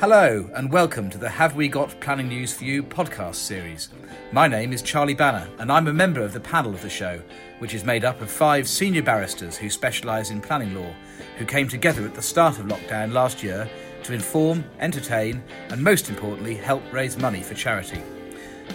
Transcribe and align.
Hello, 0.00 0.48
and 0.54 0.70
welcome 0.70 1.10
to 1.10 1.18
the 1.18 1.28
Have 1.28 1.56
We 1.56 1.66
Got 1.66 1.98
Planning 1.98 2.28
News 2.28 2.52
for 2.54 2.62
You 2.62 2.84
podcast 2.84 3.34
series. 3.34 3.88
My 4.30 4.46
name 4.46 4.72
is 4.72 4.80
Charlie 4.80 5.12
Banner, 5.12 5.48
and 5.58 5.72
I'm 5.72 5.88
a 5.88 5.92
member 5.92 6.20
of 6.20 6.32
the 6.32 6.38
panel 6.38 6.72
of 6.72 6.82
the 6.82 6.88
show, 6.88 7.20
which 7.58 7.74
is 7.74 7.82
made 7.82 8.04
up 8.04 8.20
of 8.20 8.30
five 8.30 8.68
senior 8.68 9.02
barristers 9.02 9.56
who 9.56 9.68
specialise 9.68 10.30
in 10.30 10.40
planning 10.40 10.72
law, 10.72 10.94
who 11.36 11.44
came 11.44 11.66
together 11.66 12.04
at 12.04 12.14
the 12.14 12.22
start 12.22 12.60
of 12.60 12.66
lockdown 12.66 13.12
last 13.12 13.42
year 13.42 13.68
to 14.04 14.12
inform, 14.12 14.64
entertain, 14.78 15.42
and 15.70 15.82
most 15.82 16.08
importantly, 16.08 16.54
help 16.54 16.84
raise 16.92 17.18
money 17.18 17.42
for 17.42 17.54
charity. 17.54 18.00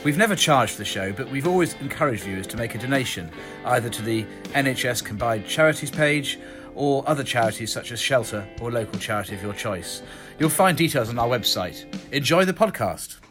We've 0.04 0.18
never 0.18 0.36
charged 0.36 0.78
the 0.78 0.84
show, 0.84 1.14
but 1.14 1.32
we've 1.32 1.48
always 1.48 1.76
encouraged 1.76 2.24
viewers 2.24 2.48
to 2.48 2.58
make 2.58 2.76
a 2.76 2.80
donation, 2.80 3.32
either 3.64 3.90
to 3.90 4.02
the 4.02 4.26
NHS 4.48 5.06
Combined 5.06 5.48
Charities 5.48 5.92
page 5.92 6.38
or 6.76 7.04
other 7.08 7.24
charities 7.24 7.72
such 7.72 7.92
as 7.92 8.00
Shelter 8.00 8.48
or 8.62 8.72
local 8.72 9.00
charity 9.00 9.36
of 9.36 9.42
your 9.42 9.54
choice. 9.54 10.02
You'll 10.40 10.50
find 10.50 10.78
details 10.78 11.10
on 11.10 11.20
our 11.20 11.28
website. 11.28 11.86
Enjoy 12.12 12.46
the 12.46 12.54
podcast. 12.54 13.23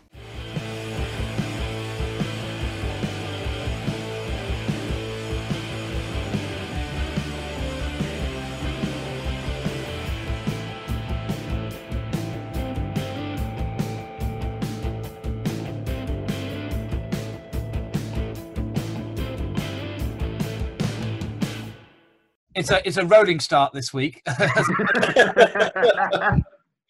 It's 22.63 22.71
a 22.71 22.87
it's 22.87 22.97
a 22.97 23.05
rolling 23.05 23.41
start 23.41 23.73
this 23.73 23.93
week. 23.93 24.23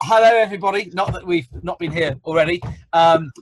Hello, 0.03 0.29
everybody. 0.37 0.91
Not 0.93 1.15
that 1.15 1.23
we've 1.25 1.49
not 1.63 1.79
been 1.79 1.91
here 1.91 2.15
already. 2.27 2.61
Um, 2.93 3.33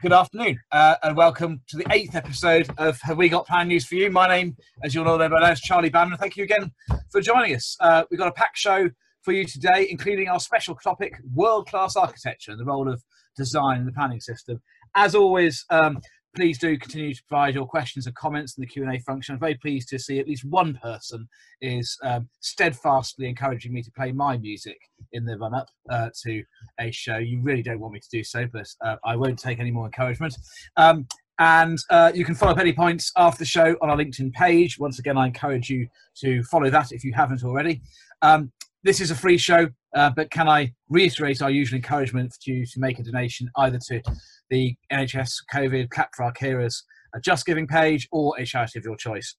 good 0.00 0.12
afternoon, 0.12 0.60
uh, 0.70 0.94
and 1.02 1.16
welcome 1.16 1.62
to 1.66 1.76
the 1.76 1.84
eighth 1.90 2.14
episode 2.14 2.70
of 2.78 3.00
Have 3.00 3.16
We 3.16 3.28
Got 3.28 3.48
Plan 3.48 3.66
News 3.66 3.86
for 3.86 3.96
You? 3.96 4.08
My 4.08 4.28
name, 4.28 4.56
as 4.84 4.94
you'll 4.94 5.04
know, 5.04 5.18
by 5.18 5.26
now 5.26 5.50
is 5.50 5.60
Charlie 5.60 5.90
Banner. 5.90 6.16
Thank 6.16 6.36
you 6.36 6.44
again 6.44 6.70
for 7.10 7.20
joining 7.20 7.56
us. 7.56 7.76
Uh, 7.80 8.04
we've 8.08 8.18
got 8.20 8.28
a 8.28 8.32
packed 8.34 8.58
show 8.58 8.88
for 9.22 9.32
you 9.32 9.44
today, 9.44 9.88
including 9.90 10.28
our 10.28 10.38
special 10.38 10.76
topic: 10.76 11.14
world-class 11.34 11.96
architecture 11.96 12.52
and 12.52 12.60
the 12.60 12.64
role 12.64 12.88
of 12.88 13.02
design 13.36 13.80
in 13.80 13.86
the 13.86 13.92
planning 13.92 14.20
system. 14.20 14.62
As 14.94 15.16
always, 15.16 15.64
um, 15.70 15.98
please 16.34 16.58
do 16.58 16.78
continue 16.78 17.14
to 17.14 17.22
provide 17.28 17.54
your 17.54 17.66
questions 17.66 18.06
and 18.06 18.14
comments 18.14 18.56
in 18.56 18.62
the 18.62 18.66
Q&A 18.66 18.98
function. 19.00 19.34
I'm 19.34 19.40
very 19.40 19.56
pleased 19.56 19.88
to 19.88 19.98
see 19.98 20.18
at 20.18 20.28
least 20.28 20.44
one 20.44 20.78
person 20.82 21.28
is 21.60 21.96
um, 22.04 22.28
steadfastly 22.40 23.28
encouraging 23.28 23.72
me 23.72 23.82
to 23.82 23.90
play 23.90 24.12
my 24.12 24.36
music 24.38 24.78
in 25.12 25.24
the 25.24 25.36
run-up 25.38 25.68
uh, 25.90 26.10
to 26.22 26.42
a 26.78 26.90
show. 26.90 27.18
You 27.18 27.40
really 27.42 27.62
don't 27.62 27.80
want 27.80 27.94
me 27.94 28.00
to 28.00 28.08
do 28.10 28.22
so, 28.22 28.46
but 28.52 28.68
uh, 28.84 28.96
I 29.04 29.16
won't 29.16 29.38
take 29.38 29.58
any 29.58 29.70
more 29.70 29.86
encouragement. 29.86 30.36
Um, 30.76 31.06
and 31.38 31.78
uh, 31.88 32.12
you 32.14 32.24
can 32.24 32.34
follow 32.34 32.54
Penny 32.54 32.72
Points 32.72 33.10
after 33.16 33.38
the 33.38 33.46
show 33.46 33.74
on 33.80 33.88
our 33.88 33.96
LinkedIn 33.96 34.32
page. 34.34 34.78
Once 34.78 34.98
again, 34.98 35.16
I 35.16 35.26
encourage 35.26 35.70
you 35.70 35.88
to 36.18 36.42
follow 36.44 36.68
that 36.70 36.92
if 36.92 37.02
you 37.02 37.12
haven't 37.14 37.42
already. 37.42 37.80
Um, 38.22 38.52
this 38.82 39.00
is 39.00 39.10
a 39.10 39.14
free 39.14 39.38
show, 39.38 39.68
uh, 39.96 40.10
but 40.14 40.30
can 40.30 40.48
I 40.48 40.72
reiterate 40.88 41.42
our 41.42 41.50
usual 41.50 41.76
encouragement 41.76 42.32
for 42.32 42.50
you 42.50 42.66
to 42.66 42.80
make 42.80 42.98
a 42.98 43.02
donation 43.02 43.50
either 43.56 43.78
to 43.88 44.02
the 44.50 44.74
NHS 44.92 45.32
COVID 45.52 45.90
Clap 45.90 46.10
for 46.14 46.24
Our 46.24 46.32
Carers 46.32 46.82
Just 47.22 47.46
Giving 47.46 47.66
page 47.66 48.08
or 48.12 48.34
a 48.38 48.44
charity 48.44 48.78
of 48.78 48.84
your 48.84 48.96
choice. 48.96 49.36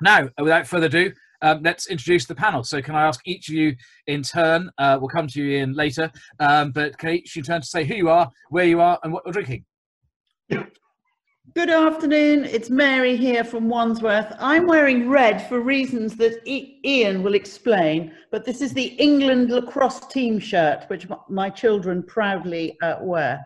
Now, 0.00 0.28
without 0.38 0.66
further 0.66 0.86
ado, 0.86 1.12
um, 1.42 1.60
let's 1.62 1.88
introduce 1.88 2.26
the 2.26 2.34
panel. 2.34 2.64
So, 2.64 2.80
can 2.80 2.94
I 2.94 3.06
ask 3.06 3.20
each 3.26 3.48
of 3.48 3.54
you 3.54 3.76
in 4.06 4.22
turn? 4.22 4.70
Uh, 4.78 4.98
we'll 5.00 5.08
come 5.08 5.26
to 5.28 5.42
you 5.42 5.58
in 5.58 5.74
later, 5.74 6.10
um, 6.40 6.72
but 6.72 6.96
can 6.98 7.10
each 7.10 7.36
you 7.36 7.42
turn 7.42 7.60
to 7.60 7.66
say 7.66 7.84
who 7.84 7.94
you 7.94 8.08
are, 8.08 8.30
where 8.50 8.64
you 8.64 8.80
are, 8.80 8.98
and 9.02 9.12
what 9.12 9.22
you're 9.26 9.32
drinking? 9.32 9.64
Good 11.54 11.70
afternoon, 11.70 12.46
it's 12.46 12.70
Mary 12.70 13.16
here 13.16 13.44
from 13.44 13.68
Wandsworth. 13.68 14.34
I'm 14.40 14.66
wearing 14.66 15.08
red 15.08 15.46
for 15.48 15.60
reasons 15.60 16.16
that 16.16 16.40
I- 16.48 16.80
Ian 16.84 17.22
will 17.22 17.34
explain, 17.34 18.12
but 18.32 18.44
this 18.44 18.60
is 18.60 18.72
the 18.72 18.86
England 18.86 19.50
lacrosse 19.50 20.06
team 20.08 20.40
shirt, 20.40 20.84
which 20.88 21.06
my 21.28 21.50
children 21.50 22.02
proudly 22.02 22.76
uh, 22.82 22.96
wear. 23.02 23.44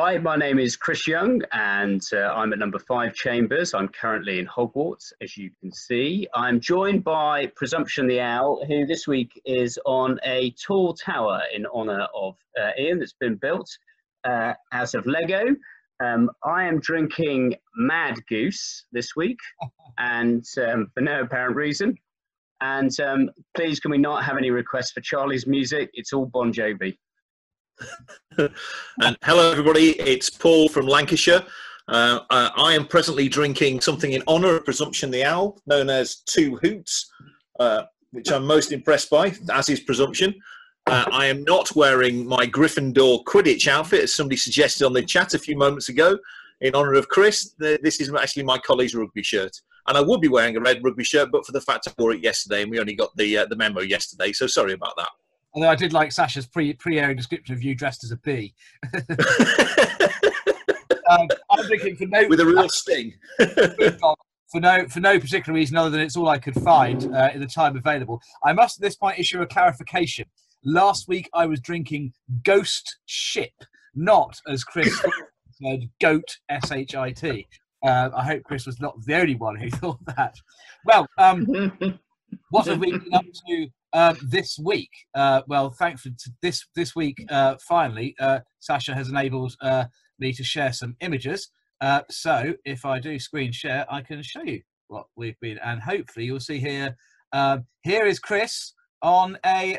Hi, 0.00 0.16
my 0.16 0.36
name 0.36 0.60
is 0.60 0.76
Chris 0.76 1.08
Young, 1.08 1.42
and 1.50 2.00
uh, 2.12 2.32
I'm 2.32 2.52
at 2.52 2.60
number 2.60 2.78
five 2.78 3.14
Chambers. 3.14 3.74
I'm 3.74 3.88
currently 3.88 4.38
in 4.38 4.46
Hogwarts, 4.46 5.12
as 5.20 5.36
you 5.36 5.50
can 5.60 5.72
see. 5.72 6.28
I'm 6.32 6.60
joined 6.60 7.02
by 7.02 7.46
Presumption 7.56 8.06
the 8.06 8.20
Owl, 8.20 8.64
who 8.64 8.86
this 8.86 9.08
week 9.08 9.42
is 9.44 9.76
on 9.84 10.20
a 10.22 10.52
tall 10.52 10.94
tower 10.94 11.40
in 11.52 11.66
honour 11.66 12.06
of 12.14 12.36
uh, 12.56 12.70
Ian 12.78 13.00
that's 13.00 13.14
been 13.14 13.34
built 13.34 13.68
uh, 14.22 14.52
out 14.72 14.94
of 14.94 15.04
Lego. 15.04 15.56
Um, 15.98 16.30
I 16.44 16.62
am 16.66 16.78
drinking 16.78 17.56
Mad 17.74 18.24
Goose 18.28 18.84
this 18.92 19.16
week, 19.16 19.40
and 19.98 20.46
um, 20.64 20.92
for 20.94 21.00
no 21.00 21.22
apparent 21.22 21.56
reason. 21.56 21.98
And 22.60 22.92
um, 23.00 23.30
please, 23.56 23.80
can 23.80 23.90
we 23.90 23.98
not 23.98 24.22
have 24.22 24.36
any 24.36 24.52
requests 24.52 24.92
for 24.92 25.00
Charlie's 25.00 25.48
music? 25.48 25.90
It's 25.92 26.12
all 26.12 26.26
Bon 26.26 26.52
Jovi. 26.52 26.96
and 28.38 29.16
hello, 29.22 29.50
everybody. 29.50 29.90
It's 30.00 30.30
Paul 30.30 30.68
from 30.68 30.86
Lancashire. 30.86 31.44
Uh, 31.88 32.20
uh, 32.30 32.50
I 32.56 32.74
am 32.74 32.86
presently 32.86 33.28
drinking 33.28 33.80
something 33.80 34.12
in 34.12 34.22
honour 34.28 34.56
of 34.56 34.64
Presumption 34.64 35.10
the 35.10 35.24
Owl, 35.24 35.60
known 35.66 35.88
as 35.88 36.16
Two 36.16 36.56
Hoots, 36.62 37.10
uh, 37.58 37.84
which 38.12 38.30
I'm 38.30 38.46
most 38.46 38.72
impressed 38.72 39.10
by, 39.10 39.34
as 39.52 39.68
is 39.68 39.80
Presumption. 39.80 40.34
Uh, 40.86 41.04
I 41.12 41.26
am 41.26 41.44
not 41.44 41.74
wearing 41.76 42.26
my 42.26 42.46
Gryffindor 42.46 43.24
Quidditch 43.24 43.68
outfit, 43.68 44.04
as 44.04 44.14
somebody 44.14 44.36
suggested 44.36 44.84
on 44.86 44.92
the 44.92 45.02
chat 45.02 45.34
a 45.34 45.38
few 45.38 45.56
moments 45.56 45.88
ago, 45.88 46.18
in 46.60 46.74
honour 46.74 46.94
of 46.94 47.08
Chris. 47.08 47.54
This 47.58 48.00
is 48.00 48.12
actually 48.14 48.44
my 48.44 48.58
colleague's 48.58 48.94
rugby 48.94 49.22
shirt. 49.22 49.60
And 49.86 49.96
I 49.96 50.02
would 50.02 50.20
be 50.20 50.28
wearing 50.28 50.56
a 50.56 50.60
red 50.60 50.84
rugby 50.84 51.04
shirt, 51.04 51.30
but 51.32 51.46
for 51.46 51.52
the 51.52 51.60
fact 51.60 51.88
I 51.88 51.92
wore 51.98 52.12
it 52.12 52.22
yesterday, 52.22 52.62
and 52.62 52.70
we 52.70 52.80
only 52.80 52.94
got 52.94 53.16
the 53.16 53.38
uh, 53.38 53.46
the 53.46 53.56
memo 53.56 53.80
yesterday. 53.80 54.32
So 54.32 54.46
sorry 54.46 54.74
about 54.74 54.94
that. 54.98 55.08
Although 55.58 55.70
I 55.70 55.74
did 55.74 55.92
like 55.92 56.12
Sasha's 56.12 56.46
pre 56.46 56.72
pre 56.74 57.00
airing 57.00 57.16
description 57.16 57.52
of 57.52 57.64
you 57.64 57.74
dressed 57.74 58.04
as 58.04 58.12
a 58.12 58.16
bee. 58.18 58.54
um, 61.10 61.26
I'm 61.50 61.66
thinking 61.66 61.96
for 61.96 62.06
no 62.06 62.28
with 62.28 62.38
a 62.38 62.46
real 62.46 62.68
sting. 62.68 63.14
for 63.40 64.60
no 64.60 64.86
for 64.86 65.00
no 65.00 65.18
particular 65.18 65.56
reason 65.56 65.76
other 65.76 65.90
than 65.90 65.98
it's 65.98 66.16
all 66.16 66.28
I 66.28 66.38
could 66.38 66.54
find 66.62 67.12
uh, 67.12 67.30
in 67.34 67.40
the 67.40 67.46
time 67.48 67.76
available. 67.76 68.22
I 68.44 68.52
must 68.52 68.78
at 68.78 68.82
this 68.82 68.94
point 68.94 69.18
issue 69.18 69.42
a 69.42 69.46
clarification. 69.48 70.26
Last 70.64 71.08
week 71.08 71.28
I 71.34 71.46
was 71.46 71.58
drinking 71.58 72.12
Ghost 72.44 72.98
Ship, 73.06 73.50
not 73.96 74.38
as 74.46 74.62
Chris 74.62 75.02
said, 75.60 75.90
Goat 76.00 76.36
S 76.48 76.70
H 76.70 76.94
I 76.94 77.10
T. 77.10 77.48
Uh, 77.84 78.10
I 78.16 78.22
hope 78.22 78.44
Chris 78.44 78.64
was 78.64 78.78
not 78.78 78.94
the 79.06 79.16
only 79.16 79.34
one 79.34 79.56
who 79.56 79.70
thought 79.70 79.98
that. 80.06 80.36
Well, 80.84 81.08
um, 81.18 81.72
what 82.50 82.68
have 82.68 82.78
we 82.78 82.92
been 82.92 83.12
up 83.12 83.24
to 83.48 83.68
uh, 83.92 84.14
this 84.22 84.58
week? 84.58 84.90
Uh, 85.14 85.42
well, 85.46 85.70
thankfully, 85.70 86.14
this 86.42 86.66
this 86.74 86.94
week, 86.94 87.24
uh, 87.30 87.56
finally, 87.66 88.14
uh, 88.20 88.40
Sasha 88.60 88.94
has 88.94 89.08
enabled 89.08 89.56
uh, 89.60 89.84
me 90.18 90.32
to 90.32 90.44
share 90.44 90.72
some 90.72 90.96
images. 91.00 91.50
Uh, 91.80 92.02
so, 92.10 92.54
if 92.64 92.84
I 92.84 92.98
do 92.98 93.18
screen 93.18 93.52
share, 93.52 93.86
I 93.90 94.02
can 94.02 94.22
show 94.22 94.42
you 94.42 94.62
what 94.88 95.06
we've 95.16 95.38
been, 95.40 95.58
and 95.58 95.80
hopefully, 95.80 96.26
you'll 96.26 96.40
see 96.40 96.58
here. 96.58 96.96
Um, 97.32 97.66
here 97.82 98.06
is 98.06 98.18
Chris 98.18 98.72
on 99.00 99.38
a 99.46 99.76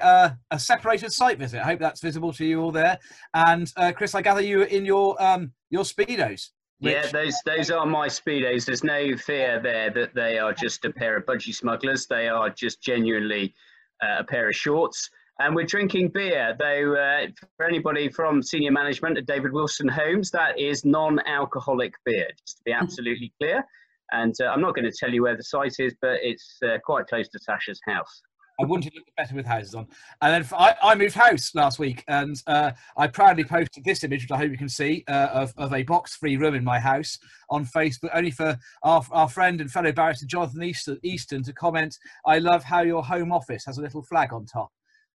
a 0.52 0.60
separated 0.60 1.12
site 1.12 1.38
visit. 1.38 1.62
I 1.62 1.66
hope 1.66 1.80
that's 1.80 2.02
visible 2.02 2.32
to 2.34 2.46
you 2.46 2.62
all 2.62 2.72
there. 2.72 2.98
And 3.34 3.72
Chris, 3.96 4.16
I 4.16 4.22
gather 4.22 4.42
you 4.42 4.64
in 4.64 4.86
your 4.86 5.22
um, 5.22 5.52
your 5.70 5.84
speedos. 5.84 6.50
Which... 6.80 6.94
Yeah, 6.94 7.08
those 7.08 7.36
those 7.46 7.72
are 7.72 7.86
my 7.86 8.08
speedos. 8.08 8.66
There's 8.66 8.86
no 8.86 9.18
fear 9.18 9.60
there 9.62 9.90
that 9.90 10.16
they 10.16 10.40
are 10.40 10.54
just 10.54 10.86
a 10.86 10.92
pair 10.92 11.18
of 11.18 11.26
budgie 11.26 11.54
smugglers. 11.54 12.08
They 12.08 12.30
are 12.30 12.50
just 12.50 12.82
genuinely 12.82 13.54
a 14.02 14.24
pair 14.24 14.50
of 14.50 14.56
shorts. 14.56 15.10
And 15.42 15.56
we're 15.56 15.66
drinking 15.66 16.10
beer, 16.10 16.56
though. 16.60 16.96
Uh, 16.96 17.28
for 17.56 17.66
anybody 17.66 18.10
from 18.10 18.44
senior 18.44 18.72
management 18.72 19.18
at 19.18 19.26
David 19.26 19.54
Wilson 19.54 19.88
Homes, 19.88 20.32
that 20.32 20.60
is 20.60 20.84
non-alcoholic 20.84 21.94
beer. 22.06 22.28
Just 22.46 22.58
to 22.58 22.64
be 22.66 22.74
absolutely 22.74 23.32
clear. 23.40 23.64
And 24.12 24.36
uh, 24.42 24.48
I'm 24.48 24.62
not 24.62 24.76
going 24.76 24.90
to 24.90 24.98
tell 24.98 25.14
you 25.14 25.24
where 25.24 25.38
the 25.38 25.44
site 25.44 25.76
is, 25.80 25.96
but 26.02 26.18
it's 26.22 26.58
uh, 26.66 26.78
quite 26.84 27.08
close 27.08 27.30
to 27.30 27.40
Sasha's 27.40 27.80
house. 27.86 28.22
I 28.60 28.66
wouldn't 28.66 28.84
have 28.86 28.94
looked 28.94 29.16
better 29.16 29.36
with 29.36 29.46
houses 29.46 29.74
on. 29.74 29.88
And 30.22 30.44
then 30.44 30.50
I, 30.60 30.76
I 30.84 30.96
moved 30.96 31.16
house 31.16 31.56
last 31.56 31.80
week, 31.80 32.04
and 32.08 32.42
uh, 32.46 32.72
I 32.98 33.08
proudly 33.08 33.46
posted 33.46 33.84
this 33.86 34.04
image, 34.04 34.24
which 34.24 34.32
I 34.32 34.38
hope 34.38 34.52
you 34.52 34.58
can 34.58 34.70
see, 34.70 35.04
uh, 35.08 35.30
of, 35.32 35.54
of 35.58 35.74
a 35.74 35.84
box-free 35.84 36.38
room 36.38 36.56
in 36.56 36.64
my 36.64 36.80
house 36.80 37.18
on 37.50 37.66
Facebook, 37.66 38.10
only 38.14 38.32
for 38.32 38.58
our, 38.84 39.04
our 39.12 39.30
friend 39.30 39.62
and 39.62 39.72
fellow 39.72 39.92
barrister 39.92 40.26
Jonathan 40.26 40.64
Easton, 40.64 41.00
Easton 41.04 41.44
to 41.44 41.54
comment, 41.54 41.98
"I 42.26 42.40
love 42.40 42.64
how 42.64 42.82
your 42.82 43.04
home 43.04 43.32
office 43.32 43.64
has 43.66 43.78
a 43.78 43.82
little 43.82 44.04
flag 44.04 44.34
on 44.34 44.46
top," 44.46 44.72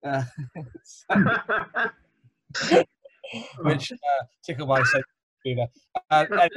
uh, 0.06 0.24
which 3.60 3.92
uh, 3.92 4.24
tickled 4.44 4.68
my 4.68 4.82
sense. 4.82 5.04
Uh, 6.10 6.24
uh, 6.32 6.48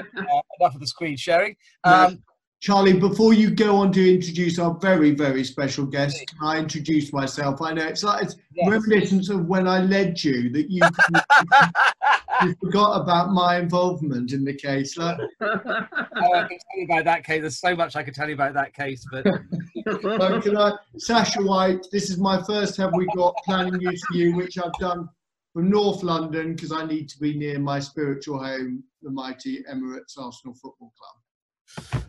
enough 0.60 0.76
of 0.76 0.80
the 0.80 0.88
screen 0.88 1.18
sharing. 1.18 1.56
Um, 1.84 2.24
Charlie, 2.60 3.00
before 3.00 3.34
you 3.34 3.52
go 3.52 3.76
on 3.78 3.92
to 3.92 4.14
introduce 4.16 4.58
our 4.58 4.74
very, 4.80 5.12
very 5.12 5.44
special 5.44 5.86
guest, 5.86 6.24
can 6.28 6.38
I 6.42 6.58
introduce 6.58 7.14
myself? 7.14 7.62
I 7.62 7.74
know 7.74 7.86
it's 7.86 8.04
like 8.04 8.24
it's 8.24 8.36
Yes. 8.54 8.70
reminiscence 8.72 9.30
of 9.30 9.46
when 9.46 9.68
I 9.68 9.82
led 9.82 10.24
you 10.24 10.50
that 10.50 10.72
you, 10.72 10.82
you 12.42 12.56
forgot 12.60 13.00
about 13.00 13.32
my 13.32 13.60
involvement 13.60 14.34
in 14.34 14.44
the 14.44 14.56
case. 14.56 14.98
Like, 14.98 15.20
Oh, 15.42 16.34
I 16.34 16.48
can 16.48 16.58
tell 16.58 16.78
you 16.78 16.86
about 16.86 17.06
that 17.06 17.24
case. 17.24 17.42
There's 17.42 17.60
so 17.60 17.76
much 17.76 17.96
I 17.96 18.02
could 18.02 18.16
tell 18.16 18.28
you 18.28 18.34
about 18.34 18.56
that 18.56 18.74
case, 18.74 19.06
but 19.12 19.24
can 20.42 20.58
I, 20.58 20.72
Sasha 20.98 21.44
White, 21.44 21.86
this 21.92 22.10
is 22.10 22.18
my 22.18 22.42
first 22.42 22.76
Have 22.78 22.94
We 22.96 23.06
Got 23.16 23.36
planning 23.46 23.76
news 23.76 24.04
for 24.08 24.18
you, 24.18 24.36
which 24.36 24.58
I've 24.58 24.74
done 24.80 25.08
from 25.54 25.70
North 25.70 26.02
London 26.02 26.56
because 26.56 26.72
I 26.72 26.86
need 26.86 27.08
to 27.10 27.20
be 27.20 27.38
near 27.38 27.60
my 27.60 27.80
spiritual 27.80 28.44
home, 28.44 28.84
the 29.04 29.12
mighty 29.12 29.64
Emirates 29.72 30.18
Arsenal 30.18 30.56
Football 30.56 30.92
Club. 30.98 32.04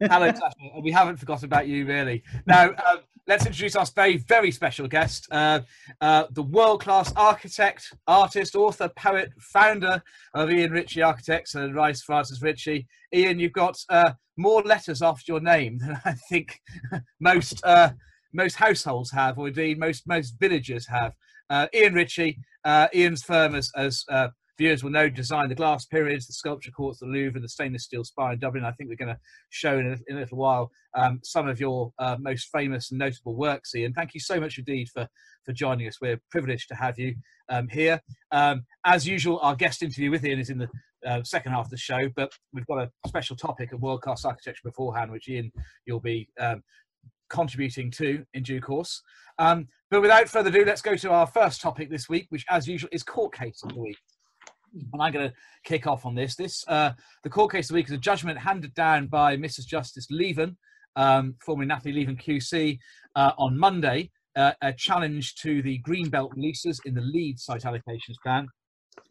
Hello, 0.00 0.32
Sasha. 0.32 0.80
We 0.82 0.90
haven't 0.90 1.18
forgotten 1.18 1.46
about 1.46 1.68
you, 1.68 1.86
really. 1.86 2.22
Now, 2.46 2.70
um, 2.70 3.00
let's 3.26 3.46
introduce 3.46 3.76
our 3.76 3.86
very, 3.86 4.18
very 4.18 4.50
special 4.50 4.88
guest, 4.88 5.28
uh, 5.30 5.60
uh, 6.00 6.24
the 6.30 6.42
world-class 6.42 7.12
architect, 7.16 7.92
artist, 8.06 8.54
author, 8.54 8.88
poet, 8.96 9.30
founder 9.38 10.02
of 10.34 10.50
Ian 10.50 10.72
Ritchie 10.72 11.02
Architects 11.02 11.54
and 11.54 11.74
Rice 11.74 12.02
Francis 12.02 12.42
Ritchie. 12.42 12.86
Ian, 13.14 13.38
you've 13.38 13.52
got 13.52 13.78
uh, 13.88 14.12
more 14.36 14.62
letters 14.62 15.02
after 15.02 15.32
your 15.32 15.40
name 15.40 15.78
than 15.78 16.00
I 16.04 16.12
think 16.28 16.60
most 17.20 17.64
uh, 17.64 17.90
most 18.32 18.56
households 18.56 19.10
have, 19.10 19.38
or 19.38 19.48
indeed 19.48 19.78
most 19.78 20.06
most 20.06 20.34
villagers 20.38 20.86
have. 20.86 21.12
Uh, 21.48 21.66
Ian 21.74 21.94
Ritchie, 21.94 22.38
uh, 22.64 22.86
Ian's 22.94 23.22
firm, 23.24 23.56
as, 23.56 23.72
uh, 24.08 24.28
viewers 24.60 24.84
will 24.84 24.90
know, 24.90 25.08
design 25.08 25.48
the 25.48 25.54
glass 25.54 25.86
periods, 25.86 26.26
the 26.26 26.34
sculpture 26.34 26.70
courts, 26.70 26.98
the 26.98 27.06
Louvre, 27.06 27.34
and 27.34 27.42
the 27.42 27.48
stainless 27.48 27.84
steel 27.84 28.04
spire 28.04 28.34
in 28.34 28.38
Dublin. 28.38 28.62
I 28.62 28.72
think 28.72 28.90
we're 28.90 28.96
going 28.96 29.14
to 29.14 29.20
show 29.48 29.78
in 29.78 29.86
a, 29.86 29.96
in 30.06 30.18
a 30.18 30.20
little 30.20 30.36
while 30.36 30.70
um, 30.94 31.18
some 31.22 31.48
of 31.48 31.58
your 31.58 31.94
uh, 31.98 32.18
most 32.20 32.50
famous 32.52 32.90
and 32.90 32.98
notable 32.98 33.36
works, 33.36 33.74
Ian. 33.74 33.94
Thank 33.94 34.12
you 34.12 34.20
so 34.20 34.38
much 34.38 34.58
indeed 34.58 34.90
for, 34.92 35.08
for 35.46 35.54
joining 35.54 35.88
us. 35.88 35.96
We're 36.02 36.20
privileged 36.30 36.68
to 36.68 36.74
have 36.74 36.98
you 36.98 37.14
um, 37.48 37.68
here. 37.68 38.02
Um, 38.32 38.66
as 38.84 39.06
usual, 39.06 39.38
our 39.40 39.56
guest 39.56 39.82
interview 39.82 40.10
with 40.10 40.26
Ian 40.26 40.40
is 40.40 40.50
in 40.50 40.58
the 40.58 40.68
uh, 41.06 41.22
second 41.24 41.52
half 41.52 41.64
of 41.64 41.70
the 41.70 41.78
show, 41.78 42.10
but 42.14 42.30
we've 42.52 42.66
got 42.66 42.80
a 42.80 42.90
special 43.08 43.36
topic 43.36 43.72
of 43.72 43.80
world 43.80 44.02
class 44.02 44.26
architecture 44.26 44.60
beforehand, 44.62 45.10
which 45.10 45.26
Ian 45.30 45.50
you'll 45.86 46.00
be 46.00 46.28
um, 46.38 46.62
contributing 47.30 47.90
to 47.92 48.26
in 48.34 48.42
due 48.42 48.60
course. 48.60 49.00
Um, 49.38 49.68
but 49.90 50.02
without 50.02 50.28
further 50.28 50.50
ado, 50.50 50.66
let's 50.66 50.82
go 50.82 50.96
to 50.96 51.10
our 51.10 51.26
first 51.26 51.62
topic 51.62 51.88
this 51.88 52.10
week, 52.10 52.26
which, 52.28 52.44
as 52.50 52.68
usual, 52.68 52.90
is 52.92 53.02
court 53.02 53.32
case 53.32 53.62
of 53.62 53.70
the 53.70 53.80
week. 53.80 53.96
And 54.72 55.02
I'm 55.02 55.12
going 55.12 55.28
to 55.28 55.34
kick 55.64 55.86
off 55.86 56.06
on 56.06 56.14
this. 56.14 56.36
This 56.36 56.64
uh, 56.68 56.92
the 57.22 57.30
court 57.30 57.52
case 57.52 57.66
of 57.66 57.74
the 57.74 57.80
week 57.80 57.86
is 57.86 57.92
a 57.92 57.98
judgment 57.98 58.38
handed 58.38 58.74
down 58.74 59.06
by 59.06 59.36
Mrs. 59.36 59.66
Justice 59.66 60.06
Lieven, 60.10 60.56
um, 60.96 61.34
formerly 61.44 61.66
Nathalie 61.66 61.94
Lieven 61.94 62.16
QC, 62.16 62.78
uh, 63.16 63.32
on 63.38 63.58
Monday, 63.58 64.10
uh, 64.36 64.52
a 64.62 64.72
challenge 64.72 65.34
to 65.36 65.62
the 65.62 65.80
Greenbelt 65.82 66.34
releases 66.34 66.80
in 66.84 66.94
the 66.94 67.00
Leeds 67.00 67.44
site 67.44 67.62
allocations 67.62 68.16
plan. 68.22 68.46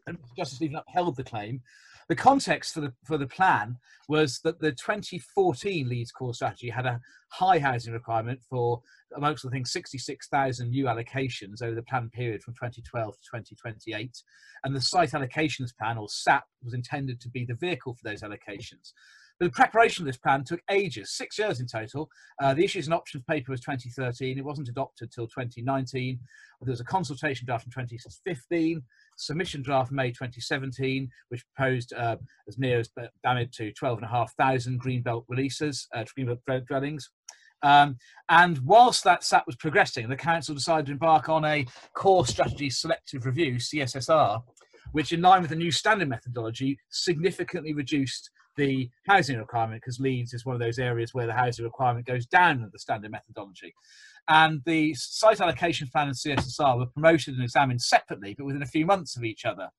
And 0.08 0.18
Justice 0.38 0.62
Lieven 0.62 0.80
upheld 0.88 1.18
the 1.18 1.24
claim. 1.24 1.62
The 2.10 2.16
context 2.16 2.74
for 2.74 2.82
the 2.82 2.92
for 3.06 3.20
the 3.20 3.28
plan 3.28 3.78
was 4.08 4.40
that 4.44 4.60
the 4.60 4.72
2014 4.72 5.88
Leeds 5.88 6.12
core 6.12 6.34
strategy 6.34 6.70
had 6.70 6.88
a 6.88 7.00
high 7.32 7.60
housing 7.60 7.94
requirement 7.94 8.42
for, 8.50 8.82
amongst 9.16 9.46
other 9.46 9.52
things, 9.52 9.72
66,000 9.72 10.72
new 10.72 10.86
allocations 10.86 11.62
over 11.62 11.76
the 11.76 11.84
plan 11.84 12.10
period 12.10 12.42
from 12.42 12.56
2012 12.56 13.14
to 13.14 13.20
2028. 13.20 14.24
And 14.64 14.76
the 14.76 14.82
site 14.82 15.12
allocations 15.12 15.70
plan, 15.78 16.00
or 16.00 16.10
SAP, 16.10 16.46
was 16.64 16.74
intended 16.74 17.22
to 17.22 17.30
be 17.30 17.46
the 17.46 17.54
vehicle 17.54 17.94
for 17.94 18.10
those 18.10 18.24
allocations. 18.24 18.94
The 19.40 19.50
preparation 19.50 20.04
of 20.04 20.08
this 20.08 20.18
plan 20.18 20.44
took 20.44 20.62
ages, 20.70 21.12
six 21.16 21.40
years 21.40 21.62
in 21.62 21.68
total. 21.68 22.10
Uh, 22.42 22.54
the 22.54 22.64
issues 22.64 22.88
and 22.88 22.94
options 22.94 23.24
paper 23.24 23.52
was 23.52 23.62
2013. 23.62 24.38
It 24.38 24.44
wasn't 24.44 24.68
adopted 24.68 25.12
till 25.12 25.28
2019. 25.28 26.20
There 26.62 26.72
was 26.72 26.82
a 26.82 26.86
consultation 26.86 27.46
draft 27.46 27.66
in 27.66 27.72
2015 27.72 28.84
submission 29.20 29.62
draft 29.62 29.92
May 29.92 30.10
2017, 30.10 31.10
which 31.30 31.46
proposed 31.54 31.94
uh, 31.94 32.18
as 32.48 32.58
near 32.58 32.80
as 32.80 32.90
damn 33.24 33.38
it 33.38 33.52
to 33.54 33.72
12,500 33.74 34.80
greenbelt 34.80 35.26
releases, 35.28 35.88
uh, 35.94 36.06
greenbelt 36.18 36.66
dwellings. 36.68 37.10
Um, 37.62 37.98
and 38.30 38.58
whilst 38.60 39.04
that 39.04 39.24
SAP 39.24 39.46
was 39.46 39.58
progressing, 39.58 40.08
the 40.08 40.16
council 40.16 40.56
decided 40.56 40.86
to 40.88 40.92
embark 40.94 41.28
on 41.28 41.44
a 41.44 41.66
core 41.94 42.26
strategy 42.26 42.70
selective 42.70 43.26
review, 43.26 43.56
CSSR, 43.56 44.42
which, 44.94 45.12
in 45.12 45.22
line 45.22 45.42
with 45.42 45.50
the 45.50 45.56
new 45.58 45.72
standard 45.72 46.08
methodology, 46.08 46.80
significantly 46.90 47.74
reduced 47.74 48.32
the 48.60 48.90
housing 49.08 49.40
requirement 49.40 49.82
because 49.82 50.02
Leeds 50.02 50.34
is 50.34 50.46
one 50.46 50.54
of 50.54 50.60
those 50.60 50.80
areas 50.80 51.14
where 51.14 51.26
the 51.26 51.34
housing 51.34 51.64
requirement 51.64 52.06
goes 52.06 52.26
down 52.26 52.58
in 52.58 52.70
the 52.72 52.78
standard 52.78 53.10
methodology. 53.10 53.74
And 54.28 54.62
the 54.66 54.94
site 54.96 55.40
allocation 55.40 55.88
plan 55.88 56.08
and 56.08 56.16
CSSR 56.16 56.78
were 56.78 56.86
promoted 56.88 57.36
and 57.36 57.44
examined 57.44 57.82
separately, 57.82 58.36
but 58.38 58.46
within 58.46 58.62
a 58.62 58.68
few 58.68 58.86
months 58.86 59.16
of 59.16 59.24
each 59.24 59.46
other. 59.46 59.70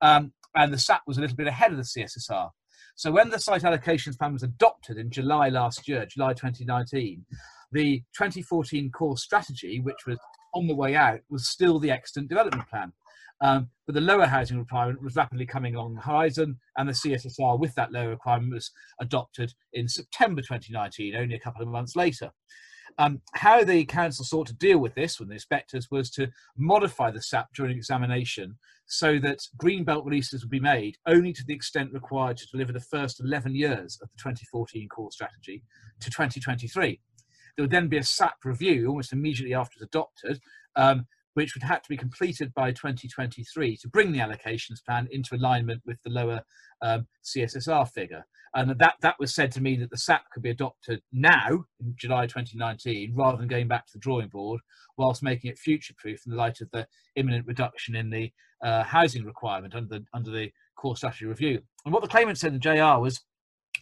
Um, 0.00 0.32
and 0.54 0.72
the 0.72 0.78
SAP 0.78 1.02
was 1.06 1.18
a 1.18 1.20
little 1.20 1.36
bit 1.36 1.48
ahead 1.48 1.72
of 1.72 1.76
the 1.76 1.82
CSSR. 1.82 2.50
So 2.94 3.10
when 3.10 3.30
the 3.30 3.38
site 3.40 3.62
allocations 3.62 4.16
plan 4.16 4.32
was 4.32 4.44
adopted 4.44 4.96
in 4.96 5.10
July 5.10 5.48
last 5.48 5.88
year, 5.88 6.06
July 6.06 6.32
2019, 6.32 7.24
the 7.72 7.98
2014 8.16 8.90
core 8.92 9.18
strategy, 9.18 9.80
which 9.80 10.06
was 10.06 10.18
on 10.54 10.68
the 10.68 10.74
way 10.74 10.94
out, 10.94 11.20
was 11.28 11.48
still 11.48 11.80
the 11.80 11.90
extant 11.90 12.28
development 12.28 12.68
plan. 12.68 12.92
Um, 13.42 13.70
but 13.86 13.94
the 13.94 14.00
lower 14.00 14.26
housing 14.26 14.58
requirement 14.58 15.02
was 15.02 15.16
rapidly 15.16 15.46
coming 15.46 15.74
along 15.74 15.94
the 15.94 16.02
horizon, 16.02 16.58
and 16.76 16.88
the 16.88 16.92
CSSR 16.92 17.58
with 17.58 17.74
that 17.74 17.92
lower 17.92 18.10
requirement 18.10 18.52
was 18.52 18.70
adopted 19.00 19.52
in 19.72 19.88
September 19.88 20.42
2019, 20.42 21.16
only 21.16 21.34
a 21.34 21.40
couple 21.40 21.62
of 21.62 21.68
months 21.68 21.96
later. 21.96 22.30
Um, 22.98 23.22
how 23.32 23.64
the 23.64 23.84
council 23.84 24.24
sought 24.24 24.48
to 24.48 24.54
deal 24.54 24.78
with 24.78 24.94
this 24.94 25.18
with 25.18 25.28
the 25.28 25.34
inspectors 25.34 25.90
was 25.90 26.10
to 26.10 26.28
modify 26.58 27.10
the 27.10 27.22
SAP 27.22 27.48
during 27.54 27.76
examination 27.76 28.58
so 28.86 29.18
that 29.20 29.38
greenbelt 29.56 30.04
releases 30.04 30.42
would 30.42 30.50
be 30.50 30.60
made 30.60 30.96
only 31.06 31.32
to 31.32 31.44
the 31.46 31.54
extent 31.54 31.92
required 31.92 32.36
to 32.36 32.46
deliver 32.48 32.72
the 32.72 32.80
first 32.80 33.20
11 33.20 33.54
years 33.54 33.98
of 34.02 34.10
the 34.10 34.18
2014 34.18 34.88
core 34.88 35.10
strategy 35.12 35.62
to 36.00 36.10
2023. 36.10 37.00
There 37.56 37.62
would 37.62 37.70
then 37.70 37.88
be 37.88 37.98
a 37.98 38.02
SAP 38.02 38.44
review 38.44 38.88
almost 38.88 39.12
immediately 39.12 39.54
after 39.54 39.76
it's 39.76 39.86
adopted, 39.86 40.40
um, 40.76 41.06
which 41.34 41.54
would 41.54 41.62
have 41.62 41.82
to 41.82 41.88
be 41.88 41.96
completed 41.96 42.52
by 42.54 42.70
2023 42.70 43.76
to 43.76 43.88
bring 43.88 44.12
the 44.12 44.18
allocations 44.18 44.84
plan 44.84 45.08
into 45.10 45.34
alignment 45.34 45.82
with 45.84 45.98
the 46.02 46.10
lower 46.10 46.42
um, 46.82 47.06
CSSR 47.24 47.88
figure. 47.88 48.24
And 48.54 48.76
that, 48.78 48.94
that 49.02 49.14
was 49.20 49.34
said 49.34 49.52
to 49.52 49.60
mean 49.60 49.80
that 49.80 49.90
the 49.90 49.96
SAP 49.96 50.24
could 50.32 50.42
be 50.42 50.50
adopted 50.50 51.02
now, 51.12 51.64
in 51.80 51.94
July 51.96 52.26
2019, 52.26 53.12
rather 53.14 53.38
than 53.38 53.46
going 53.46 53.68
back 53.68 53.86
to 53.86 53.92
the 53.92 54.00
drawing 54.00 54.28
board, 54.28 54.60
whilst 54.96 55.22
making 55.22 55.50
it 55.50 55.58
future-proof 55.58 56.22
in 56.26 56.30
the 56.30 56.36
light 56.36 56.60
of 56.60 56.70
the 56.72 56.86
imminent 57.14 57.46
reduction 57.46 57.94
in 57.94 58.10
the 58.10 58.32
uh, 58.62 58.82
housing 58.82 59.24
requirement 59.24 59.74
under 59.74 59.98
the, 59.98 60.04
under 60.12 60.30
the 60.30 60.50
core 60.76 60.96
strategy 60.96 61.26
review. 61.26 61.60
And 61.84 61.94
what 61.94 62.02
the 62.02 62.08
claimant 62.08 62.38
said 62.38 62.52
in 62.52 62.60
JR 62.60 62.98
was 62.98 63.20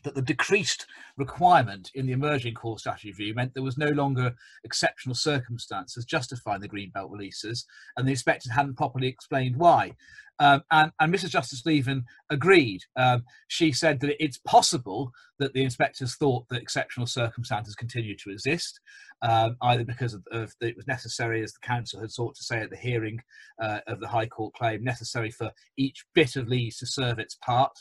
that 0.09 0.15
the 0.15 0.23
decreased 0.23 0.87
requirement 1.19 1.91
in 1.95 2.07
the 2.07 2.13
emerging 2.13 2.55
core 2.55 2.79
strategy 2.79 3.09
review 3.11 3.35
meant 3.35 3.53
there 3.53 3.63
was 3.63 3.77
no 3.77 3.91
longer 3.91 4.35
exceptional 4.65 5.15
circumstances 5.15 6.07
justifying 6.07 6.63
the 6.63 6.69
greenbelt 6.69 7.11
releases, 7.11 7.67
and 7.97 8.09
the 8.09 8.13
inspectors 8.13 8.53
hadn't 8.53 8.77
properly 8.77 9.07
explained 9.07 9.57
why. 9.57 9.95
Um, 10.41 10.63
and, 10.71 10.93
and, 11.01 11.13
Mrs. 11.13 11.31
Justice 11.31 11.67
Lieven 11.67 12.05
agreed. 12.31 12.85
Um, 12.97 13.25
she 13.49 13.73
said 13.73 14.01
that 14.01 14.23
it's 14.23 14.39
possible 14.39 15.11
that 15.41 15.53
the 15.53 15.65
inspectors 15.65 16.15
thought 16.15 16.49
that 16.49 16.63
exceptional 16.63 17.09
circumstances 17.09 17.75
continued 17.75 18.21
to 18.21 18.31
exist, 18.31 18.81
um, 19.21 19.57
either 19.63 19.85
because 19.85 20.15
of, 20.15 20.23
of 20.31 20.55
the, 20.61 20.69
it 20.69 20.77
was 20.77 20.87
necessary, 20.87 21.43
as 21.43 21.53
the 21.53 21.67
council 21.67 22.01
had 22.01 22.13
sought 22.13 22.37
to 22.37 22.45
say 22.45 22.61
at 22.61 22.71
the 22.71 22.77
hearing 22.77 23.21
uh, 23.61 23.81
of 23.89 24.01
the 24.01 24.09
High 24.09 24.27
Court 24.27 24.55
claim, 24.55 24.85
necessary 24.85 25.31
for 25.31 25.51
each 25.77 26.05
bit 26.15 26.37
of 26.37 26.49
lease 26.49 26.79
to 26.79 26.87
serve 26.87 27.19
its 27.19 27.35
part, 27.35 27.77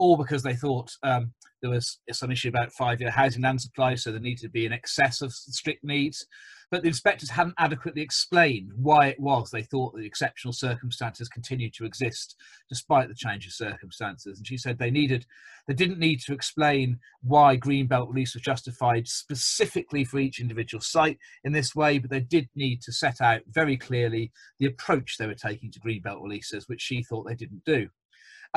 or 0.00 0.16
because 0.16 0.42
they 0.42 0.54
thought 0.54 0.90
um, 1.02 1.32
there 1.60 1.70
was 1.70 2.00
some 2.10 2.30
issue 2.32 2.48
about 2.48 2.72
five-year 2.72 3.10
housing 3.10 3.42
land 3.42 3.60
supply, 3.60 3.94
so 3.94 4.10
there 4.10 4.18
needed 4.18 4.40
to 4.40 4.48
be 4.48 4.64
an 4.64 4.72
excess 4.72 5.20
of 5.20 5.30
strict 5.30 5.84
needs. 5.84 6.26
But 6.70 6.82
the 6.82 6.88
inspectors 6.88 7.30
hadn't 7.30 7.56
adequately 7.58 8.00
explained 8.00 8.70
why 8.76 9.08
it 9.08 9.20
was 9.20 9.50
they 9.50 9.64
thought 9.64 9.94
the 9.94 10.06
exceptional 10.06 10.52
circumstances 10.52 11.28
continued 11.28 11.74
to 11.74 11.84
exist 11.84 12.36
despite 12.68 13.08
the 13.08 13.14
change 13.14 13.44
of 13.44 13.52
circumstances. 13.52 14.38
And 14.38 14.46
she 14.46 14.56
said 14.56 14.78
they 14.78 14.90
needed, 14.90 15.26
they 15.68 15.74
didn't 15.74 15.98
need 15.98 16.20
to 16.20 16.32
explain 16.32 16.98
why 17.22 17.58
Greenbelt 17.58 18.08
release 18.08 18.34
was 18.34 18.42
justified 18.42 19.06
specifically 19.06 20.04
for 20.04 20.18
each 20.18 20.40
individual 20.40 20.80
site 20.80 21.18
in 21.44 21.52
this 21.52 21.74
way, 21.74 21.98
but 21.98 22.08
they 22.08 22.20
did 22.20 22.48
need 22.54 22.80
to 22.82 22.92
set 22.92 23.20
out 23.20 23.42
very 23.48 23.76
clearly 23.76 24.32
the 24.60 24.66
approach 24.66 25.18
they 25.18 25.26
were 25.26 25.34
taking 25.34 25.70
to 25.72 25.80
Greenbelt 25.80 26.22
releases, 26.22 26.68
which 26.68 26.80
she 26.80 27.02
thought 27.02 27.26
they 27.26 27.34
didn't 27.34 27.64
do. 27.66 27.88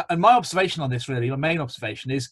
And 0.09 0.21
my 0.21 0.33
observation 0.33 0.81
on 0.81 0.89
this, 0.89 1.07
really, 1.07 1.29
my 1.29 1.35
main 1.35 1.59
observation 1.59 2.11
is 2.11 2.29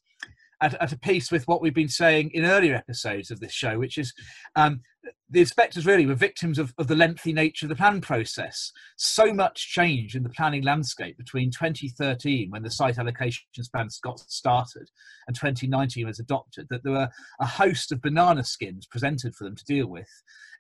at, 0.62 0.74
at, 0.76 0.92
a 0.92 1.00
piece 1.00 1.32
with 1.32 1.48
what 1.48 1.62
we've 1.62 1.74
been 1.74 1.90
saying 1.90 2.32
in 2.34 2.46
earlier 2.46 2.76
episodes 2.76 3.32
of 3.32 3.40
this 3.40 3.52
show, 3.52 3.78
which 3.78 3.98
is 3.98 4.14
um, 4.56 4.82
the 5.32 5.40
inspectors 5.40 5.86
really 5.86 6.06
were 6.06 6.14
victims 6.14 6.60
of, 6.60 6.74
of 6.78 6.88
the 6.88 6.96
lengthy 6.96 7.32
nature 7.32 7.66
of 7.66 7.70
the 7.70 7.76
plan 7.76 8.02
process. 8.02 8.72
So 8.98 9.34
much 9.34 9.72
change 9.72 10.14
in 10.14 10.24
the 10.24 10.30
planning 10.30 10.62
landscape 10.62 11.18
between 11.18 11.52
2013, 11.52 12.52
when 12.52 12.64
the 12.64 12.70
site 12.70 12.98
allocation 12.98 13.44
plan 13.72 13.88
got 14.04 14.20
started, 14.20 14.90
and 15.28 15.36
2019 15.36 16.06
was 16.06 16.20
adopted, 16.20 16.68
that 16.70 16.84
there 16.84 16.94
were 16.94 17.10
a 17.40 17.46
host 17.46 17.94
of 17.94 18.02
banana 18.02 18.44
skins 18.44 18.86
presented 18.86 19.34
for 19.34 19.46
them 19.46 19.56
to 19.56 19.66
deal 19.66 19.88
with 19.88 20.10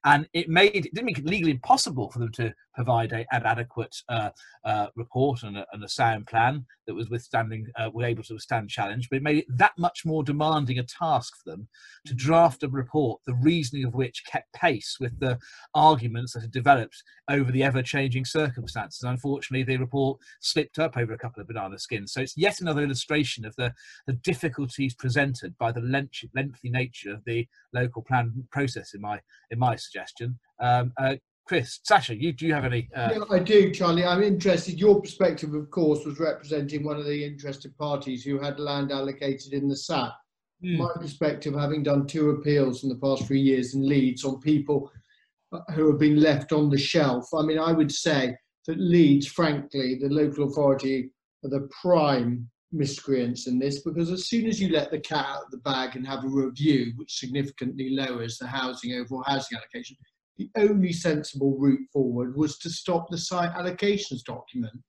and 0.03 0.27
it 0.33 0.49
made 0.49 0.85
it 0.85 0.93
didn't 0.93 1.05
make 1.05 1.19
it 1.19 1.25
legally 1.25 1.51
impossible 1.51 2.09
for 2.09 2.19
them 2.19 2.31
to 2.31 2.53
provide 2.73 3.11
a, 3.11 3.25
an 3.31 3.43
adequate 3.45 3.95
uh, 4.09 4.29
uh, 4.65 4.87
report 4.95 5.43
and 5.43 5.57
a, 5.57 5.65
and 5.73 5.83
a, 5.83 5.89
sound 5.89 6.25
plan 6.25 6.65
that 6.87 6.95
was 6.95 7.09
withstanding 7.09 7.65
uh, 7.77 7.89
were 7.93 8.05
able 8.05 8.23
to 8.23 8.33
withstand 8.33 8.69
challenge, 8.69 9.09
but 9.09 9.17
it 9.17 9.23
made 9.23 9.37
it 9.39 9.45
that 9.49 9.73
much 9.77 10.05
more 10.05 10.23
demanding 10.23 10.79
a 10.79 10.83
task 10.83 11.33
for 11.35 11.51
them 11.51 11.67
to 12.05 12.13
draft 12.13 12.63
a 12.63 12.69
report, 12.69 13.19
the 13.25 13.35
reasoning 13.35 13.85
of 13.85 13.93
which 13.93 14.23
kept 14.25 14.51
pace 14.61 14.97
with 14.99 15.19
the 15.19 15.39
arguments 15.73 16.33
that 16.33 16.41
had 16.41 16.51
developed 16.51 17.03
over 17.29 17.51
the 17.51 17.63
ever-changing 17.63 18.25
circumstances. 18.25 19.03
Unfortunately, 19.03 19.63
the 19.63 19.77
report 19.77 20.19
slipped 20.41 20.79
up 20.79 20.97
over 20.97 21.13
a 21.13 21.17
couple 21.17 21.41
of 21.41 21.47
banana 21.47 21.79
skins. 21.79 22.13
So 22.13 22.21
it's 22.21 22.37
yet 22.37 22.61
another 22.61 22.83
illustration 22.83 23.45
of 23.45 23.55
the, 23.55 23.73
the 24.07 24.13
difficulties 24.13 24.93
presented 24.93 25.57
by 25.57 25.71
the 25.71 25.81
lengthy, 25.81 26.29
lengthy 26.35 26.69
nature 26.69 27.13
of 27.13 27.23
the 27.25 27.47
local 27.73 28.01
plan 28.01 28.31
process 28.51 28.93
in 28.93 29.01
my 29.01 29.19
in 29.49 29.59
my 29.59 29.75
suggestion. 29.75 30.39
Um, 30.59 30.93
uh, 30.97 31.15
Chris, 31.47 31.79
Sasha, 31.83 32.15
you 32.15 32.31
do 32.31 32.45
you 32.45 32.53
have 32.53 32.65
any? 32.65 32.89
Uh... 32.95 33.09
Yeah, 33.13 33.35
I 33.35 33.39
do, 33.39 33.71
Charlie. 33.71 34.05
I'm 34.05 34.23
interested. 34.23 34.79
Your 34.79 35.01
perspective, 35.01 35.53
of 35.53 35.69
course, 35.71 36.05
was 36.05 36.19
representing 36.19 36.83
one 36.83 36.97
of 36.97 37.05
the 37.05 37.25
interested 37.25 37.77
parties 37.77 38.23
who 38.23 38.39
had 38.39 38.59
land 38.59 38.91
allocated 38.91 39.53
in 39.53 39.67
the 39.67 39.75
SAP. 39.75 40.13
Mm. 40.63 40.77
My 40.77 40.91
perspective, 40.95 41.55
having 41.55 41.83
done 41.83 42.05
two 42.05 42.31
appeals 42.31 42.83
in 42.83 42.89
the 42.89 42.95
past 42.95 43.25
three 43.25 43.41
years 43.41 43.73
in 43.73 43.87
Leeds 43.87 44.23
on 44.23 44.39
people 44.39 44.91
who 45.73 45.89
have 45.89 45.99
been 45.99 46.21
left 46.21 46.51
on 46.53 46.69
the 46.69 46.77
shelf. 46.77 47.27
I 47.33 47.41
mean, 47.43 47.59
I 47.59 47.71
would 47.71 47.91
say 47.91 48.35
that 48.67 48.79
Leeds, 48.79 49.27
frankly, 49.27 49.95
the 49.95 50.09
local 50.09 50.47
authority 50.47 51.09
are 51.43 51.49
the 51.49 51.67
prime 51.81 52.49
miscreants 52.71 53.47
in 53.47 53.59
this 53.59 53.81
because 53.81 54.11
as 54.11 54.27
soon 54.27 54.45
as 54.45 54.61
you 54.61 54.69
let 54.69 54.91
the 54.91 54.99
cat 54.99 55.25
out 55.27 55.45
of 55.45 55.51
the 55.51 55.57
bag 55.57 55.95
and 55.95 56.07
have 56.07 56.23
a 56.23 56.29
review 56.29 56.93
which 56.95 57.17
significantly 57.17 57.89
lowers 57.89 58.37
the 58.37 58.47
housing 58.47 58.93
overall 58.93 59.23
housing 59.25 59.57
allocation, 59.57 59.97
the 60.37 60.49
only 60.55 60.93
sensible 60.93 61.57
route 61.57 61.85
forward 61.91 62.35
was 62.37 62.57
to 62.59 62.69
stop 62.69 63.09
the 63.09 63.17
site 63.17 63.53
allocations 63.53 64.23
document. 64.23 64.79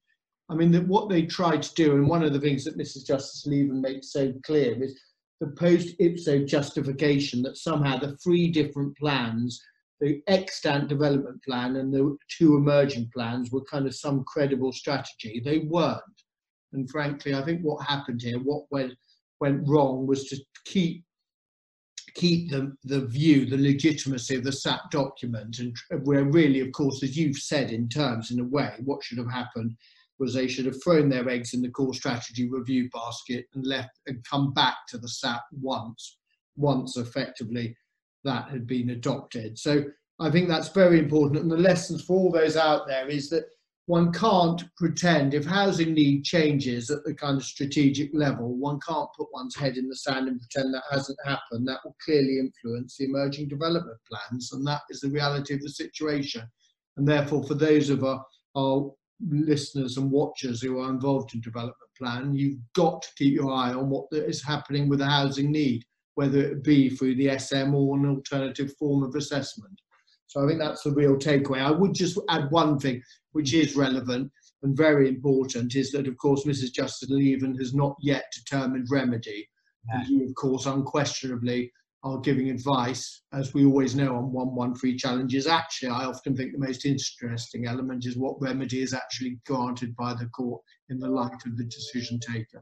I 0.48 0.54
mean, 0.54 0.70
that 0.72 0.86
what 0.86 1.08
they 1.08 1.22
tried 1.22 1.62
to 1.62 1.74
do, 1.74 1.94
and 1.94 2.06
one 2.06 2.22
of 2.22 2.32
the 2.32 2.40
things 2.40 2.64
that 2.64 2.78
Mrs. 2.78 3.06
Justice 3.06 3.46
Lieven 3.46 3.80
makes 3.80 4.12
so 4.12 4.32
clear 4.44 4.80
is 4.82 5.00
the 5.42 5.48
post 5.48 5.96
ipso 5.98 6.44
justification 6.44 7.42
that 7.42 7.56
somehow 7.56 7.98
the 7.98 8.16
three 8.18 8.48
different 8.48 8.96
plans, 8.96 9.60
the 10.00 10.22
extant 10.28 10.88
development 10.88 11.42
plan 11.42 11.74
and 11.76 11.92
the 11.92 12.16
two 12.38 12.56
emerging 12.56 13.10
plans, 13.12 13.50
were 13.50 13.64
kind 13.64 13.88
of 13.88 13.94
some 13.94 14.22
credible 14.22 14.72
strategy. 14.72 15.42
They 15.44 15.58
weren't. 15.58 16.00
And 16.72 16.88
frankly, 16.88 17.34
I 17.34 17.42
think 17.42 17.60
what 17.62 17.84
happened 17.84 18.22
here, 18.22 18.38
what 18.38 18.66
went 18.70 18.94
went 19.40 19.68
wrong, 19.68 20.06
was 20.06 20.26
to 20.26 20.36
keep 20.64 21.04
keep 22.14 22.50
the, 22.50 22.76
the 22.84 23.06
view, 23.06 23.44
the 23.44 23.56
legitimacy 23.56 24.36
of 24.36 24.44
the 24.44 24.52
SAP 24.52 24.92
document, 24.92 25.58
and 25.58 25.76
where 26.04 26.24
really, 26.24 26.60
of 26.60 26.70
course, 26.70 27.02
as 27.02 27.16
you've 27.16 27.38
said 27.38 27.72
in 27.72 27.88
terms, 27.88 28.30
in 28.30 28.38
a 28.38 28.44
way, 28.44 28.74
what 28.84 29.02
should 29.02 29.18
have 29.18 29.30
happened 29.30 29.74
was 30.18 30.34
they 30.34 30.48
should 30.48 30.66
have 30.66 30.82
thrown 30.82 31.08
their 31.08 31.28
eggs 31.28 31.54
in 31.54 31.62
the 31.62 31.70
core 31.70 31.94
strategy 31.94 32.48
review 32.48 32.88
basket 32.90 33.46
and 33.54 33.66
left 33.66 33.98
and 34.06 34.24
come 34.28 34.52
back 34.52 34.76
to 34.88 34.98
the 34.98 35.08
SAP 35.08 35.42
once, 35.52 36.18
once 36.56 36.96
effectively 36.96 37.76
that 38.24 38.48
had 38.48 38.66
been 38.66 38.90
adopted. 38.90 39.58
So 39.58 39.84
I 40.20 40.30
think 40.30 40.48
that's 40.48 40.68
very 40.68 40.98
important. 40.98 41.42
And 41.42 41.50
the 41.50 41.56
lessons 41.56 42.04
for 42.04 42.16
all 42.16 42.30
those 42.30 42.56
out 42.56 42.86
there 42.86 43.08
is 43.08 43.28
that 43.30 43.46
one 43.86 44.12
can't 44.12 44.62
pretend 44.76 45.34
if 45.34 45.44
housing 45.44 45.92
need 45.94 46.24
changes 46.24 46.88
at 46.88 47.02
the 47.04 47.14
kind 47.14 47.36
of 47.36 47.44
strategic 47.44 48.10
level, 48.12 48.56
one 48.56 48.78
can't 48.86 49.08
put 49.16 49.26
one's 49.32 49.56
head 49.56 49.76
in 49.76 49.88
the 49.88 49.96
sand 49.96 50.28
and 50.28 50.40
pretend 50.40 50.72
that 50.72 50.84
hasn't 50.90 51.18
happened. 51.24 51.66
That 51.66 51.80
will 51.84 51.96
clearly 52.04 52.38
influence 52.38 52.96
the 52.96 53.06
emerging 53.06 53.48
development 53.48 53.98
plans, 54.08 54.52
and 54.52 54.64
that 54.68 54.82
is 54.88 55.00
the 55.00 55.10
reality 55.10 55.54
of 55.54 55.62
the 55.62 55.68
situation. 55.68 56.42
And 56.96 57.08
therefore, 57.08 57.42
for 57.44 57.54
those 57.54 57.90
of 57.90 58.04
our, 58.04 58.24
our 58.56 58.92
listeners 59.30 59.96
and 59.96 60.10
watchers 60.10 60.62
who 60.62 60.80
are 60.80 60.90
involved 60.90 61.34
in 61.34 61.40
development 61.40 61.76
plan, 61.98 62.34
you've 62.34 62.58
got 62.74 63.02
to 63.02 63.08
keep 63.16 63.34
your 63.34 63.52
eye 63.52 63.72
on 63.72 63.88
what 63.88 64.06
is 64.10 64.42
happening 64.42 64.88
with 64.88 64.98
the 64.98 65.06
housing 65.06 65.52
need, 65.52 65.84
whether 66.14 66.40
it 66.40 66.64
be 66.64 66.90
through 66.90 67.14
the 67.16 67.38
SM 67.38 67.74
or 67.74 67.96
an 67.96 68.06
alternative 68.06 68.74
form 68.78 69.02
of 69.02 69.14
assessment. 69.14 69.78
So 70.26 70.42
I 70.42 70.48
think 70.48 70.58
that's 70.58 70.82
the 70.82 70.92
real 70.92 71.16
takeaway. 71.16 71.60
I 71.60 71.70
would 71.70 71.94
just 71.94 72.18
add 72.30 72.50
one 72.50 72.78
thing, 72.78 73.02
which 73.32 73.52
is 73.52 73.76
relevant 73.76 74.30
and 74.62 74.76
very 74.76 75.08
important, 75.08 75.74
is 75.74 75.90
that 75.92 76.06
of 76.06 76.16
course 76.16 76.44
Mrs. 76.44 76.72
Justice 76.72 77.10
Lieven 77.10 77.54
has 77.58 77.74
not 77.74 77.96
yet 78.00 78.24
determined 78.34 78.86
remedy. 78.90 79.48
And 79.88 80.06
you, 80.06 80.26
of 80.26 80.34
course, 80.36 80.66
unquestionably 80.66 81.72
are 82.04 82.18
giving 82.18 82.50
advice, 82.50 83.22
as 83.32 83.54
we 83.54 83.64
always 83.64 83.94
know 83.94 84.16
on 84.16 84.32
113 84.32 84.98
challenges. 84.98 85.46
Actually, 85.46 85.90
I 85.90 86.04
often 86.04 86.36
think 86.36 86.52
the 86.52 86.58
most 86.58 86.84
interesting 86.84 87.66
element 87.66 88.06
is 88.06 88.16
what 88.16 88.40
remedy 88.40 88.82
is 88.82 88.92
actually 88.92 89.38
granted 89.46 89.94
by 89.96 90.14
the 90.14 90.26
court 90.26 90.62
in 90.88 90.98
the 90.98 91.08
light 91.08 91.46
of 91.46 91.56
the 91.56 91.64
decision 91.64 92.18
taken. 92.18 92.60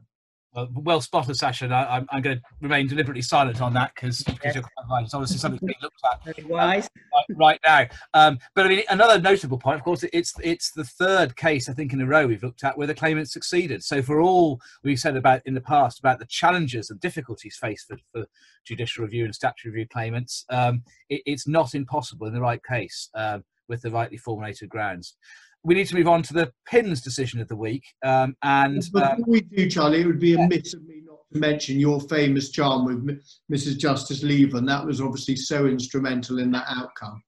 Well, 0.53 0.69
well 0.75 1.01
spotted, 1.01 1.35
Sasha. 1.35 1.67
I, 1.67 1.97
am 1.97 2.07
I'm 2.11 2.21
going 2.21 2.37
to 2.37 2.43
remain 2.59 2.87
deliberately 2.87 3.21
silent 3.21 3.61
on 3.61 3.73
that 3.73 3.93
because 3.95 4.21
because 4.21 4.53
you're 4.53 4.63
quite 4.63 4.85
right. 4.89 5.05
It's 5.05 5.13
obviously 5.13 5.37
something 5.37 5.65
being 5.65 5.77
looked 5.81 6.01
at 6.03 6.25
Very 6.25 6.47
wise. 6.47 6.89
Um, 7.29 7.37
right, 7.37 7.59
right, 7.65 7.89
now. 8.13 8.27
Um, 8.27 8.39
but 8.53 8.65
I 8.65 8.69
mean, 8.69 8.83
another 8.89 9.19
notable 9.21 9.57
point, 9.57 9.77
of 9.77 9.83
course, 9.83 10.03
it's 10.11 10.33
it's 10.43 10.71
the 10.71 10.83
third 10.83 11.37
case 11.37 11.69
I 11.69 11.73
think 11.73 11.93
in 11.93 12.01
a 12.01 12.05
row 12.05 12.27
we've 12.27 12.43
looked 12.43 12.65
at 12.65 12.77
where 12.77 12.87
the 12.87 12.93
claimant 12.93 13.29
succeeded. 13.29 13.81
So 13.81 14.01
for 14.01 14.19
all 14.19 14.59
we've 14.83 14.99
said 14.99 15.15
about 15.15 15.41
in 15.45 15.53
the 15.53 15.61
past 15.61 15.99
about 15.99 16.19
the 16.19 16.25
challenges 16.25 16.89
and 16.89 16.99
difficulties 16.99 17.55
faced 17.55 17.87
for, 17.87 17.97
for 18.11 18.25
judicial 18.65 19.05
review 19.05 19.23
and 19.23 19.33
statutory 19.33 19.71
review 19.71 19.87
claimants, 19.87 20.45
um, 20.49 20.83
it, 21.09 21.21
it's 21.25 21.47
not 21.47 21.75
impossible 21.75 22.27
in 22.27 22.33
the 22.33 22.41
right 22.41 22.61
case 22.63 23.09
uh, 23.13 23.39
with 23.69 23.81
the 23.83 23.89
rightly 23.89 24.17
formulated 24.17 24.67
grounds 24.67 25.15
we 25.63 25.75
need 25.75 25.87
to 25.87 25.95
move 25.95 26.07
on 26.07 26.23
to 26.23 26.33
the 26.33 26.51
pins 26.67 27.01
decision 27.01 27.39
of 27.39 27.47
the 27.47 27.55
week. 27.55 27.83
Um, 28.03 28.35
and 28.43 28.81
before 28.91 29.11
um, 29.11 29.23
we 29.27 29.41
do, 29.41 29.69
Charlie, 29.69 30.01
it 30.01 30.07
would 30.07 30.19
be 30.19 30.33
a 30.33 30.39
amiss 30.39 30.73
of 30.73 30.83
me 30.83 31.01
not 31.05 31.19
to 31.33 31.39
mention 31.39 31.79
your 31.79 31.99
famous 32.01 32.49
charm 32.49 32.85
with 32.85 33.19
Mrs. 33.51 33.77
Justice 33.77 34.23
Lieven. 34.23 34.65
That 34.65 34.85
was 34.85 35.01
obviously 35.01 35.35
so 35.35 35.67
instrumental 35.67 36.39
in 36.39 36.51
that 36.51 36.65
outcome. 36.67 37.21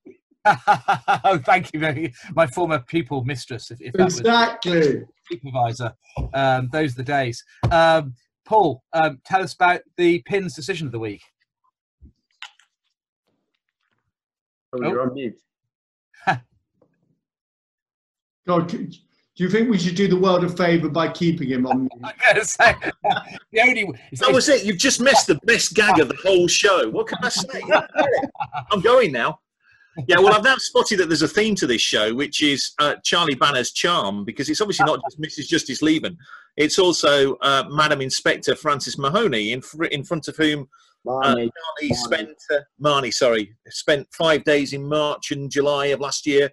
oh, 0.45 1.39
thank 1.45 1.73
you 1.73 1.79
very 1.79 2.13
my 2.35 2.47
former 2.47 2.79
pupil 2.79 3.23
mistress, 3.23 3.71
if, 3.71 3.79
if 3.79 3.93
that 3.93 4.05
exactly. 4.05 4.77
was 4.77 4.97
supervisor. 5.31 5.93
Um, 6.33 6.69
those 6.71 6.93
are 6.93 6.97
the 6.97 7.03
days. 7.03 7.43
Um, 7.71 8.15
Paul, 8.45 8.83
um, 8.91 9.19
tell 9.25 9.41
us 9.41 9.53
about 9.53 9.81
the 9.95 10.21
pins 10.25 10.53
decision 10.53 10.87
of 10.87 10.91
the 10.91 10.99
week. 10.99 11.21
Oh, 14.73 14.81
you're 14.81 15.01
oh. 15.01 15.03
on 15.03 15.13
mute. 15.13 15.39
God, 18.45 18.67
do 19.35 19.43
you 19.43 19.50
think 19.50 19.69
we 19.69 19.79
should 19.79 19.95
do 19.95 20.07
the 20.07 20.17
world 20.17 20.43
a 20.43 20.50
favour 20.50 20.89
by 20.89 21.07
keeping 21.07 21.50
him 21.50 21.65
on? 21.65 21.89
I'm 22.03 22.13
going 22.21 22.35
to 22.35 22.45
say 22.45 22.75
the 23.51 23.62
only. 23.62 23.88
That 24.13 24.31
was 24.31 24.47
it. 24.50 24.63
You've 24.63 24.77
just 24.77 25.01
missed 25.01 25.27
the 25.27 25.39
best 25.45 25.73
gag 25.73 26.00
of 26.00 26.09
the 26.09 26.17
whole 26.23 26.47
show. 26.47 26.89
What 26.89 27.07
can 27.07 27.17
I 27.23 27.29
say? 27.29 27.62
I'm 28.71 28.81
going 28.81 29.12
now. 29.12 29.39
Yeah, 30.07 30.17
well, 30.19 30.33
I've 30.33 30.43
now 30.43 30.55
spotted 30.57 31.00
that 31.00 31.07
there's 31.07 31.21
a 31.21 31.27
theme 31.27 31.55
to 31.55 31.67
this 31.67 31.81
show, 31.81 32.13
which 32.13 32.41
is 32.41 32.73
uh, 32.79 32.95
Charlie 33.03 33.35
Banner's 33.35 33.71
charm, 33.71 34.25
because 34.25 34.50
it's 34.50 34.59
obviously 34.59 34.85
not 34.85 35.00
just 35.03 35.21
Mrs. 35.21 35.47
Justice 35.47 35.81
Lieven. 35.81 36.17
It's 36.57 36.79
also 36.79 37.35
uh, 37.35 37.65
Madam 37.69 38.01
Inspector 38.01 38.55
Frances 38.55 38.97
Mahoney, 38.97 39.51
in, 39.51 39.62
fr- 39.62 39.85
in 39.85 40.03
front 40.03 40.27
of 40.27 40.35
whom 40.35 40.67
uh, 41.07 41.35
Marnie 41.35 41.93
spent 41.93 42.35
uh, 42.51 42.59
Marnie, 42.81 43.13
sorry, 43.13 43.55
spent 43.69 44.07
five 44.12 44.43
days 44.43 44.73
in 44.73 44.88
March 44.88 45.31
and 45.31 45.51
July 45.51 45.88
of 45.88 46.00
last 46.00 46.25
year 46.25 46.50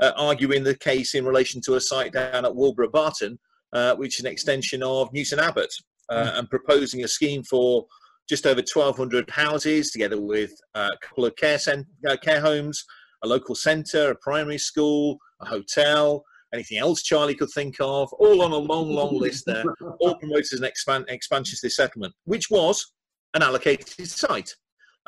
uh, 0.00 0.12
arguing 0.16 0.64
the 0.64 0.76
case 0.76 1.14
in 1.14 1.24
relation 1.24 1.60
to 1.62 1.74
a 1.74 1.80
site 1.80 2.12
down 2.12 2.44
at 2.44 2.52
Wolborough 2.52 2.92
Barton, 2.92 3.38
uh, 3.72 3.94
which 3.96 4.18
is 4.18 4.24
an 4.24 4.32
extension 4.32 4.82
of 4.82 5.12
Newton 5.12 5.38
Abbot, 5.38 5.72
uh, 6.08 6.24
mm. 6.24 6.38
and 6.38 6.50
proposing 6.50 7.04
a 7.04 7.08
scheme 7.08 7.42
for 7.42 7.86
just 8.28 8.46
over 8.46 8.60
1,200 8.60 9.28
houses, 9.30 9.90
together 9.90 10.20
with 10.20 10.52
uh, 10.74 10.88
a 10.92 11.06
couple 11.06 11.24
of 11.24 11.34
care, 11.36 11.58
cent- 11.58 11.86
uh, 12.08 12.16
care 12.16 12.40
homes, 12.40 12.84
a 13.22 13.28
local 13.28 13.54
centre, 13.54 14.10
a 14.10 14.16
primary 14.16 14.58
school, 14.58 15.18
a 15.40 15.46
hotel, 15.46 16.24
anything 16.54 16.78
else 16.78 17.02
Charlie 17.02 17.34
could 17.34 17.50
think 17.50 17.76
of, 17.80 18.12
all 18.14 18.42
on 18.42 18.52
a 18.52 18.56
long, 18.56 18.90
long 18.90 19.18
list 19.18 19.44
there, 19.46 19.64
all 20.00 20.16
promoted 20.16 20.58
an 20.58 20.64
expand- 20.64 21.06
expansion 21.08 21.56
to 21.56 21.66
this 21.66 21.76
settlement, 21.76 22.14
which 22.24 22.50
was 22.50 22.92
an 23.34 23.42
allocated 23.42 24.08
site. 24.08 24.54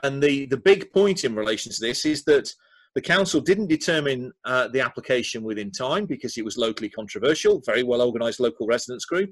And 0.02 0.22
the, 0.22 0.46
the 0.46 0.56
big 0.56 0.92
point 0.92 1.25
in 1.25 1.34
relation 1.34 1.72
to 1.72 1.80
this 1.80 2.04
is 2.04 2.25
that 2.25 2.52
the 2.94 3.00
council 3.00 3.40
didn't 3.40 3.68
determine 3.68 4.32
uh, 4.44 4.68
the 4.68 4.80
application 4.80 5.42
within 5.42 5.70
time 5.70 6.04
because 6.04 6.37
it 6.37 6.44
was 6.44 6.58
locally 6.58 6.90
controversial, 6.90 7.62
very 7.64 7.82
well 7.82 8.02
organised 8.02 8.40
local 8.40 8.66
residents 8.66 9.04
group, 9.04 9.30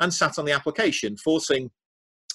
and 0.00 0.12
sat 0.12 0.38
on 0.38 0.44
the 0.44 0.52
application, 0.52 1.16
forcing 1.16 1.70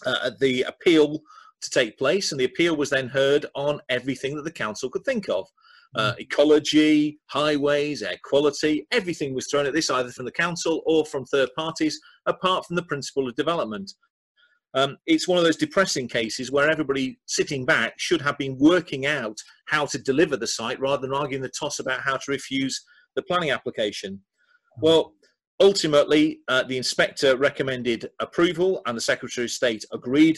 uh, 0.05 0.31
the 0.39 0.63
appeal 0.63 1.19
to 1.61 1.69
take 1.69 1.97
place, 1.97 2.31
and 2.31 2.39
the 2.39 2.45
appeal 2.45 2.75
was 2.75 2.89
then 2.89 3.07
heard 3.07 3.45
on 3.55 3.79
everything 3.89 4.35
that 4.35 4.43
the 4.43 4.51
council 4.51 4.89
could 4.89 5.05
think 5.05 5.29
of. 5.29 5.47
Uh, 5.95 6.13
ecology, 6.19 7.17
highways, 7.27 8.03
air 8.03 8.17
quality, 8.25 8.85
everything 8.91 9.33
was 9.33 9.47
thrown 9.47 9.65
at 9.65 9.73
this 9.73 9.89
either 9.89 10.11
from 10.11 10.25
the 10.25 10.31
council 10.31 10.81
or 10.85 11.05
from 11.05 11.23
third 11.25 11.49
parties, 11.55 11.97
apart 12.25 12.65
from 12.65 12.75
the 12.75 12.83
principle 12.83 13.29
of 13.29 13.35
development. 13.35 13.93
Um, 14.75 14.97
it's 15.07 15.27
one 15.27 15.37
of 15.37 15.45
those 15.45 15.55
depressing 15.55 16.07
cases 16.07 16.51
where 16.51 16.69
everybody 16.69 17.17
sitting 17.25 17.65
back 17.65 17.93
should 17.97 18.21
have 18.21 18.37
been 18.37 18.57
working 18.59 19.05
out 19.05 19.37
how 19.67 19.85
to 19.85 19.97
deliver 19.97 20.35
the 20.35 20.47
site 20.47 20.79
rather 20.81 21.01
than 21.01 21.13
arguing 21.13 21.41
the 21.41 21.49
toss 21.49 21.79
about 21.79 22.01
how 22.01 22.17
to 22.17 22.31
refuse 22.31 22.83
the 23.15 23.23
planning 23.23 23.51
application. 23.51 24.19
Well, 24.81 25.13
ultimately, 25.61 26.39
uh, 26.49 26.63
the 26.63 26.77
inspector 26.77 27.37
recommended 27.37 28.09
approval 28.19 28.81
and 28.85 28.97
the 28.97 29.01
Secretary 29.01 29.45
of 29.45 29.51
State 29.51 29.85
agreed 29.93 30.37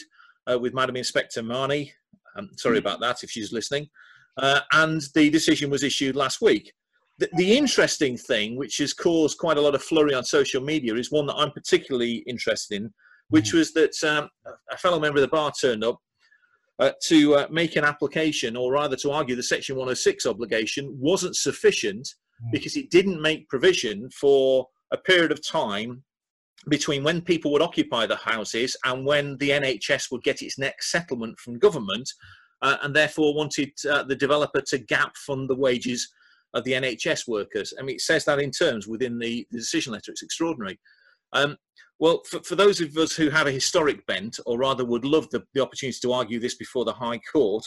uh, 0.50 0.56
with 0.56 0.72
Madam 0.72 0.96
Inspector 0.96 1.42
Marnie. 1.42 1.90
Um, 2.36 2.50
sorry 2.56 2.78
about 2.78 3.00
that 3.00 3.24
if 3.24 3.30
she's 3.30 3.52
listening. 3.52 3.88
Uh, 4.36 4.60
and 4.72 5.02
the 5.14 5.28
decision 5.30 5.68
was 5.68 5.82
issued 5.82 6.14
last 6.14 6.40
week. 6.40 6.72
The, 7.18 7.28
the, 7.36 7.58
interesting 7.58 8.16
thing, 8.16 8.54
which 8.54 8.78
has 8.78 8.94
caused 8.94 9.38
quite 9.38 9.56
a 9.56 9.60
lot 9.60 9.74
of 9.74 9.82
flurry 9.82 10.14
on 10.14 10.22
social 10.22 10.62
media, 10.62 10.94
is 10.94 11.10
one 11.10 11.26
that 11.26 11.34
I'm 11.34 11.50
particularly 11.50 12.18
interested 12.28 12.76
in, 12.76 12.94
which 13.30 13.52
was 13.52 13.72
that 13.72 13.92
um, 14.04 14.28
a 14.70 14.76
fellow 14.76 14.98
member 14.98 15.18
of 15.18 15.22
the 15.22 15.28
bar 15.28 15.52
turned 15.60 15.84
up 15.84 15.98
uh, 16.78 16.92
to 17.02 17.34
uh, 17.34 17.46
make 17.50 17.76
an 17.76 17.84
application, 17.84 18.56
or 18.56 18.72
rather 18.72 18.96
to 18.96 19.10
argue 19.10 19.36
the 19.36 19.42
Section 19.42 19.76
106 19.76 20.26
obligation 20.26 20.96
wasn't 20.98 21.36
sufficient 21.36 22.08
because 22.52 22.76
it 22.76 22.90
didn't 22.90 23.20
make 23.20 23.48
provision 23.48 24.08
for 24.10 24.68
a 24.92 24.96
period 24.96 25.32
of 25.32 25.46
time 25.46 26.04
between 26.68 27.02
when 27.02 27.20
people 27.20 27.52
would 27.52 27.62
occupy 27.62 28.06
the 28.06 28.16
houses 28.16 28.76
and 28.84 29.04
when 29.04 29.36
the 29.38 29.50
NHS 29.50 30.10
would 30.10 30.22
get 30.22 30.42
its 30.42 30.58
next 30.58 30.90
settlement 30.90 31.38
from 31.38 31.58
government, 31.58 32.08
uh, 32.62 32.76
and 32.82 32.94
therefore 32.94 33.34
wanted 33.34 33.72
uh, 33.90 34.02
the 34.02 34.16
developer 34.16 34.60
to 34.60 34.78
gap 34.78 35.16
fund 35.16 35.48
the 35.48 35.54
wages 35.54 36.08
of 36.54 36.64
the 36.64 36.72
NHS 36.72 37.28
workers. 37.28 37.72
I 37.78 37.82
mean, 37.82 37.96
it 37.96 38.00
says 38.00 38.24
that 38.24 38.40
in 38.40 38.50
terms 38.50 38.88
within 38.88 39.18
the, 39.18 39.46
the 39.50 39.58
decision 39.58 39.92
letter. 39.92 40.12
It's 40.12 40.22
extraordinary. 40.22 40.78
Um, 41.32 41.56
well, 41.98 42.22
for, 42.24 42.40
for, 42.40 42.54
those 42.54 42.80
of 42.80 42.96
us 42.96 43.14
who 43.14 43.28
have 43.28 43.46
a 43.46 43.52
historic 43.52 44.06
bent, 44.06 44.38
or 44.46 44.58
rather 44.58 44.84
would 44.84 45.04
love 45.04 45.28
the, 45.30 45.42
the 45.54 45.62
opportunity 45.62 45.98
to 46.00 46.12
argue 46.12 46.38
this 46.38 46.54
before 46.54 46.84
the 46.84 46.92
High 46.92 47.20
Court, 47.32 47.64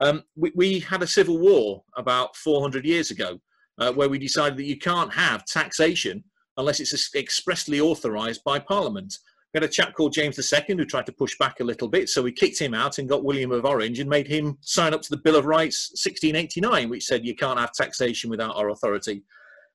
um, 0.00 0.22
we, 0.36 0.52
we, 0.54 0.80
had 0.80 1.02
a 1.02 1.06
civil 1.06 1.38
war 1.38 1.82
about 1.96 2.36
400 2.36 2.84
years 2.84 3.10
ago 3.10 3.38
uh, 3.78 3.92
where 3.92 4.08
we 4.08 4.18
decided 4.18 4.58
that 4.58 4.64
you 4.64 4.78
can't 4.78 5.12
have 5.12 5.44
taxation 5.44 6.24
unless 6.56 6.80
it's 6.80 7.14
expressly 7.14 7.80
authorised 7.80 8.42
by 8.44 8.58
Parliament. 8.58 9.14
We 9.52 9.58
had 9.58 9.64
a 9.64 9.72
chap 9.72 9.94
called 9.94 10.12
James 10.12 10.38
II 10.38 10.76
who 10.76 10.84
tried 10.84 11.06
to 11.06 11.12
push 11.12 11.36
back 11.38 11.60
a 11.60 11.64
little 11.64 11.88
bit, 11.88 12.08
so 12.08 12.22
we 12.22 12.32
kicked 12.32 12.60
him 12.60 12.74
out 12.74 12.98
and 12.98 13.08
got 13.08 13.24
William 13.24 13.50
of 13.52 13.64
Orange 13.64 13.98
and 13.98 14.08
made 14.08 14.26
him 14.26 14.58
sign 14.60 14.94
up 14.94 15.02
to 15.02 15.10
the 15.10 15.16
Bill 15.16 15.36
of 15.36 15.44
Rights 15.44 15.90
1689, 15.92 16.88
which 16.88 17.04
said 17.04 17.26
you 17.26 17.34
can't 17.34 17.58
have 17.58 17.72
taxation 17.72 18.30
without 18.30 18.56
our 18.56 18.70
authority. 18.70 19.22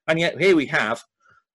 And 0.08 0.18
yet 0.18 0.40
here 0.40 0.56
we 0.56 0.66
have 0.66 1.02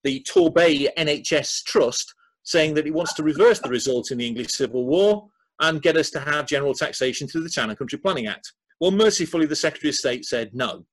the 0.04 0.26
Torbay 0.30 0.88
NHS 0.98 1.64
Trust 1.64 2.14
saying 2.44 2.74
that 2.74 2.88
it 2.88 2.94
wants 2.94 3.14
to 3.14 3.24
reverse 3.24 3.60
the 3.60 3.70
result 3.70 4.12
in 4.12 4.18
the 4.18 4.28
English 4.28 4.54
Civil 4.54 4.86
War 4.86 5.28
and 5.60 5.82
get 5.82 5.98
us 5.98 6.10
to 6.12 6.20
have 6.20 6.48
general 6.48 6.74
taxation 6.74 7.28
through 7.28 7.44
the 7.44 7.50
Town 7.50 7.70
and 7.70 7.78
Country 7.78 8.00
Planning 8.00 8.28
Act. 8.28 8.54
Well, 8.80 8.92
mercifully, 8.92 9.46
the 9.46 9.56
Secretary 9.56 9.90
of 9.90 9.96
State 9.96 10.26
said 10.26 10.50
no. 10.54 10.86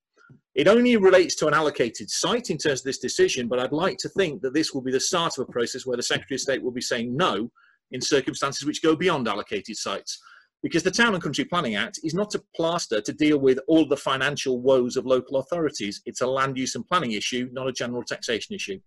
It 0.55 0.69
only 0.69 0.97
relates 0.97 1.37
to 1.37 1.47
an 1.47 1.55
allocated 1.55 2.11
site 2.11 2.51
in 2.51 2.59
terms 2.59 2.81
of 2.81 2.85
this 2.85 2.99
decision, 2.99 3.49
but 3.49 3.59
I'd 3.59 3.73
like 3.73 3.97
to 3.99 4.09
think 4.11 4.43
that 4.43 4.53
this 4.53 4.75
will 4.75 4.83
be 4.83 4.93
the 4.93 5.01
start 5.01 5.39
of 5.39 5.49
a 5.49 5.53
process 5.53 5.87
where 5.87 5.97
the 5.97 6.03
Secretary 6.03 6.37
of 6.37 6.41
State 6.41 6.63
will 6.63 6.73
be 6.73 6.81
saying 6.81 7.17
no 7.17 7.51
in 7.93 8.01
circumstances 8.01 8.67
which 8.67 8.83
go 8.83 8.95
beyond 8.95 9.29
allocated 9.29 9.77
sites. 9.77 10.19
Because 10.63 10.83
the 10.83 10.91
Town 10.91 11.15
and 11.15 11.23
Country 11.23 11.45
Planning 11.45 11.77
Act 11.77 12.01
is 12.03 12.13
not 12.13 12.35
a 12.35 12.43
plaster 12.57 13.01
to 13.01 13.13
deal 13.13 13.39
with 13.39 13.61
all 13.69 13.87
the 13.87 13.97
financial 13.97 14.61
woes 14.61 14.97
of 14.97 15.07
local 15.07 15.37
authorities. 15.37 16.03
It's 16.05 16.21
a 16.21 16.27
land 16.27 16.59
use 16.59 16.75
and 16.75 16.87
planning 16.87 17.13
issue, 17.13 17.49
not 17.53 17.69
a 17.69 17.73
general 17.73 18.03
taxation 18.03 18.57
issue. 18.57 18.81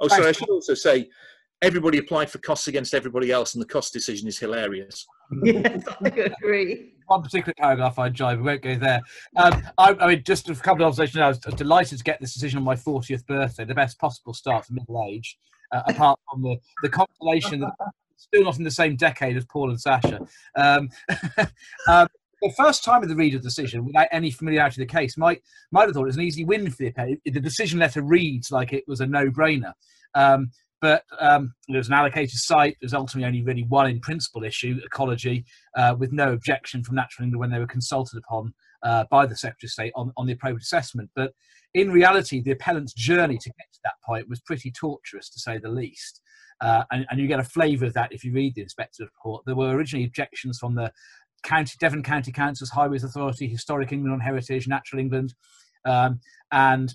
Oh, 0.00 0.08
sorry, 0.08 0.26
I 0.26 0.32
should 0.32 0.48
also 0.48 0.74
say 0.74 1.08
everybody 1.62 1.98
applied 1.98 2.30
for 2.30 2.38
costs 2.38 2.68
against 2.68 2.94
everybody 2.94 3.30
else, 3.30 3.54
and 3.54 3.62
the 3.62 3.66
cost 3.66 3.92
decision 3.92 4.28
is 4.28 4.38
hilarious. 4.38 5.06
yes, 5.42 5.84
I 6.00 6.08
agree. 6.08 6.92
One 7.06 7.22
particular 7.22 7.54
paragraph 7.58 7.98
I 7.98 8.08
enjoyed, 8.08 8.38
we 8.38 8.44
won't 8.44 8.62
go 8.62 8.76
there. 8.76 9.00
Um, 9.36 9.62
I, 9.78 9.94
I, 9.98 10.08
mean, 10.08 10.22
just 10.24 10.48
a 10.50 10.54
couple 10.54 10.84
of 10.84 10.88
observations. 10.88 11.20
I 11.20 11.28
was 11.28 11.38
delighted 11.38 11.98
to 11.98 12.04
get 12.04 12.20
this 12.20 12.34
decision 12.34 12.58
on 12.58 12.64
my 12.64 12.76
40th 12.76 13.26
birthday, 13.26 13.64
the 13.64 13.74
best 13.74 13.98
possible 13.98 14.34
start 14.34 14.66
for 14.66 14.74
middle 14.74 15.04
age, 15.08 15.38
uh, 15.72 15.82
apart 15.86 16.20
from 16.30 16.42
the, 16.42 16.56
the 16.82 16.88
consolation 16.90 17.60
that 17.60 17.72
still 18.16 18.44
not 18.44 18.58
in 18.58 18.64
the 18.64 18.70
same 18.70 18.96
decade 18.96 19.36
as 19.36 19.44
Paul 19.46 19.70
and 19.70 19.80
Sasha. 19.80 20.20
Um, 20.54 20.90
um, 21.88 22.08
the 22.42 22.52
first 22.56 22.84
time 22.84 23.02
of 23.02 23.08
the 23.08 23.16
reader 23.16 23.38
decision, 23.38 23.84
without 23.84 24.08
any 24.12 24.30
familiarity 24.30 24.80
with 24.80 24.88
the 24.88 24.94
case, 24.94 25.16
might 25.16 25.42
might 25.70 25.86
have 25.86 25.94
thought 25.94 26.02
it 26.02 26.06
was 26.06 26.16
an 26.16 26.22
easy 26.22 26.44
win 26.44 26.70
for 26.70 26.76
the 26.76 26.88
appellate. 26.88 27.20
The 27.24 27.40
decision 27.40 27.78
letter 27.78 28.02
reads 28.02 28.50
like 28.50 28.72
it 28.72 28.84
was 28.86 29.00
a 29.00 29.06
no-brainer. 29.06 29.72
Um, 30.14 30.50
but 30.80 31.02
um, 31.18 31.54
there 31.68 31.78
was 31.78 31.88
an 31.88 31.94
allocated 31.94 32.38
site. 32.38 32.76
There's 32.80 32.94
ultimately 32.94 33.26
only 33.26 33.42
really 33.42 33.64
one 33.64 33.90
in 33.90 34.00
principle 34.00 34.44
issue, 34.44 34.80
ecology, 34.84 35.44
uh, 35.76 35.96
with 35.98 36.12
no 36.12 36.32
objection 36.32 36.84
from 36.84 36.94
Natural 36.94 37.24
England 37.24 37.40
when 37.40 37.50
they 37.50 37.58
were 37.58 37.66
consulted 37.66 38.18
upon 38.18 38.54
uh, 38.84 39.04
by 39.10 39.26
the 39.26 39.36
Secretary 39.36 39.66
of 39.66 39.72
State 39.72 39.92
on, 39.96 40.12
on 40.16 40.26
the 40.26 40.32
appropriate 40.32 40.62
assessment. 40.62 41.10
But 41.16 41.32
in 41.74 41.90
reality, 41.90 42.40
the 42.40 42.52
appellant's 42.52 42.94
journey 42.94 43.38
to 43.38 43.48
get 43.50 43.72
to 43.72 43.80
that 43.84 43.94
point 44.06 44.28
was 44.28 44.40
pretty 44.40 44.70
torturous, 44.70 45.28
to 45.30 45.40
say 45.40 45.58
the 45.58 45.68
least. 45.68 46.20
Uh, 46.60 46.82
and, 46.90 47.06
and, 47.10 47.20
you 47.20 47.28
get 47.28 47.38
a 47.38 47.44
flavour 47.44 47.86
of 47.86 47.94
that 47.94 48.12
if 48.12 48.24
you 48.24 48.32
read 48.32 48.52
the 48.56 48.62
inspector's 48.62 49.06
report. 49.06 49.44
There 49.46 49.54
were 49.54 49.76
originally 49.76 50.04
objections 50.04 50.58
from 50.58 50.74
the 50.74 50.92
County, 51.42 51.74
Devon 51.78 52.02
County 52.02 52.32
Council's 52.32 52.70
Highways 52.70 53.04
Authority, 53.04 53.48
Historic 53.48 53.92
England 53.92 54.14
on 54.14 54.20
Heritage, 54.20 54.68
Natural 54.68 55.00
England, 55.00 55.34
um, 55.84 56.20
and 56.52 56.94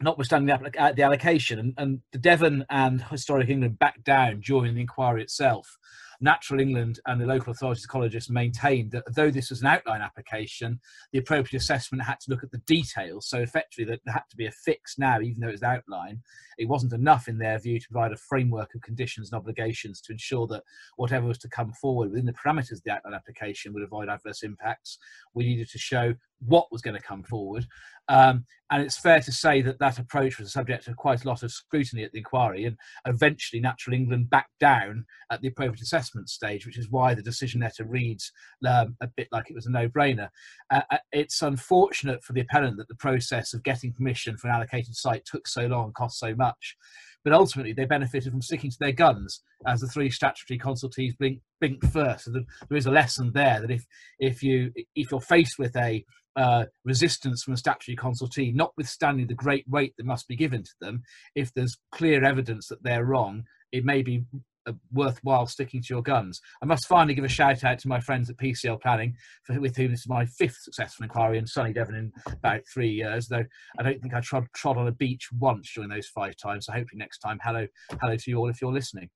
notwithstanding 0.00 0.46
the, 0.46 0.82
uh, 0.82 0.92
the 0.92 1.02
allocation, 1.02 1.58
and, 1.58 1.74
and, 1.78 2.00
the 2.12 2.18
Devon 2.18 2.64
and 2.70 3.02
Historic 3.02 3.48
England 3.48 3.78
backed 3.78 4.04
down 4.04 4.40
during 4.40 4.74
the 4.74 4.80
inquiry 4.80 5.22
itself. 5.22 5.76
Natural 6.20 6.60
England 6.60 7.00
and 7.06 7.20
the 7.20 7.26
local 7.26 7.52
authorities 7.52 7.86
ecologists 7.86 8.30
maintained 8.30 8.92
that 8.92 9.04
though 9.14 9.30
this 9.30 9.50
was 9.50 9.60
an 9.60 9.66
outline 9.66 10.00
application, 10.00 10.80
the 11.12 11.18
appropriate 11.18 11.60
assessment 11.60 12.02
had 12.04 12.20
to 12.20 12.30
look 12.30 12.42
at 12.42 12.50
the 12.50 12.58
details. 12.66 13.28
So 13.28 13.38
effectively, 13.38 13.84
there 13.84 14.14
had 14.14 14.24
to 14.30 14.36
be 14.36 14.46
a 14.46 14.52
fix 14.52 14.98
now, 14.98 15.20
even 15.20 15.40
though 15.40 15.48
it 15.48 15.52
was 15.52 15.62
outline. 15.62 16.22
It 16.58 16.68
wasn't 16.68 16.94
enough, 16.94 17.28
in 17.28 17.38
their 17.38 17.58
view, 17.58 17.78
to 17.78 17.88
provide 17.88 18.12
a 18.12 18.16
framework 18.16 18.74
of 18.74 18.80
conditions 18.82 19.30
and 19.30 19.38
obligations 19.38 20.00
to 20.02 20.12
ensure 20.12 20.46
that 20.48 20.62
whatever 20.96 21.26
was 21.26 21.38
to 21.38 21.48
come 21.48 21.72
forward 21.72 22.10
within 22.10 22.26
the 22.26 22.32
parameters 22.32 22.72
of 22.72 22.82
the 22.84 22.92
outline 22.92 23.14
application 23.14 23.72
would 23.74 23.82
avoid 23.82 24.08
adverse 24.08 24.42
impacts. 24.42 24.98
We 25.34 25.44
needed 25.44 25.68
to 25.70 25.78
show 25.78 26.14
what 26.40 26.70
was 26.70 26.82
going 26.82 26.96
to 26.96 27.02
come 27.02 27.22
forward. 27.22 27.66
Um, 28.08 28.44
and 28.70 28.82
it's 28.82 28.98
fair 28.98 29.20
to 29.20 29.32
say 29.32 29.62
that 29.62 29.78
that 29.78 29.98
approach 29.98 30.38
was 30.38 30.52
subject 30.52 30.84
to 30.84 30.94
quite 30.94 31.24
a 31.24 31.28
lot 31.28 31.42
of 31.42 31.52
scrutiny 31.52 32.04
at 32.04 32.12
the 32.12 32.18
inquiry, 32.18 32.64
and 32.64 32.76
eventually 33.06 33.60
Natural 33.60 33.94
England 33.94 34.30
backed 34.30 34.58
down 34.60 35.04
at 35.30 35.40
the 35.40 35.48
appropriate 35.48 35.82
assessment 35.82 36.28
stage, 36.28 36.66
which 36.66 36.78
is 36.78 36.90
why 36.90 37.14
the 37.14 37.22
decision 37.22 37.60
letter 37.60 37.84
reads 37.84 38.32
um, 38.66 38.96
a 39.00 39.08
bit 39.16 39.28
like 39.32 39.50
it 39.50 39.54
was 39.54 39.66
a 39.66 39.70
no-brainer. 39.70 40.28
Uh, 40.70 40.82
uh 40.90 40.98
it's 41.12 41.42
unfortunate 41.42 42.22
for 42.22 42.32
the 42.32 42.40
appellant 42.40 42.76
that 42.76 42.88
the 42.88 42.94
process 42.96 43.54
of 43.54 43.62
getting 43.62 43.92
permission 43.92 44.36
for 44.36 44.48
an 44.48 44.54
allocated 44.54 44.94
site 44.94 45.24
took 45.24 45.46
so 45.46 45.66
long 45.66 45.86
and 45.86 45.94
cost 45.94 46.18
so 46.18 46.34
much, 46.34 46.76
but 47.24 47.32
ultimately 47.32 47.72
they 47.72 47.84
benefited 47.84 48.30
from 48.30 48.42
sticking 48.42 48.70
to 48.70 48.78
their 48.78 48.92
guns 48.92 49.42
as 49.66 49.80
the 49.80 49.88
three 49.88 50.10
statutory 50.10 50.58
consultees 50.58 51.16
blinked, 51.18 51.42
blinked 51.60 51.86
first. 51.86 52.24
So 52.24 52.32
there 52.32 52.78
is 52.78 52.86
a 52.86 52.90
lesson 52.90 53.32
there 53.32 53.60
that 53.60 53.70
if 53.70 53.84
if 54.18 54.42
you 54.42 54.72
if 54.94 55.10
you're 55.10 55.20
faced 55.20 55.58
with 55.58 55.76
a 55.76 56.04
uh, 56.36 56.66
resistance 56.84 57.42
from 57.42 57.54
a 57.54 57.56
statutory 57.56 57.96
consultee, 57.96 58.54
notwithstanding 58.54 59.26
the 59.26 59.34
great 59.34 59.64
weight 59.68 59.94
that 59.96 60.06
must 60.06 60.28
be 60.28 60.36
given 60.36 60.62
to 60.62 60.74
them, 60.80 61.02
if 61.34 61.52
there's 61.54 61.78
clear 61.92 62.24
evidence 62.24 62.68
that 62.68 62.82
they're 62.82 63.04
wrong, 63.04 63.44
it 63.72 63.84
may 63.84 64.02
be 64.02 64.24
uh, 64.66 64.72
worthwhile 64.92 65.46
sticking 65.46 65.80
to 65.80 65.94
your 65.94 66.02
guns. 66.02 66.40
I 66.62 66.66
must 66.66 66.86
finally 66.86 67.14
give 67.14 67.24
a 67.24 67.28
shout 67.28 67.64
out 67.64 67.78
to 67.80 67.88
my 67.88 68.00
friends 68.00 68.28
at 68.28 68.36
PCL 68.36 68.82
Planning, 68.82 69.14
for, 69.44 69.58
with 69.60 69.76
whom 69.76 69.92
this 69.92 70.00
is 70.00 70.08
my 70.08 70.26
fifth 70.26 70.58
successful 70.60 71.04
inquiry 71.04 71.38
in 71.38 71.46
sunny 71.46 71.72
Devon 71.72 71.94
in 71.94 72.12
about 72.32 72.62
three 72.72 72.90
years. 72.90 73.28
Though 73.28 73.44
I 73.78 73.82
don't 73.82 74.00
think 74.00 74.14
I 74.14 74.20
trod, 74.20 74.46
trod 74.54 74.76
on 74.76 74.88
a 74.88 74.92
beach 74.92 75.28
once 75.38 75.72
during 75.72 75.90
those 75.90 76.08
five 76.08 76.36
times. 76.36 76.66
So 76.66 76.72
hopefully 76.72 76.98
next 76.98 77.18
time, 77.18 77.38
hello, 77.42 77.66
hello 78.00 78.16
to 78.16 78.30
you 78.30 78.38
all 78.38 78.48
if 78.48 78.60
you're 78.60 78.72
listening. 78.72 79.08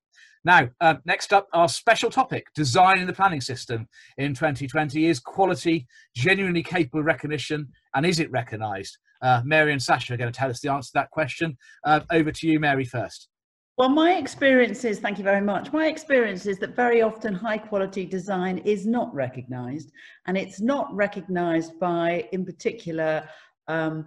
Now, 0.45 0.71
uh, 0.81 0.95
next 1.05 1.33
up, 1.33 1.49
our 1.53 1.69
special 1.69 2.11
topic, 2.11 2.47
design 2.55 2.99
in 2.99 3.07
the 3.07 3.13
planning 3.13 3.43
system 3.43 3.89
in 4.17 4.35
2020. 4.35 5.07
Is 5.07 5.21
quality 5.21 5.87
genuinely 6.17 6.63
capable 6.63 7.03
recognition 7.03 7.69
and 7.95 8.07
is 8.07 8.21
it 8.21 8.31
recognised? 8.31 8.97
Uh, 9.23 9.43
Mary 9.45 9.73
and 9.73 9.83
Sasha 9.83 10.15
are 10.15 10.17
going 10.17 10.33
to 10.33 10.39
tell 10.39 10.49
us 10.49 10.61
the 10.61 10.71
answer 10.71 10.89
to 10.89 10.95
that 10.95 11.11
question. 11.11 11.59
Uh, 11.85 12.01
over 12.11 12.33
to 12.33 12.47
you, 12.49 12.59
Mary, 12.59 12.85
first. 12.85 13.29
Well, 13.77 13.89
my 13.89 14.17
experience 14.17 14.85
is, 14.85 14.99
thank 14.99 15.19
you 15.19 15.25
very 15.25 15.41
much. 15.41 15.73
My 15.73 15.87
experience 15.87 16.45
is 16.47 16.59
that 16.59 16.77
very 16.77 17.01
often 17.03 17.35
high 17.35 17.59
quality 17.59 18.05
design 18.05 18.59
is 18.59 18.87
not 18.87 19.15
recognised, 19.15 19.91
and 20.27 20.37
it's 20.37 20.61
not 20.61 20.95
recognised 20.95 21.79
by, 21.81 22.29
in 22.33 22.45
particular, 22.45 23.27
um, 23.69 24.05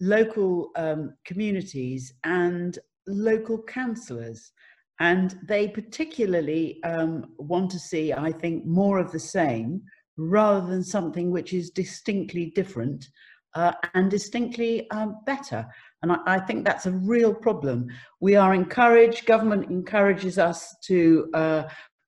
local 0.00 0.70
um, 0.76 1.14
communities 1.24 2.14
and 2.24 2.78
local 3.06 3.62
councillors. 3.62 4.52
And 5.00 5.38
they 5.42 5.66
particularly 5.66 6.82
um, 6.84 7.32
want 7.38 7.70
to 7.70 7.78
see, 7.78 8.12
I 8.12 8.32
think, 8.32 8.66
more 8.66 8.98
of 8.98 9.10
the 9.10 9.20
same 9.20 9.82
rather 10.18 10.66
than 10.66 10.84
something 10.84 11.30
which 11.30 11.54
is 11.54 11.70
distinctly 11.70 12.52
different 12.54 13.06
uh, 13.54 13.72
and 13.94 14.10
distinctly 14.10 14.88
um, 14.90 15.16
better. 15.24 15.66
And 16.02 16.12
I, 16.12 16.18
I, 16.26 16.38
think 16.40 16.64
that's 16.64 16.86
a 16.86 16.92
real 16.92 17.34
problem. 17.34 17.88
We 18.20 18.36
are 18.36 18.54
encouraged, 18.54 19.26
government 19.26 19.70
encourages 19.70 20.38
us 20.38 20.76
to 20.84 21.28
uh, 21.34 21.62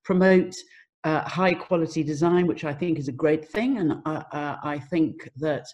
promote 0.04 0.54
uh, 1.04 1.28
high 1.28 1.54
quality 1.54 2.04
design, 2.04 2.46
which 2.46 2.64
I 2.64 2.74
think 2.74 2.98
is 2.98 3.08
a 3.08 3.12
great 3.12 3.48
thing. 3.48 3.78
And 3.78 3.94
I, 4.04 4.58
I 4.62 4.78
think 4.78 5.28
that 5.36 5.66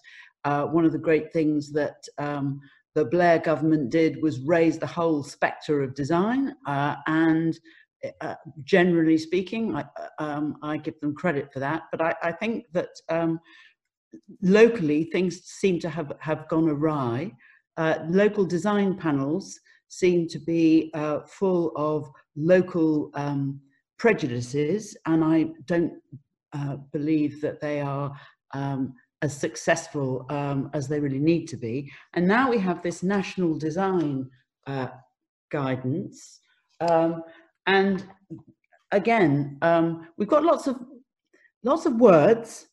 uh, 0.45 0.65
one 0.65 0.85
of 0.85 0.93
the 0.93 0.99
great 0.99 1.33
things 1.33 1.73
that 1.73 1.97
um, 2.17 2.61
the 2.95 3.05
Blair 3.05 3.39
government 3.39 3.91
did 3.91 4.23
was 4.23 4.41
raise 4.41 4.79
the 4.79 4.87
whole 4.87 5.23
spectre 5.23 5.83
of 5.83 5.95
design. 5.95 6.55
Uh, 6.67 6.97
and 7.07 7.59
uh, 8.21 8.35
generally 8.65 9.19
speaking, 9.19 9.75
I, 9.77 9.85
um, 10.19 10.57
I, 10.63 10.77
give 10.77 10.99
them 11.01 11.15
credit 11.15 11.53
for 11.53 11.59
that. 11.61 11.83
But 11.91 12.01
I, 12.01 12.15
I 12.23 12.33
think 12.33 12.65
that 12.73 12.91
um, 13.09 13.41
locally 14.43 15.05
things 15.05 15.43
seem 15.45 15.79
to 15.81 15.89
have, 15.89 16.13
have 16.21 16.49
gone 16.49 16.69
awry. 16.69 17.33
Uh, 17.77 17.99
local 18.09 18.45
design 18.45 18.97
panels 18.97 19.59
seem 19.89 20.29
to 20.29 20.39
be 20.39 20.91
uh, 20.95 21.21
full 21.21 21.73
of 21.77 22.11
local 22.37 23.11
um, 23.15 23.61
prejudices, 23.99 24.97
and 25.07 25.25
I 25.25 25.47
don't 25.65 25.95
uh, 26.53 26.77
believe 26.93 27.41
that 27.41 27.61
they 27.61 27.81
are 27.81 28.13
um, 28.55 28.95
as 29.23 29.37
successful 29.37 30.27
um, 30.31 30.71
as 30.75 30.89
they 30.89 31.01
really 31.01 31.19
need 31.19 31.47
to 31.49 31.57
be. 31.57 31.91
And 32.15 32.27
now 32.27 32.51
we 32.51 32.59
have 32.59 32.83
this 32.83 33.03
national 33.03 33.59
design 33.59 34.31
uh, 34.67 34.89
guidance. 35.51 36.41
Um, 36.81 37.23
and 37.67 38.07
again, 38.93 39.59
um, 39.63 40.09
we've 40.17 40.29
got 40.29 40.45
lots 40.45 40.67
of 40.67 40.79
lots 41.65 41.87
of 41.87 41.95
words, 41.95 42.67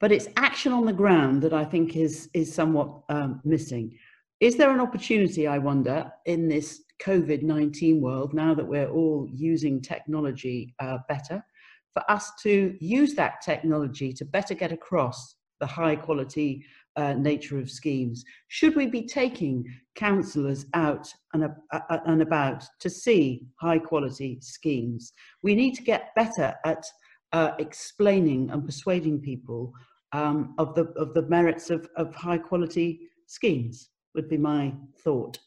but 0.00 0.10
it's 0.10 0.28
action 0.36 0.72
on 0.72 0.86
the 0.86 0.92
ground 0.92 1.42
that 1.42 1.52
I 1.52 1.64
think 1.64 1.96
is 1.96 2.30
is 2.32 2.52
somewhat 2.52 3.02
um, 3.08 3.40
missing. 3.44 3.96
Is 4.40 4.56
there 4.56 4.72
an 4.72 4.80
opportunity, 4.80 5.46
I 5.46 5.58
wonder, 5.58 6.10
in 6.26 6.48
this 6.48 6.82
COVID 7.04 7.42
19 7.42 8.00
world, 8.00 8.34
now 8.34 8.54
that 8.54 8.66
we're 8.66 8.90
all 8.90 9.28
using 9.30 9.80
technology 9.80 10.74
uh, 10.80 10.98
better, 11.08 11.44
for 11.92 12.10
us 12.10 12.32
to 12.42 12.76
use 12.80 13.14
that 13.14 13.42
technology 13.42 14.12
to 14.14 14.24
better 14.24 14.54
get 14.54 14.72
across 14.72 15.36
the 15.62 15.66
high 15.66 15.94
quality 15.94 16.64
uh, 16.96 17.14
nature 17.14 17.56
of 17.56 17.70
schemes? 17.70 18.24
Should 18.48 18.74
we 18.74 18.86
be 18.86 19.04
taking 19.06 19.64
councillors 19.94 20.66
out 20.74 21.06
and, 21.32 21.44
uh, 21.44 21.98
and 22.04 22.20
about 22.20 22.64
to 22.80 22.90
see 22.90 23.46
high 23.60 23.78
quality 23.78 24.40
schemes? 24.42 25.12
We 25.44 25.54
need 25.54 25.74
to 25.76 25.82
get 25.82 26.14
better 26.16 26.52
at 26.64 26.84
uh, 27.32 27.52
explaining 27.60 28.50
and 28.50 28.66
persuading 28.66 29.20
people 29.20 29.72
um, 30.10 30.54
of, 30.58 30.74
the, 30.74 30.86
of 30.96 31.14
the 31.14 31.22
merits 31.36 31.70
of, 31.70 31.88
of 31.96 32.12
high 32.12 32.38
quality 32.38 33.08
schemes, 33.26 33.90
would 34.16 34.28
be 34.28 34.36
my 34.36 34.74
thought. 35.04 35.38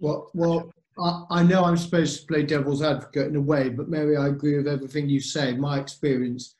Well, 0.00 0.30
well, 0.34 0.72
I, 0.98 1.24
I 1.30 1.42
know 1.44 1.64
I'm 1.64 1.76
supposed 1.76 2.20
to 2.20 2.26
play 2.26 2.42
devil's 2.42 2.82
advocate 2.82 3.28
in 3.28 3.36
a 3.36 3.40
way, 3.40 3.68
but 3.68 3.88
Mary, 3.88 4.16
I 4.16 4.26
agree 4.26 4.56
with 4.56 4.66
everything 4.66 5.08
you 5.08 5.20
say. 5.20 5.54
My 5.54 5.78
experience 5.78 6.56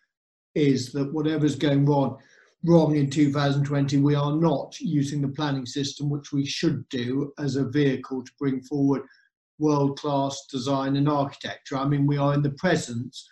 is 0.55 0.93
that 0.93 1.13
whatever's 1.13 1.57
going 1.57 1.87
wrong, 1.87 2.19
wrong 2.65 2.97
in 2.97 3.11
2020, 3.11 3.99
we 3.99 4.15
are 4.15 4.37
not 4.37 4.79
using 4.81 5.21
the 5.21 5.29
planning 5.29 5.67
system, 5.67 6.11
which 6.11 6.33
we 6.33 6.45
should 6.45 6.89
do 6.89 7.33
as 7.39 7.57
a 7.57 7.69
vehicle 7.69 8.23
to 8.25 8.33
bring 8.39 8.61
forward 8.63 9.03
world-class 9.59 10.47
design 10.51 10.97
and 10.97 11.09
architecture. 11.09 11.77
I 11.77 11.85
mean, 11.87 12.07
we 12.07 12.17
are 12.17 12.35
in 12.35 12.43
the 12.43 12.51
presence 12.51 13.29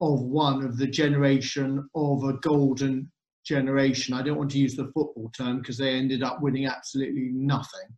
of 0.00 0.20
one 0.20 0.64
of 0.64 0.76
the 0.76 0.86
generation 0.86 1.88
of 1.94 2.24
a 2.24 2.34
golden 2.34 3.10
generation. 3.44 4.14
I 4.14 4.22
don't 4.22 4.38
want 4.38 4.50
to 4.52 4.58
use 4.58 4.74
the 4.74 4.90
football 4.94 5.30
term 5.36 5.58
because 5.58 5.78
they 5.78 5.94
ended 5.94 6.22
up 6.22 6.40
winning 6.40 6.66
absolutely 6.66 7.30
nothing. 7.32 7.88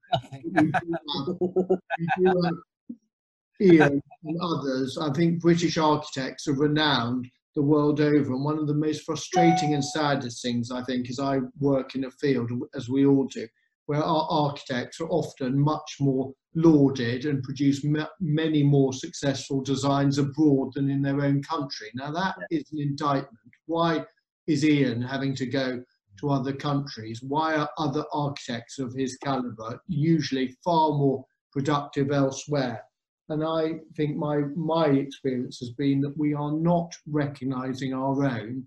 nothing. 2.16 2.60
Ian 3.60 4.02
and 4.24 4.38
others, 4.42 4.98
I 4.98 5.10
think 5.12 5.40
British 5.40 5.78
architects 5.78 6.46
are 6.46 6.54
renowned 6.54 7.26
the 7.56 7.62
world 7.62 8.00
over. 8.00 8.34
And 8.34 8.44
one 8.44 8.58
of 8.58 8.68
the 8.68 8.74
most 8.74 9.02
frustrating 9.02 9.74
and 9.74 9.84
saddest 9.84 10.42
things, 10.42 10.70
I 10.70 10.84
think, 10.84 11.10
is 11.10 11.18
I 11.18 11.40
work 11.58 11.96
in 11.96 12.04
a 12.04 12.10
field, 12.10 12.50
as 12.76 12.88
we 12.88 13.04
all 13.06 13.24
do, 13.24 13.48
where 13.86 14.02
our 14.02 14.28
architects 14.30 15.00
are 15.00 15.08
often 15.08 15.58
much 15.58 15.96
more 15.98 16.32
lauded 16.54 17.24
and 17.24 17.42
produce 17.42 17.84
many 18.20 18.62
more 18.62 18.92
successful 18.92 19.62
designs 19.62 20.18
abroad 20.18 20.72
than 20.74 20.90
in 20.90 21.02
their 21.02 21.22
own 21.22 21.42
country. 21.42 21.90
Now, 21.94 22.12
that 22.12 22.36
is 22.50 22.70
an 22.72 22.80
indictment. 22.80 23.52
Why 23.64 24.04
is 24.46 24.64
Ian 24.64 25.02
having 25.02 25.34
to 25.36 25.46
go 25.46 25.82
to 26.20 26.30
other 26.30 26.52
countries? 26.52 27.20
Why 27.22 27.56
are 27.56 27.70
other 27.78 28.04
architects 28.12 28.78
of 28.78 28.94
his 28.94 29.16
caliber 29.24 29.80
usually 29.88 30.56
far 30.62 30.90
more 30.90 31.24
productive 31.52 32.10
elsewhere? 32.10 32.82
And 33.28 33.44
I 33.44 33.80
think 33.96 34.16
my, 34.16 34.38
my 34.54 34.86
experience 34.86 35.58
has 35.58 35.70
been 35.70 36.00
that 36.02 36.16
we 36.16 36.34
are 36.34 36.52
not 36.52 36.94
recognizing 37.08 37.92
our 37.92 38.24
own 38.24 38.64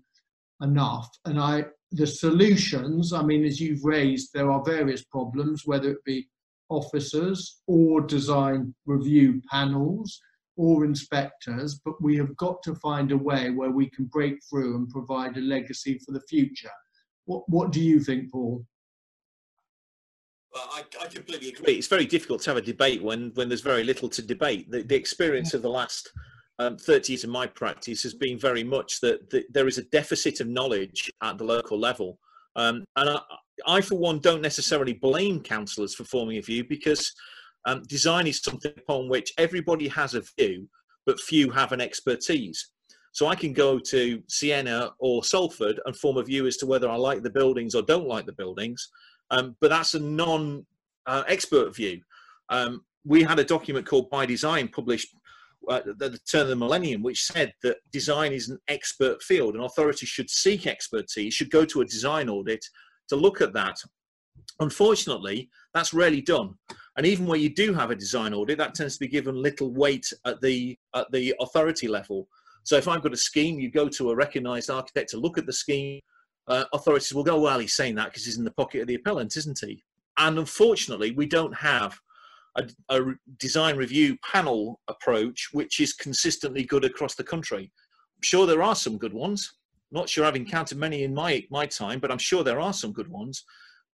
enough. 0.60 1.08
And 1.24 1.40
I, 1.40 1.64
the 1.92 2.06
solutions, 2.06 3.12
I 3.12 3.22
mean, 3.22 3.44
as 3.44 3.60
you've 3.60 3.84
raised, 3.84 4.30
there 4.34 4.50
are 4.50 4.62
various 4.62 5.02
problems, 5.04 5.66
whether 5.66 5.90
it 5.90 6.04
be 6.04 6.28
officers 6.68 7.62
or 7.66 8.00
design 8.00 8.74
review 8.86 9.40
panels 9.50 10.20
or 10.56 10.84
inspectors, 10.84 11.80
but 11.84 12.00
we 12.02 12.16
have 12.16 12.36
got 12.36 12.62
to 12.62 12.74
find 12.76 13.12
a 13.12 13.16
way 13.16 13.50
where 13.50 13.70
we 13.70 13.88
can 13.90 14.04
break 14.04 14.36
through 14.48 14.76
and 14.76 14.90
provide 14.90 15.36
a 15.36 15.40
legacy 15.40 15.98
for 16.04 16.12
the 16.12 16.20
future. 16.28 16.70
What, 17.24 17.48
what 17.48 17.72
do 17.72 17.80
you 17.80 18.00
think, 18.00 18.30
Paul? 18.30 18.64
I, 20.54 20.82
I, 21.00 21.06
completely 21.06 21.50
agree. 21.50 21.74
It's 21.74 21.86
very 21.86 22.06
difficult 22.06 22.42
to 22.42 22.50
have 22.50 22.56
a 22.56 22.62
debate 22.62 23.02
when, 23.02 23.30
when 23.34 23.48
there's 23.48 23.60
very 23.60 23.84
little 23.84 24.08
to 24.08 24.22
debate. 24.22 24.70
The, 24.70 24.82
the 24.82 24.96
experience 24.96 25.54
of 25.54 25.62
the 25.62 25.70
last 25.70 26.10
um, 26.58 26.76
30 26.76 27.12
years 27.12 27.24
of 27.24 27.30
my 27.30 27.46
practice 27.46 28.02
has 28.02 28.14
been 28.14 28.38
very 28.38 28.64
much 28.64 29.00
that, 29.00 29.30
that 29.30 29.44
there 29.52 29.68
is 29.68 29.78
a 29.78 29.84
deficit 29.84 30.40
of 30.40 30.48
knowledge 30.48 31.10
at 31.22 31.38
the 31.38 31.44
local 31.44 31.78
level. 31.78 32.18
Um, 32.56 32.84
and 32.96 33.10
I, 33.10 33.20
I, 33.66 33.80
for 33.80 33.96
one, 33.96 34.18
don't 34.18 34.42
necessarily 34.42 34.94
blame 34.94 35.40
councillors 35.40 35.94
for 35.94 36.04
forming 36.04 36.38
a 36.38 36.42
view 36.42 36.64
because 36.64 37.12
um, 37.66 37.82
design 37.88 38.26
is 38.26 38.40
something 38.40 38.72
upon 38.76 39.08
which 39.08 39.32
everybody 39.38 39.86
has 39.88 40.14
a 40.14 40.22
view, 40.38 40.68
but 41.06 41.20
few 41.20 41.50
have 41.50 41.72
an 41.72 41.80
expertise. 41.80 42.70
So 43.12 43.26
I 43.26 43.34
can 43.34 43.52
go 43.52 43.78
to 43.78 44.22
Siena 44.28 44.92
or 44.98 45.24
Salford 45.24 45.80
and 45.84 45.96
form 45.96 46.16
a 46.16 46.22
view 46.22 46.46
as 46.46 46.56
to 46.58 46.66
whether 46.66 46.88
I 46.88 46.96
like 46.96 47.22
the 47.22 47.30
buildings 47.30 47.74
or 47.74 47.82
don't 47.82 48.06
like 48.06 48.26
the 48.26 48.32
buildings, 48.32 48.88
um, 49.30 49.56
but 49.60 49.70
that's 49.70 49.94
a 49.94 50.00
non-expert 50.00 51.68
uh, 51.68 51.70
view. 51.70 52.00
Um, 52.48 52.84
we 53.04 53.22
had 53.22 53.38
a 53.38 53.44
document 53.44 53.86
called 53.86 54.10
By 54.10 54.26
Design 54.26 54.68
published 54.68 55.14
uh, 55.68 55.80
at 55.86 55.98
the 55.98 56.18
turn 56.30 56.42
of 56.42 56.48
the 56.48 56.56
millennium, 56.56 57.02
which 57.02 57.24
said 57.24 57.52
that 57.62 57.78
design 57.92 58.32
is 58.32 58.48
an 58.48 58.58
expert 58.68 59.22
field 59.22 59.54
and 59.54 59.64
authorities 59.64 60.08
should 60.08 60.30
seek 60.30 60.66
expertise, 60.66 61.34
should 61.34 61.50
go 61.50 61.64
to 61.64 61.80
a 61.80 61.84
design 61.84 62.28
audit 62.28 62.64
to 63.08 63.16
look 63.16 63.40
at 63.40 63.52
that. 63.52 63.76
Unfortunately, 64.60 65.48
that's 65.74 65.94
rarely 65.94 66.20
done. 66.20 66.54
And 66.96 67.06
even 67.06 67.26
where 67.26 67.38
you 67.38 67.54
do 67.54 67.72
have 67.72 67.90
a 67.90 67.94
design 67.94 68.34
audit, 68.34 68.58
that 68.58 68.74
tends 68.74 68.94
to 68.94 69.00
be 69.00 69.08
given 69.08 69.40
little 69.40 69.72
weight 69.72 70.12
at 70.26 70.40
the, 70.40 70.78
at 70.94 71.10
the 71.12 71.34
authority 71.40 71.88
level. 71.88 72.26
So 72.64 72.76
if 72.76 72.88
I've 72.88 73.02
got 73.02 73.12
a 73.12 73.16
scheme, 73.16 73.58
you 73.60 73.70
go 73.70 73.88
to 73.88 74.10
a 74.10 74.16
recognised 74.16 74.70
architect 74.70 75.10
to 75.10 75.18
look 75.18 75.38
at 75.38 75.46
the 75.46 75.52
scheme, 75.52 76.00
uh, 76.48 76.64
authorities 76.72 77.14
will 77.14 77.24
go, 77.24 77.40
well, 77.40 77.58
he's 77.58 77.74
saying 77.74 77.94
that 77.96 78.06
because 78.06 78.24
he's 78.24 78.38
in 78.38 78.44
the 78.44 78.50
pocket 78.50 78.82
of 78.82 78.88
the 78.88 78.94
appellant, 78.96 79.36
isn't 79.36 79.60
he? 79.60 79.84
And 80.18 80.38
unfortunately, 80.38 81.12
we 81.12 81.26
don't 81.26 81.54
have 81.54 81.98
a, 82.56 82.68
a, 82.88 83.14
design 83.38 83.76
review 83.76 84.16
panel 84.28 84.80
approach 84.88 85.50
which 85.52 85.80
is 85.80 85.92
consistently 85.92 86.64
good 86.64 86.84
across 86.84 87.14
the 87.14 87.24
country. 87.24 87.70
I'm 88.16 88.22
sure 88.22 88.46
there 88.46 88.62
are 88.62 88.74
some 88.74 88.98
good 88.98 89.14
ones. 89.14 89.54
Not 89.92 90.08
sure 90.08 90.24
I've 90.24 90.36
encountered 90.36 90.78
many 90.78 91.04
in 91.04 91.14
my, 91.14 91.44
my 91.50 91.66
time, 91.66 92.00
but 92.00 92.10
I'm 92.10 92.18
sure 92.18 92.44
there 92.44 92.60
are 92.60 92.72
some 92.72 92.92
good 92.92 93.08
ones. 93.08 93.44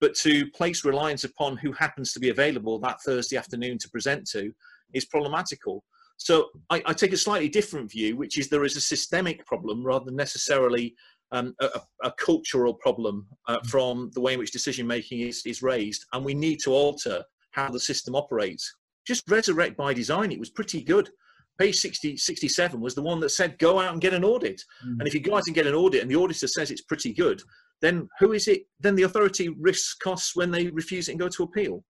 But 0.00 0.14
to 0.16 0.50
place 0.50 0.84
reliance 0.84 1.24
upon 1.24 1.56
who 1.56 1.72
happens 1.72 2.12
to 2.12 2.20
be 2.20 2.28
available 2.28 2.78
that 2.80 3.00
Thursday 3.02 3.36
afternoon 3.36 3.78
to 3.78 3.90
present 3.90 4.26
to 4.30 4.52
is 4.92 5.06
problematical. 5.06 5.84
So 6.18 6.48
I, 6.70 6.82
I 6.86 6.92
take 6.92 7.12
a 7.12 7.18
slightly 7.18 7.48
different 7.48 7.90
view, 7.90 8.16
which 8.16 8.38
is 8.38 8.48
there 8.48 8.64
is 8.64 8.76
a 8.76 8.80
systemic 8.80 9.44
problem 9.46 9.84
rather 9.84 10.06
than 10.06 10.16
necessarily 10.16 10.94
um, 11.32 11.54
a, 11.60 11.80
a, 12.04 12.12
cultural 12.12 12.74
problem 12.74 13.26
uh, 13.48 13.58
mm. 13.58 13.66
from 13.66 14.10
the 14.14 14.20
way 14.20 14.34
in 14.34 14.38
which 14.38 14.52
decision 14.52 14.86
making 14.86 15.20
is, 15.20 15.42
is 15.44 15.62
raised. 15.62 16.04
And 16.12 16.24
we 16.24 16.34
need 16.34 16.60
to 16.64 16.72
alter 16.72 17.24
how 17.50 17.70
the 17.70 17.80
system 17.80 18.14
operates. 18.14 18.74
Just 19.06 19.28
resurrect 19.28 19.76
by 19.76 19.92
design, 19.92 20.32
it 20.32 20.38
was 20.38 20.50
pretty 20.50 20.82
good. 20.82 21.10
Page 21.58 21.76
60, 21.76 22.16
67 22.16 22.80
was 22.80 22.94
the 22.94 23.02
one 23.02 23.18
that 23.20 23.30
said 23.30 23.58
go 23.58 23.80
out 23.80 23.92
and 23.92 24.00
get 24.00 24.14
an 24.14 24.24
audit. 24.24 24.62
Mm. 24.86 24.98
And 24.98 25.08
if 25.08 25.14
you 25.14 25.20
go 25.20 25.36
out 25.36 25.44
and 25.46 25.54
get 25.54 25.66
an 25.66 25.74
audit 25.74 26.02
and 26.02 26.10
the 26.10 26.16
auditor 26.16 26.46
says 26.46 26.70
it's 26.70 26.82
pretty 26.82 27.12
good, 27.12 27.42
then 27.80 28.08
who 28.20 28.32
is 28.32 28.48
it? 28.48 28.62
Then 28.80 28.94
the 28.94 29.02
authority 29.02 29.48
risks 29.48 29.94
costs 29.94 30.36
when 30.36 30.50
they 30.50 30.68
refuse 30.68 31.08
it 31.08 31.12
and 31.12 31.20
go 31.20 31.28
to 31.28 31.42
appeal. 31.42 31.84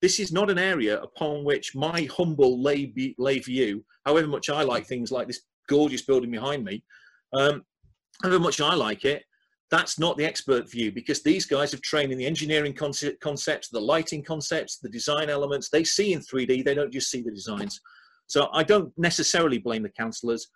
this 0.00 0.20
is 0.20 0.32
not 0.32 0.50
an 0.50 0.58
area 0.58 1.00
upon 1.00 1.44
which 1.44 1.74
my 1.74 2.08
humble 2.16 2.62
lay, 2.62 2.92
lay 3.18 3.38
view, 3.40 3.84
however 4.06 4.28
much 4.28 4.48
I 4.48 4.62
like 4.62 4.86
things 4.86 5.10
like 5.10 5.26
this 5.26 5.42
gorgeous 5.68 6.02
building 6.02 6.30
behind 6.30 6.64
me, 6.64 6.84
um, 7.32 7.62
however 8.22 8.40
much 8.40 8.60
I 8.60 8.74
like 8.74 9.04
it, 9.04 9.24
that's 9.70 9.98
not 9.98 10.16
the 10.16 10.24
expert 10.24 10.70
view 10.70 10.90
because 10.92 11.22
these 11.22 11.44
guys 11.44 11.70
have 11.72 11.82
trained 11.82 12.10
in 12.10 12.18
the 12.18 12.26
engineering 12.26 12.72
concept, 12.72 13.20
concepts, 13.20 13.68
the 13.68 13.80
lighting 13.80 14.22
concepts, 14.22 14.78
the 14.78 14.88
design 14.88 15.28
elements. 15.28 15.68
They 15.68 15.84
see 15.84 16.12
in 16.14 16.20
3D, 16.20 16.64
they 16.64 16.74
don't 16.74 16.92
just 16.92 17.10
see 17.10 17.20
the 17.20 17.30
designs. 17.30 17.80
So 18.26 18.48
I 18.52 18.62
don't 18.62 18.92
necessarily 18.96 19.58
blame 19.58 19.82
the 19.82 19.90
councillors. 19.90 20.48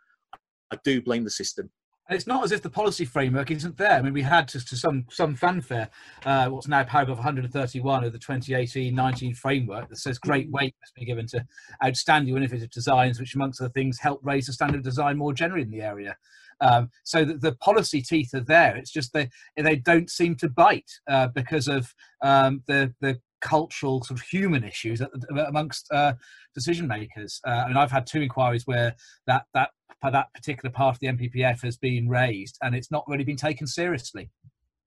I 0.72 0.79
do 0.85 1.03
blame 1.03 1.25
the 1.25 1.31
system. 1.31 1.70
And 2.09 2.16
it's 2.16 2.27
not 2.27 2.42
as 2.42 2.53
if 2.53 2.62
the 2.62 2.70
policy 2.70 3.05
framework 3.05 3.51
isn't 3.51 3.77
there. 3.77 3.92
I 3.92 4.03
mean, 4.03 4.12
we 4.12 4.22
had 4.22 4.48
to, 4.48 4.64
to 4.64 4.77
some 4.77 5.07
some 5.09 5.37
fanfare 5.37 5.88
uh, 6.27 6.48
what's 6.48 6.66
now 6.66 6.83
paragraph 6.83 7.18
131 7.18 8.05
of 8.05 8.12
the 8.12 8.18
2018-19 8.18 9.37
framework 9.37 9.88
that 9.88 9.96
says 9.96 10.18
great 10.18 10.48
mm. 10.48 10.53
weight 10.53 10.75
must 10.83 10.94
be 10.94 11.05
given 11.05 11.27
to 11.29 11.46
outstanding 11.85 12.37
innovative 12.37 12.70
designs, 12.70 13.20
which 13.20 13.35
amongst 13.35 13.61
other 13.61 13.70
things 13.70 14.01
help 14.01 14.20
raise 14.25 14.46
the 14.46 14.53
standard 14.53 14.79
of 14.79 14.85
design 14.85 15.16
more 15.16 15.33
generally 15.33 15.62
in 15.62 15.70
the 15.70 15.81
area. 15.81 16.16
Um, 16.62 16.90
so 17.05 17.25
the, 17.25 17.35
the, 17.35 17.53
policy 17.57 18.01
teeth 18.01 18.33
are 18.35 18.40
there. 18.40 18.77
It's 18.77 18.92
just 18.92 19.12
they 19.12 19.29
they 19.57 19.77
don't 19.77 20.09
seem 20.09 20.37
to 20.37 20.48
bite 20.48 20.90
uh, 21.11 21.29
because 21.35 21.68
of 21.68 21.92
um, 22.22 22.62
the 22.66 22.94
the 23.01 23.20
cultural 23.40 24.03
sort 24.05 24.18
of 24.20 24.25
human 24.27 24.62
issues 24.62 25.03
amongst 25.48 25.88
uh, 25.92 26.14
decision 26.55 26.87
makers. 26.87 27.40
Uh, 27.46 27.64
and 27.66 27.77
I've 27.77 27.90
had 27.90 28.07
two 28.07 28.22
inquiries 28.22 28.66
where 28.66 28.94
that 29.27 29.44
that 29.55 29.70
that 30.03 30.33
particular 30.35 30.72
part 30.72 30.96
of 30.96 31.01
the 31.01 31.09
NPPF 31.09 31.62
has 31.62 31.77
been 31.77 32.09
raised, 32.09 32.59
and 32.62 32.75
it's 32.75 32.90
not 32.90 33.05
really 33.09 33.25
been 33.25 33.37
taken 33.37 33.66
seriously. 33.66 34.31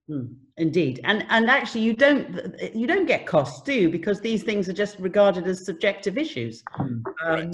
Hmm, 0.07 0.25
indeed, 0.57 1.01
and 1.03 1.25
and 1.29 1.49
actually, 1.49 1.81
you 1.81 1.93
don't 1.93 2.55
you 2.75 2.87
don't 2.87 3.05
get 3.05 3.25
costs, 3.25 3.61
do 3.61 3.73
you? 3.73 3.89
Because 3.89 4.21
these 4.21 4.43
things 4.43 4.69
are 4.69 4.73
just 4.73 4.99
regarded 4.99 5.47
as 5.47 5.65
subjective 5.65 6.17
issues. 6.17 6.63
Hmm, 6.75 7.01
um, 7.25 7.51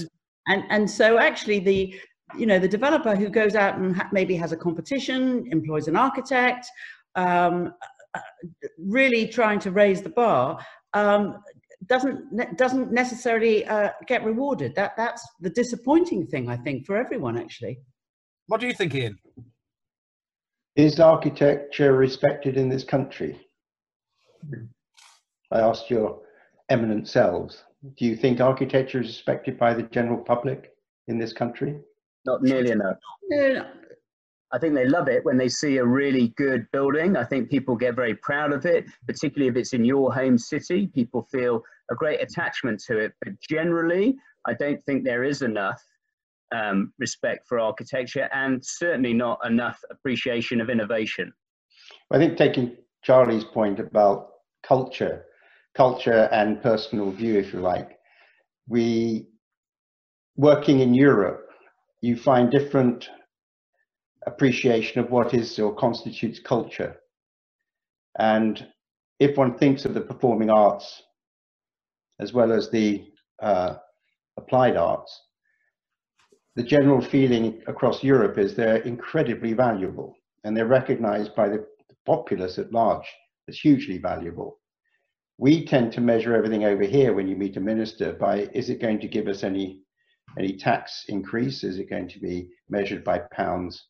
and 0.47 0.63
and 0.69 0.89
so 0.89 1.17
actually, 1.17 1.59
the 1.59 1.95
you 2.37 2.45
know 2.45 2.59
the 2.59 2.67
developer 2.67 3.15
who 3.15 3.29
goes 3.29 3.55
out 3.55 3.77
and 3.77 3.95
ha 3.95 4.09
maybe 4.11 4.35
has 4.35 4.51
a 4.51 4.57
competition, 4.57 5.45
employs 5.51 5.87
an 5.87 5.95
architect, 5.95 6.67
um, 7.15 7.73
uh, 8.13 8.19
really 8.77 9.27
trying 9.27 9.59
to 9.59 9.71
raise 9.71 10.01
the 10.01 10.09
bar. 10.09 10.59
Um, 10.93 11.37
doesn't 11.87 12.57
doesn't 12.57 12.91
necessarily 12.91 13.65
uh, 13.65 13.89
get 14.07 14.23
rewarded. 14.23 14.75
That 14.75 14.95
that's 14.97 15.25
the 15.39 15.49
disappointing 15.49 16.27
thing, 16.27 16.49
I 16.49 16.57
think, 16.57 16.85
for 16.85 16.95
everyone. 16.95 17.37
Actually, 17.37 17.79
what 18.47 18.61
do 18.61 18.67
you 18.67 18.73
think, 18.73 18.93
Ian? 18.95 19.17
Is 20.75 20.99
architecture 20.99 21.93
respected 21.93 22.57
in 22.57 22.69
this 22.69 22.83
country? 22.83 23.39
I 25.51 25.59
asked 25.59 25.89
your 25.89 26.21
eminent 26.69 27.07
selves. 27.07 27.63
Do 27.97 28.05
you 28.05 28.15
think 28.15 28.39
architecture 28.39 29.01
is 29.01 29.07
respected 29.07 29.57
by 29.57 29.73
the 29.73 29.83
general 29.83 30.17
public 30.17 30.71
in 31.07 31.17
this 31.17 31.33
country? 31.33 31.79
Not 32.25 32.43
nearly 32.43 32.71
enough. 32.71 32.97
No, 33.29 33.65
I 34.53 34.59
think 34.59 34.75
they 34.75 34.85
love 34.87 35.07
it 35.07 35.23
when 35.23 35.37
they 35.37 35.47
see 35.47 35.77
a 35.77 35.85
really 35.85 36.29
good 36.37 36.67
building. 36.71 37.15
I 37.15 37.23
think 37.23 37.49
people 37.49 37.75
get 37.75 37.95
very 37.95 38.15
proud 38.15 38.51
of 38.51 38.65
it, 38.65 38.85
particularly 39.07 39.49
if 39.49 39.55
it's 39.55 39.73
in 39.73 39.85
your 39.85 40.13
home 40.13 40.37
city. 40.37 40.87
People 40.87 41.27
feel 41.31 41.63
a 41.89 41.95
great 41.95 42.21
attachment 42.21 42.81
to 42.87 42.97
it. 42.97 43.13
But 43.23 43.39
generally, 43.39 44.15
I 44.45 44.53
don't 44.53 44.83
think 44.83 45.03
there 45.03 45.23
is 45.23 45.41
enough 45.41 45.81
um, 46.51 46.93
respect 46.99 47.47
for 47.47 47.59
architecture 47.59 48.29
and 48.33 48.63
certainly 48.63 49.13
not 49.13 49.39
enough 49.45 49.79
appreciation 49.89 50.59
of 50.59 50.69
innovation. 50.69 51.31
I 52.11 52.17
think 52.17 52.37
taking 52.37 52.75
Charlie's 53.03 53.45
point 53.45 53.79
about 53.79 54.27
culture, 54.63 55.25
culture 55.75 56.27
and 56.31 56.61
personal 56.61 57.11
view, 57.11 57.39
if 57.39 57.53
you 57.53 57.61
like, 57.61 57.97
we 58.67 59.27
working 60.35 60.79
in 60.81 60.93
Europe, 60.93 61.40
you 62.01 62.15
find 62.15 62.51
different 62.51 63.09
appreciation 64.25 64.99
of 64.99 65.11
what 65.11 65.33
is 65.33 65.57
or 65.59 65.73
constitutes 65.75 66.39
culture. 66.39 66.97
And 68.17 68.67
if 69.19 69.37
one 69.37 69.57
thinks 69.57 69.85
of 69.85 69.93
the 69.93 70.01
performing 70.01 70.49
arts 70.49 71.03
as 72.19 72.33
well 72.33 72.51
as 72.51 72.69
the 72.69 73.07
uh, 73.41 73.75
applied 74.37 74.75
arts, 74.75 75.21
the 76.55 76.63
general 76.63 77.01
feeling 77.01 77.61
across 77.67 78.03
Europe 78.03 78.37
is 78.37 78.55
they're 78.55 78.77
incredibly 78.77 79.53
valuable 79.53 80.15
and 80.43 80.55
they're 80.55 80.67
recognized 80.67 81.35
by 81.35 81.47
the 81.47 81.65
populace 82.05 82.57
at 82.57 82.73
large 82.73 83.07
as 83.47 83.57
hugely 83.57 83.97
valuable. 83.97 84.59
We 85.37 85.65
tend 85.65 85.93
to 85.93 86.01
measure 86.01 86.35
everything 86.35 86.65
over 86.65 86.83
here 86.83 87.13
when 87.13 87.27
you 87.27 87.35
meet 87.35 87.57
a 87.57 87.61
minister 87.61 88.13
by 88.13 88.49
is 88.53 88.69
it 88.69 88.81
going 88.81 88.99
to 88.99 89.07
give 89.07 89.27
us 89.27 89.43
any 89.43 89.81
any 90.37 90.57
tax 90.57 91.05
increase? 91.07 91.63
Is 91.63 91.77
it 91.77 91.89
going 91.89 92.07
to 92.09 92.19
be 92.19 92.49
measured 92.69 93.03
by 93.03 93.19
pounds? 93.31 93.87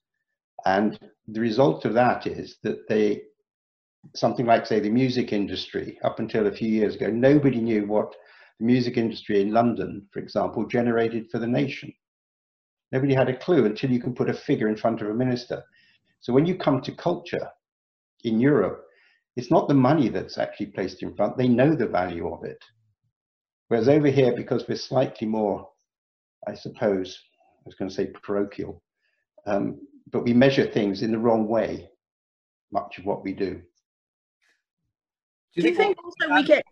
And 0.65 1.00
the 1.28 1.39
result 1.39 1.86
of 1.86 1.94
that 1.94 2.28
is 2.28 2.58
that 2.63 2.88
they, 2.88 3.24
something 4.15 4.46
like, 4.46 4.65
say, 4.65 4.80
the 4.80 4.89
music 4.89 5.34
industry, 5.34 6.00
up 6.04 6.20
until 6.20 6.48
a 6.48 6.52
few 6.52 6.70
years 6.70 6.96
ago, 6.96 7.08
nobody 7.08 7.60
knew 7.60 7.86
what 7.88 8.13
the 8.60 8.65
music 8.65 8.98
industry 8.98 9.41
in 9.41 9.52
London, 9.52 10.08
for 10.12 10.20
example, 10.20 10.65
generated 10.65 11.30
for 11.32 11.39
the 11.39 11.48
nation. 11.48 11.94
Nobody 12.91 13.13
had 13.13 13.30
a 13.30 13.38
clue 13.38 13.65
until 13.65 13.89
you 13.89 14.00
can 14.00 14.13
put 14.13 14.30
a 14.30 14.34
figure 14.34 14.67
in 14.67 14.76
front 14.76 15.02
of 15.02 15.10
a 15.10 15.13
minister. 15.13 15.63
So 16.20 16.34
when 16.34 16.46
you 16.46 16.56
come 16.56 16.82
to 16.82 16.91
culture 16.96 17.50
in 18.24 18.39
Europe, 18.39 18.84
it's 19.36 19.50
not 19.50 19.67
the 19.67 19.74
money 19.74 20.10
that's 20.10 20.38
actually 20.38 20.67
placed 20.67 21.02
in 21.02 21.15
front, 21.15 21.38
they 21.38 21.48
know 21.48 21.74
the 21.74 21.88
value 21.88 22.32
of 22.32 22.44
it. 22.44 22.62
Whereas 23.70 23.88
over 23.88 24.08
here, 24.08 24.36
because 24.36 24.67
we're 24.67 24.76
slightly 24.76 25.26
more, 25.28 25.70
I 26.48 26.54
suppose, 26.54 27.20
I 27.40 27.64
was 27.66 27.76
going 27.76 27.90
to 27.90 27.96
say 27.96 28.08
parochial, 28.08 28.82
um, 29.46 29.80
but 30.12 30.24
we 30.24 30.34
measure 30.34 30.66
things 30.66 31.02
in 31.04 31.12
the 31.12 31.20
wrong 31.20 31.48
way, 31.48 31.90
much 32.72 32.98
of 32.98 33.06
what 33.06 33.24
we 33.24 33.34
do. 33.34 33.62
Do 35.54 35.62
you, 35.62 35.64
do 35.64 35.70
you 35.70 35.76
think, 35.76 35.98
also 36.04 36.34
we 36.34 36.44
get? 36.44 36.64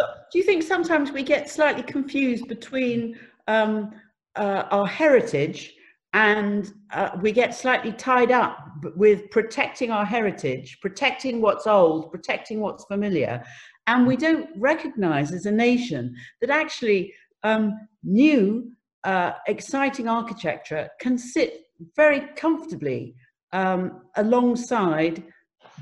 Oh, 0.00 0.14
do 0.30 0.38
you 0.38 0.44
think 0.44 0.62
sometimes 0.62 1.10
we 1.10 1.22
get 1.22 1.48
slightly 1.48 1.82
confused 1.82 2.46
between 2.46 3.18
um, 3.48 3.92
uh, 4.36 4.64
our 4.70 4.86
heritage 4.86 5.74
and 6.12 6.72
uh, 6.92 7.10
we 7.20 7.32
get 7.32 7.54
slightly 7.54 7.92
tied 7.92 8.30
up 8.30 8.58
with 8.96 9.30
protecting 9.30 9.90
our 9.90 10.04
heritage, 10.04 10.78
protecting 10.80 11.40
what's 11.40 11.66
old, 11.66 12.12
protecting 12.12 12.60
what's 12.60 12.84
familiar, 12.84 13.42
and 13.86 14.06
we 14.06 14.16
don't 14.16 14.48
recognise 14.56 15.32
as 15.32 15.46
a 15.46 15.50
nation 15.50 16.14
that 16.40 16.50
actually 16.50 17.12
um, 17.42 17.88
new, 18.02 18.70
uh, 19.04 19.32
exciting 19.46 20.08
architecture 20.08 20.88
can 21.00 21.18
sit 21.18 21.64
very 21.96 22.20
comfortably 22.36 23.14
um, 23.52 24.02
alongside 24.16 25.24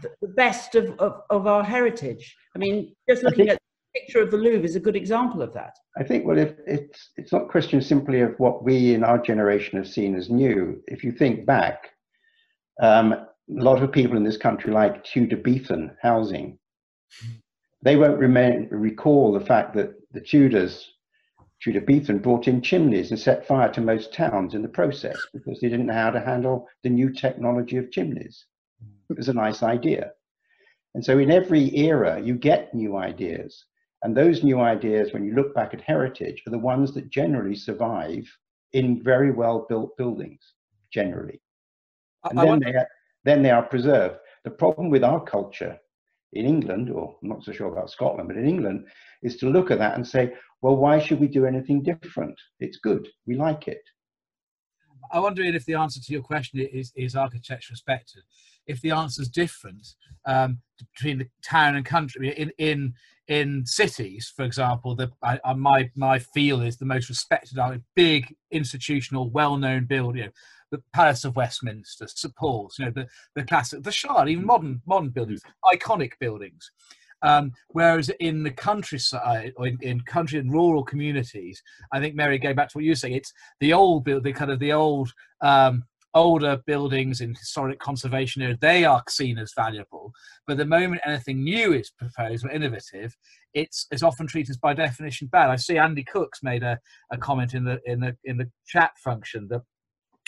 the, 0.03 0.11
the 0.23 0.29
best 0.29 0.75
of, 0.75 0.99
of, 0.99 1.21
of, 1.31 1.47
our 1.47 1.63
heritage. 1.63 2.35
I 2.57 2.59
mean, 2.59 2.95
just 3.09 3.23
looking 3.23 3.47
think, 3.47 3.51
at 3.51 3.59
the 3.93 4.01
picture 4.01 4.23
of 4.23 4.31
the 4.31 4.37
Louvre 4.37 4.65
is 4.65 4.77
a 4.77 4.81
good 4.81 4.97
example 4.97 5.43
of 5.43 5.53
that. 5.53 5.77
I 5.97 6.03
think, 6.03 6.25
well, 6.25 6.39
if 6.39 6.55
it's, 6.67 7.11
it's 7.17 7.33
not 7.33 7.43
a 7.43 7.49
question 7.49 7.81
simply 7.83 8.21
of 8.21 8.35
what 8.39 8.65
we 8.65 8.95
in 8.95 9.05
our 9.05 9.19
generation 9.19 9.79
have 9.79 9.89
seen 9.89 10.17
as 10.17 10.31
new. 10.31 10.83
If 10.87 11.05
you 11.05 11.13
think 11.13 11.45
back, 11.47 11.91
um, 12.81 13.13
a 13.59 13.63
lot 13.63 13.83
of 13.83 13.93
people 13.93 14.17
in 14.17 14.25
this 14.25 14.37
country 14.37 14.73
like 14.73 15.05
Tudorbethan 15.05 15.95
housing. 16.01 16.59
They 17.83 17.97
won't 17.97 18.19
remain, 18.19 18.69
recall 18.71 19.33
the 19.33 19.45
fact 19.45 19.75
that 19.75 19.93
the 20.13 20.21
Tudors 20.21 20.93
Tudorbethan 21.65 22.23
brought 22.23 22.49
in 22.49 22.63
chimneys 22.63 23.11
and 23.11 23.21
set 23.21 23.47
fire 23.47 23.71
to 23.73 23.81
most 23.81 24.15
towns 24.15 24.55
in 24.55 24.63
the 24.63 24.69
process 24.69 25.19
because 25.33 25.61
they 25.61 25.69
didn't 25.69 25.87
know 25.87 25.93
how 25.93 26.11
to 26.11 26.21
handle 26.21 26.67
the 26.83 26.89
new 26.89 27.13
technology 27.13 27.77
of 27.77 27.91
chimneys. 27.91 28.47
It 29.11 29.17
was 29.17 29.29
a 29.29 29.35
nice 29.35 29.63
idea. 29.63 30.13
And 30.95 31.05
so 31.05 31.19
in 31.19 31.31
every 31.31 31.77
era, 31.77 32.21
you 32.21 32.35
get 32.35 32.75
new 32.75 32.97
ideas. 32.97 33.65
And 34.03 34.17
those 34.17 34.43
new 34.43 34.61
ideas, 34.61 35.13
when 35.13 35.25
you 35.25 35.35
look 35.35 35.55
back 35.55 35.75
at 35.75 35.83
heritage, 35.83 36.43
are 36.47 36.51
the 36.51 36.59
ones 36.59 36.95
that 36.95 37.11
generally 37.11 37.55
survive 37.55 38.27
in 38.73 39.03
very 39.03 39.31
well 39.31 39.67
built 39.69 39.97
buildings, 39.99 40.55
generally. 40.91 41.41
And 42.25 42.39
then, 42.39 42.61
they 42.61 42.75
are, 42.75 42.89
then 43.25 43.43
they 43.43 43.51
are 43.51 43.63
preserved. 43.63 44.17
The 44.45 44.51
problem 44.51 44.89
with 44.89 45.05
our 45.05 45.23
culture 45.23 45.79
in 46.33 46.47
England, 46.47 46.91
or 46.91 47.17
I'm 47.23 47.29
not 47.29 47.45
so 47.45 47.53
sure 47.53 47.73
about 47.73 47.91
Scotland, 47.91 48.29
but 48.29 48.37
in 48.37 48.49
England, 48.49 48.87
is 49.23 49.37
to 49.39 49.51
look 49.51 49.71
at 49.71 49.79
that 49.79 49.97
and 49.97 50.07
say, 50.07 50.33
well, 50.63 50.77
why 50.77 50.99
should 50.99 51.21
we 51.21 51.29
do 51.29 51.47
anything 51.47 51.83
different? 51.83 52.39
It's 52.61 52.79
good. 52.79 53.09
We 53.27 53.35
like 53.35 53.69
it. 53.69 53.83
I 55.13 55.19
wonder 55.19 55.43
if 55.43 55.65
the 55.65 55.75
answer 55.75 56.01
to 56.01 56.13
your 56.13 56.23
question 56.23 56.61
is, 56.61 56.93
is 56.95 57.17
architecture 57.17 57.73
respected. 57.73 58.23
If 58.67 58.81
the 58.81 58.93
answer 58.93 59.23
is 59.23 59.29
different 59.29 59.87
um, 60.25 60.61
between 60.79 61.19
the 61.19 61.29
town 61.45 61.75
and 61.77 61.85
country, 61.85 62.31
in 62.31 62.53
in 62.59 62.95
in 63.27 63.65
cities, 63.67 64.33
for 64.35 64.45
example, 64.45 64.95
the 64.95 65.11
I, 65.23 65.39
my 65.55 65.91
my 65.97 66.19
feel 66.19 66.61
is 66.61 66.77
the 66.77 66.85
most 66.85 67.09
respected 67.09 67.59
are 67.59 67.79
big 67.97 68.35
institutional, 68.51 69.31
well-known 69.31 69.87
building, 69.87 70.21
you 70.21 70.27
know, 70.27 70.33
the 70.71 70.83
Palace 70.93 71.25
of 71.25 71.37
Westminster, 71.37 72.07
St 72.09 72.35
Paul's, 72.37 72.79
you 72.79 72.87
know, 72.87 72.91
the 72.91 73.07
the 73.35 73.45
classic, 73.45 73.83
the 73.83 73.93
Shard, 73.93 74.29
even 74.29 74.47
modern 74.47 74.81
modern 74.87 75.11
buildings, 75.11 75.43
iconic 75.65 76.13
buildings. 76.21 76.71
Um, 77.23 77.53
whereas 77.69 78.09
in 78.21 78.43
the 78.43 78.51
countryside 78.51 79.53
or 79.57 79.67
in, 79.67 79.79
in, 79.83 80.01
country 80.01 80.39
and 80.39 80.51
rural 80.51 80.83
communities, 80.83 81.63
I 81.93 82.01
think 82.01 82.15
Mary, 82.15 82.39
going 82.39 82.57
back 82.57 82.71
to 82.71 82.79
what 82.79 82.85
you 82.85 82.95
say, 82.95 83.13
it's 83.13 83.35
the 83.61 83.75
old 83.75 84.05
building, 84.05 84.33
kind 84.33 84.51
of 84.51 84.59
the 84.59 84.73
old 84.73 85.13
um, 85.43 85.85
older 86.15 86.61
buildings 86.67 87.21
in 87.21 87.35
historic 87.35 87.79
conservation 87.79 88.43
areas, 88.43 88.59
they 88.61 88.85
are 88.85 89.03
seen 89.09 89.39
as 89.39 89.53
valuable. 89.55 90.13
But 90.47 90.57
the 90.57 90.65
moment 90.65 91.03
anything 91.05 91.45
new 91.45 91.73
is 91.73 91.91
proposed 91.91 92.45
or 92.45 92.51
innovative, 92.51 93.17
it's, 93.55 93.87
it's 93.91 94.03
often 94.03 94.27
treated 94.27 94.51
as 94.51 94.57
by 94.57 94.75
definition 94.75 95.29
bad. 95.29 95.51
I 95.51 95.57
see 95.57 95.79
Andy 95.79 96.05
Cooks 96.05 96.43
made 96.43 96.63
a, 96.63 96.79
a 97.11 97.19
comment 97.19 97.55
in 97.55 97.65
the 97.65 97.81
in 97.85 98.01
the 98.01 98.17
in 98.25 98.37
the 98.37 98.51
chat 98.67 98.93
function 98.99 99.49
that 99.49 99.63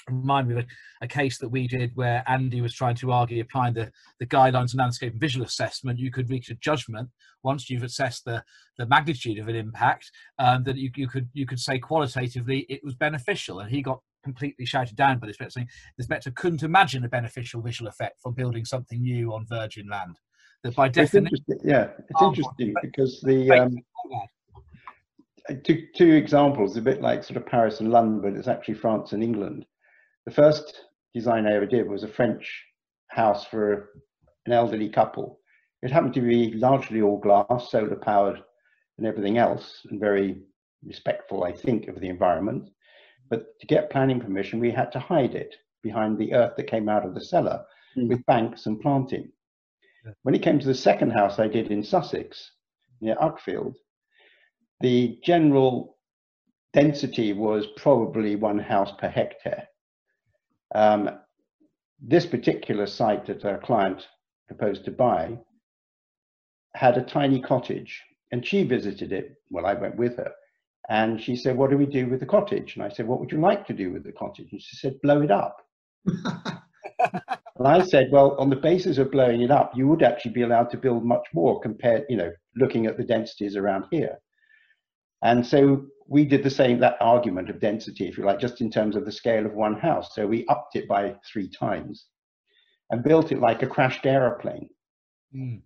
remind 0.09 0.49
me 0.49 0.55
of 0.55 0.65
a, 0.65 0.67
a, 1.05 1.09
case 1.09 1.39
that 1.39 1.49
we 1.49 1.67
did 1.67 1.93
where 1.95 2.23
Andy 2.27 2.61
was 2.61 2.75
trying 2.75 2.97
to 2.97 3.13
argue 3.13 3.43
applying 3.43 3.75
the, 3.75 3.91
the 4.19 4.27
guidelines 4.27 4.73
of 4.73 4.79
landscape 4.79 5.13
and 5.13 5.21
visual 5.21 5.45
assessment, 5.45 5.99
you 5.99 6.11
could 6.11 6.31
reach 6.31 6.51
a 6.51 6.55
judgment 6.55 7.09
once 7.43 7.69
you've 7.69 7.83
assessed 7.83 8.25
the, 8.25 8.43
the 8.79 8.87
magnitude 8.87 9.39
of 9.39 9.49
an 9.49 9.57
impact 9.57 10.11
um, 10.39 10.63
that 10.65 10.77
you, 10.77 10.91
you 10.97 11.09
could 11.09 11.29
you 11.33 11.47
could 11.47 11.61
say 11.61 11.79
qualitatively 11.79 12.61
it 12.69 12.83
was 12.85 12.95
beneficial 12.95 13.61
and 13.61 13.71
he 13.71 13.83
got 13.83 14.01
completely 14.23 14.65
shouted 14.65 14.97
down 14.97 15.19
by 15.19 15.27
the 15.27 15.31
inspector 15.31 15.51
saying 15.51 15.69
the 15.97 16.03
inspector 16.03 16.31
couldn't 16.31 16.63
imagine 16.63 17.05
a 17.05 17.09
beneficial 17.09 17.61
visual 17.61 17.89
effect 17.89 18.21
from 18.21 18.35
building 18.35 18.65
something 18.65 19.03
new 19.03 19.33
on 19.33 19.47
virgin 19.47 19.89
land. 19.89 20.17
That 20.63 20.77
by 20.77 20.89
definition, 20.89 21.45
yeah, 21.65 21.89
it's 21.99 22.21
oh, 22.21 22.29
interesting 22.29 22.73
because 22.83 23.21
the 23.23 23.51
um, 23.51 23.77
two 25.65 25.87
two 25.97 26.13
examples, 26.13 26.77
a 26.77 26.81
bit 26.81 27.03
like 27.03 27.25
sort 27.25 27.37
of 27.37 27.47
Paris 27.47 27.81
and 27.81 27.91
London, 27.91 28.21
but 28.21 28.39
it's 28.39 28.49
actually 28.49 28.75
France 28.75 29.13
and 29.13 29.23
England. 29.23 29.67
The 30.27 30.33
first 30.33 30.85
design 31.15 31.47
I 31.47 31.55
ever 31.55 31.67
did 31.67 31.89
was 31.89 32.05
a 32.05 32.09
French 32.09 32.65
house 33.09 33.45
for 33.45 33.91
an 34.47 34.53
elderly 34.53 34.89
couple. 34.89 35.41
It 35.83 35.91
happened 35.91 36.15
to 36.15 36.21
be 36.21 36.53
largely 36.53 37.03
all 37.03 37.19
glass, 37.19 37.71
solar 37.71 37.97
powered, 37.97 38.41
and 38.99 39.07
everything 39.07 39.39
else, 39.39 39.85
and 39.91 39.99
very 39.99 40.43
respectful, 40.85 41.43
I 41.43 41.53
think, 41.53 41.89
of 41.89 42.01
the 42.01 42.09
environment. 42.09 42.71
But 43.31 43.59
to 43.61 43.67
get 43.67 43.91
planning 43.91 44.21
permission, 44.21 44.61
we 44.61 44.71
had 44.71 44.93
to 44.93 45.01
hide 45.01 45.35
it 45.35 45.57
behind 45.83 46.19
the 46.19 46.35
earth 46.35 46.55
that 46.57 46.71
came 46.71 46.89
out 46.89 47.05
of 47.05 47.15
the 47.15 47.25
cellar 47.25 47.65
mm. 47.97 48.09
with 48.09 48.25
banks 48.27 48.67
and 48.67 48.81
planting. 48.81 49.33
Yeah. 50.05 50.13
When 50.23 50.35
it 50.35 50.43
came 50.43 50.61
to 50.61 50.67
the 50.67 50.75
second 50.75 51.11
house 51.11 51.39
I 51.39 51.49
did 51.49 51.71
in 51.71 51.83
Sussex, 51.83 52.53
near 53.01 53.17
Uckfield, 53.17 53.75
the 54.81 55.19
general 55.25 55.97
density 56.73 57.33
was 57.33 57.67
probably 57.77 58.37
one 58.37 58.59
house 58.59 58.93
per 58.99 59.09
hectare. 59.09 59.67
Um, 60.75 61.11
this 62.01 62.27
particular 62.27 62.87
site 62.87 63.27
that 63.27 63.45
our 63.45 63.59
client 63.59 64.07
proposed 64.49 64.85
to 64.85 64.91
buy 64.91 65.39
had 66.75 66.97
a 66.97 67.03
tiny 67.03 67.41
cottage 67.41 68.03
and 68.33 68.47
she 68.47 68.65
visited 68.65 69.13
it. 69.13 69.35
Well, 69.51 69.67
I 69.67 69.75
went 69.75 69.97
with 69.97 70.17
her 70.17 70.33
and 70.89 71.21
she 71.21 71.37
said, 71.37 71.57
What 71.57 71.71
do 71.71 71.79
we 71.79 71.87
do 71.87 72.09
with 72.09 72.21
the 72.21 72.27
cottage? 72.27 72.75
And 72.75 72.85
I 72.85 72.89
said, 72.89 73.07
What 73.07 73.21
would 73.21 73.31
you 73.31 73.41
like 73.41 73.67
to 73.67 73.73
do 73.73 73.93
with 73.93 74.05
the 74.05 74.13
cottage? 74.13 74.49
And 74.51 74.61
she 74.61 74.77
said, 74.77 75.01
Blow 75.03 75.23
it 75.23 75.31
up. 75.31 75.59
and 76.07 77.67
I 77.67 77.83
said, 77.83 78.09
Well, 78.11 78.37
on 78.39 78.51
the 78.51 78.57
basis 78.57 78.99
of 78.99 79.13
blowing 79.13 79.43
it 79.43 79.51
up, 79.51 79.73
you 79.77 79.87
would 79.89 80.03
actually 80.03 80.33
be 80.33 80.43
allowed 80.43 80.71
to 80.71 80.77
build 80.77 81.05
much 81.05 81.27
more 81.35 81.61
compared, 81.61 82.05
you 82.09 82.17
know, 82.17 82.33
looking 82.57 82.87
at 82.87 82.97
the 82.97 83.05
densities 83.05 83.57
around 83.57 83.85
here. 83.91 84.19
And 85.23 85.47
so 85.47 85.87
we 86.09 86.25
did 86.25 86.43
the 86.43 86.51
same, 86.51 86.79
that 86.81 86.97
argument 87.01 87.49
of 87.49 87.61
density, 87.61 88.09
if 88.09 88.19
you 88.19 88.25
like, 88.25 88.41
just 88.41 88.61
in 88.61 88.71
terms 88.71 88.97
of 88.97 89.05
the 89.05 89.13
scale 89.13 89.47
of 89.47 89.55
one 89.55 89.79
house. 89.79 90.15
So 90.15 90.27
we 90.27 90.47
upped 90.47 90.77
it 90.77 90.89
by 90.89 91.17
three 91.31 91.49
times 91.49 92.07
and 92.91 93.05
built 93.05 93.33
it 93.33 93.41
like 93.41 93.63
a 93.63 93.67
crashed 93.67 94.05
aeroplane. 94.05 94.69
Mm. 95.35 95.63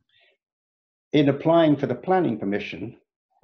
In 1.13 1.29
applying 1.29 1.77
for 1.77 1.87
the 1.87 1.95
planning 1.95 2.39
permission, 2.39 2.97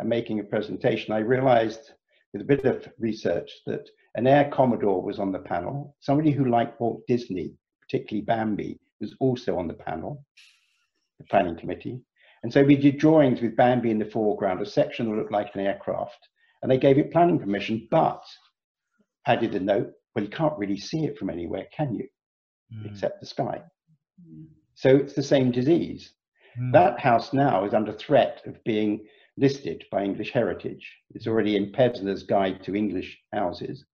and 0.03 0.09
making 0.09 0.41
a 0.41 0.45
presentation, 0.45 1.15
I 1.15 1.19
realized 1.19 1.93
with 2.33 2.43
a 2.43 2.45
bit 2.45 2.65
of 2.65 2.89
research 2.99 3.51
that 3.67 3.89
an 4.17 4.27
Air 4.27 4.51
Commodore 4.53 5.01
was 5.01 5.19
on 5.19 5.31
the 5.31 5.39
panel. 5.39 5.97
Somebody 6.01 6.33
who 6.33 6.51
liked 6.51 6.81
Walt 6.81 7.03
Disney, 7.07 7.55
particularly 7.81 8.25
Bambi, 8.25 8.81
was 9.01 9.15
also 9.21 9.57
on 9.57 9.69
the 9.69 9.75
panel, 9.75 10.25
the 11.19 11.25
planning 11.27 11.57
committee. 11.57 12.01
And 12.43 12.53
so 12.53 12.65
we 12.65 12.77
did 12.77 12.99
drawings 12.99 13.41
with 13.41 13.57
Bambi 13.57 13.91
in 13.91 13.99
the 13.99 14.05
foreground, 14.05 14.61
a 14.61 14.67
section 14.67 15.09
that 15.09 15.17
looked 15.17 15.33
like 15.33 15.55
an 15.55 15.61
aircraft, 15.61 16.29
and 16.61 16.71
they 16.71 16.79
gave 16.79 16.99
it 16.99 17.13
planning 17.13 17.39
permission, 17.39 17.87
but 17.91 18.23
added 19.27 19.55
a 19.55 19.61
note, 19.61 19.93
well, 20.15 20.25
you 20.25 20.31
can't 20.31 20.59
really 20.59 20.79
see 20.79 21.05
it 21.05 21.19
from 21.19 21.31
anywhere, 21.31 21.67
can 21.75 21.95
you? 21.95 22.07
Mm. 22.75 22.91
Except 22.91 23.21
the 23.21 23.27
sky. 23.27 23.63
Mm. 24.21 24.47
So 24.75 24.97
it's 24.97 25.15
the 25.15 25.23
same 25.23 25.51
disease. 25.51 26.13
Mm. 26.61 26.73
That 26.73 26.99
house 26.99 27.33
now 27.33 27.65
is 27.65 27.75
under 27.75 27.93
threat 27.93 28.43
of 28.47 28.63
being 28.65 29.07
listed 29.37 29.85
by 29.91 30.03
English 30.03 30.33
Heritage. 30.33 30.87
It's 31.15 31.27
already 31.27 31.57
in 31.57 31.73
Pevsner's 31.73 32.25
Guide 32.25 32.63
to 32.65 32.75
English 32.75 33.19
Houses. 33.33 33.85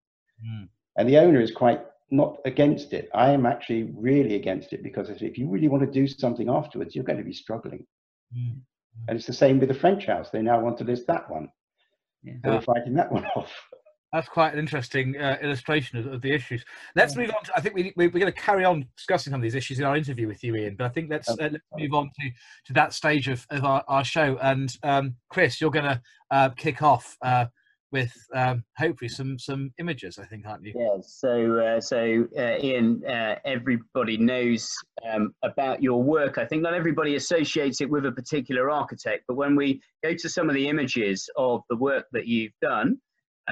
Mm. 0.45 0.69
And 0.97 1.09
the 1.09 1.19
owner 1.19 1.41
is 1.41 1.53
quite 1.53 1.83
not 2.11 2.39
against 2.45 2.93
it. 2.93 3.09
I 3.15 3.31
am 3.31 3.47
actually 3.47 3.93
really 3.95 4.35
against 4.35 4.73
it 4.73 4.83
because 4.83 5.11
if 5.11 5.39
you 5.39 5.49
really 5.49 5.69
want 5.69 5.85
to 5.85 5.91
do 5.91 6.09
something 6.09 6.49
afterwards, 6.49 6.95
you're 6.95 7.05
going 7.05 7.19
to 7.19 7.25
be 7.25 7.33
struggling. 7.35 7.87
Mm. 8.37 8.61
And 9.07 9.17
it's 9.17 9.27
the 9.27 9.33
same 9.33 9.59
with 9.59 9.69
the 9.69 9.75
French 9.75 10.07
house. 10.07 10.31
They 10.31 10.43
now 10.43 10.61
want 10.61 10.79
to 10.79 10.85
list 10.85 11.07
that 11.07 11.31
one. 11.31 11.49
Yeah. 12.23 12.35
So 12.45 12.51
we're 12.53 12.61
fighting 12.61 12.95
that 12.95 13.13
one 13.13 13.25
off. 13.37 13.53
That's 14.13 14.29
quite 14.29 14.55
an 14.55 14.59
interesting 14.59 15.17
uh, 15.21 15.37
illustration 15.43 15.99
of, 15.99 16.07
of, 16.07 16.23
the 16.23 16.33
issues. 16.33 16.65
Let's 16.97 17.15
move 17.15 17.31
on. 17.31 17.45
To, 17.45 17.53
I 17.55 17.61
think 17.61 17.75
we, 17.75 17.93
we, 17.95 18.07
are 18.07 18.11
going 18.11 18.25
to 18.25 18.33
carry 18.33 18.65
on 18.65 18.87
discussing 18.97 19.33
some 19.33 19.41
of 19.41 19.43
these 19.43 19.55
issues 19.55 19.79
in 19.79 19.85
our 19.85 19.97
interview 19.97 20.27
with 20.27 20.43
you, 20.43 20.57
Ian. 20.57 20.77
But 20.79 20.87
I 20.87 20.89
think 20.89 21.11
let's, 21.11 21.29
uh, 21.29 21.37
let's 21.39 21.65
move 21.77 21.93
on 21.93 22.11
to, 22.19 22.31
to 22.67 22.73
that 22.73 22.95
stage 22.95 23.29
of, 23.29 23.47
of 23.51 23.65
our, 23.65 23.85
our 23.87 24.05
show. 24.05 24.39
And 24.41 24.75
um, 24.83 25.17
Chris, 25.29 25.61
you're 25.61 25.71
going 25.71 25.85
to 25.85 26.01
uh, 26.31 26.49
kick 26.51 26.81
off 26.83 27.19
uh, 27.21 27.47
with 27.91 28.13
um, 28.35 28.65
hopefully 28.77 29.09
some 29.09 29.39
some 29.39 29.73
images. 29.79 30.19
I 30.19 30.27
think, 30.27 30.47
aren't 30.47 30.65
you? 30.65 30.73
Yeah. 30.77 31.01
So 31.03 31.59
uh, 31.59 31.81
so 31.81 32.27
uh, 32.37 32.59
Ian, 32.63 33.03
everybody 33.45 34.17
knows 34.17 34.69
um, 35.11 35.35
about 35.43 35.83
your 35.83 36.03
work. 36.03 36.39
I 36.39 36.45
think 36.45 36.63
not 36.63 36.75
everybody 36.75 37.17
associates 37.17 37.81
it 37.81 37.91
with 37.91 38.07
a 38.07 38.13
particular 38.13 38.71
architect, 38.71 39.25
but 39.29 39.35
when 39.35 39.57
we 39.57 39.81
go 40.03 40.15
to 40.15 40.29
some 40.29 40.49
of 40.49 40.55
the 40.55 40.69
images 40.69 41.29
of 41.37 41.63
the 41.71 41.77
work 41.77 42.07
that 42.13 42.27
you've 42.27 42.53
done 42.61 42.99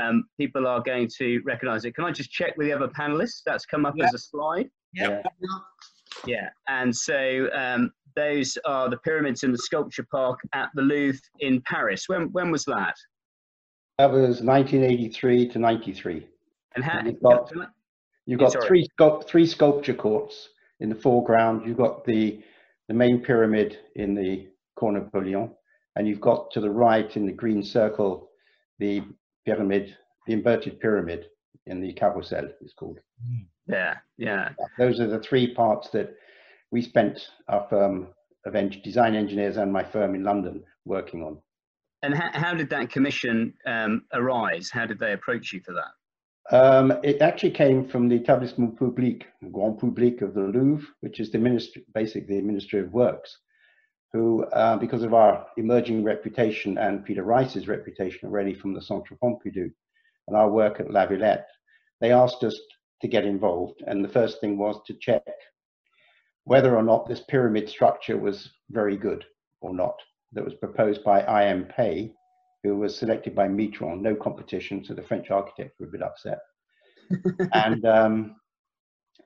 um, 0.00 0.24
people 0.38 0.66
are 0.66 0.80
going 0.80 1.08
to 1.18 1.40
recognize 1.44 1.84
it. 1.84 1.94
Can 1.94 2.04
I 2.04 2.12
just 2.12 2.30
check 2.30 2.56
with 2.56 2.66
the 2.66 2.72
other 2.72 2.88
panelists? 2.88 3.42
That's 3.44 3.64
come 3.64 3.86
up 3.86 3.94
as 4.02 4.14
a 4.14 4.18
slide. 4.18 4.68
Yeah. 4.92 5.22
Yeah, 6.26 6.48
and 6.66 6.94
so 6.96 7.48
um, 7.54 7.92
those 8.14 8.56
are 8.64 8.88
the 8.88 8.96
pyramids 8.96 9.42
in 9.42 9.52
the 9.52 9.58
sculpture 9.58 10.06
park 10.10 10.38
at 10.54 10.70
the 10.74 10.80
Louvre 10.80 11.20
in 11.40 11.60
Paris. 11.62 12.04
When 12.08 12.32
when 12.32 12.50
was 12.50 12.64
that? 12.64 12.94
That 13.98 14.10
was 14.10 14.42
1983 14.42 15.48
to 15.50 15.58
93. 15.58 16.26
And 16.74 16.84
how? 16.84 17.02
you've 17.04 17.22
got, 17.22 17.52
you've 18.26 18.40
got 18.40 18.64
three 18.66 18.86
three 19.26 19.46
sculpture 19.46 19.94
courts 19.94 20.50
in 20.80 20.88
the 20.88 20.94
foreground. 20.94 21.66
You've 21.66 21.78
got 21.78 22.04
the 22.04 22.42
the 22.88 22.94
main 22.94 23.20
pyramid 23.20 23.78
in 23.96 24.14
the 24.14 24.48
Cour 24.78 24.92
Napoléon, 24.92 25.50
and 25.96 26.06
you've 26.06 26.20
got 26.20 26.50
to 26.52 26.60
the 26.60 26.70
right 26.70 27.16
in 27.16 27.26
the 27.26 27.32
green 27.32 27.62
circle 27.62 28.30
the 28.78 29.02
pyramid, 29.44 29.96
the 30.26 30.32
inverted 30.32 30.78
pyramid 30.80 31.26
in 31.66 31.80
the 31.80 31.92
carousel 31.92 32.48
is 32.60 32.72
called. 32.74 32.98
Mm. 33.26 33.46
Yeah, 33.68 33.96
yeah. 34.18 34.50
Those 34.78 35.00
are 35.00 35.08
the 35.08 35.18
three 35.20 35.54
parts 35.54 35.88
that 35.90 36.14
we 36.70 36.82
spent 36.82 37.28
our 37.48 37.66
firm 37.68 38.08
of 38.44 38.82
design 38.82 39.14
engineers 39.14 39.56
and 39.56 39.72
my 39.72 39.82
firm 39.82 40.14
in 40.14 40.22
London 40.22 40.62
working 40.84 41.22
on. 41.22 41.38
And 42.02 42.14
how, 42.14 42.30
how 42.32 42.54
did 42.54 42.70
that 42.70 42.90
commission 42.90 43.54
um, 43.66 44.02
arise? 44.12 44.70
How 44.70 44.86
did 44.86 44.98
they 44.98 45.12
approach 45.12 45.52
you 45.52 45.60
for 45.64 45.74
that? 45.74 45.92
Um, 46.56 46.92
it 47.02 47.20
actually 47.22 47.50
came 47.50 47.88
from 47.88 48.08
the 48.08 48.18
Établissement 48.18 48.78
Public, 48.78 49.26
Grand 49.50 49.78
Public 49.78 50.22
of 50.22 50.34
the 50.34 50.42
Louvre, 50.42 50.86
which 51.00 51.18
is 51.18 51.32
the 51.32 51.38
ministry, 51.38 51.84
basically 51.92 52.36
the 52.36 52.46
Ministry 52.46 52.80
of 52.80 52.92
Works 52.92 53.36
who, 54.16 54.44
uh, 54.44 54.76
because 54.76 55.02
of 55.02 55.14
our 55.14 55.46
emerging 55.56 56.02
reputation 56.02 56.78
and 56.78 57.04
Peter 57.04 57.22
Rice's 57.22 57.68
reputation 57.68 58.28
already 58.28 58.54
from 58.54 58.72
the 58.72 58.80
Centre 58.80 59.16
Pompidou 59.22 59.70
and 60.26 60.36
our 60.36 60.50
work 60.50 60.80
at 60.80 60.90
La 60.90 61.06
Villette, 61.06 61.46
they 62.00 62.12
asked 62.12 62.42
us 62.42 62.58
to 63.02 63.08
get 63.08 63.26
involved. 63.26 63.82
And 63.86 64.02
the 64.02 64.08
first 64.08 64.40
thing 64.40 64.56
was 64.56 64.80
to 64.86 64.94
check 64.94 65.22
whether 66.44 66.76
or 66.76 66.82
not 66.82 67.06
this 67.06 67.24
pyramid 67.28 67.68
structure 67.68 68.16
was 68.16 68.50
very 68.70 68.96
good 68.96 69.24
or 69.60 69.74
not. 69.74 69.96
That 70.32 70.44
was 70.44 70.54
proposed 70.54 71.04
by 71.04 71.20
I.M. 71.22 71.66
Pei, 71.66 72.12
who 72.62 72.76
was 72.76 72.96
selected 72.96 73.34
by 73.34 73.48
Mitterrand, 73.48 74.00
no 74.00 74.14
competition, 74.14 74.84
so 74.84 74.94
the 74.94 75.02
French 75.02 75.30
architects 75.30 75.78
were 75.78 75.86
a 75.86 75.90
bit 75.90 76.02
upset. 76.02 76.38
and 77.52 77.84
um, 77.86 78.36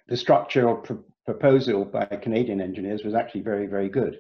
the 0.09 0.17
structural 0.17 0.77
pr 0.77 0.95
proposal 1.27 1.85
by 1.85 2.05
Canadian 2.07 2.61
engineers 2.61 3.05
was 3.05 3.15
actually 3.15 3.43
very, 3.43 3.67
very 3.67 3.89
good. 3.89 4.19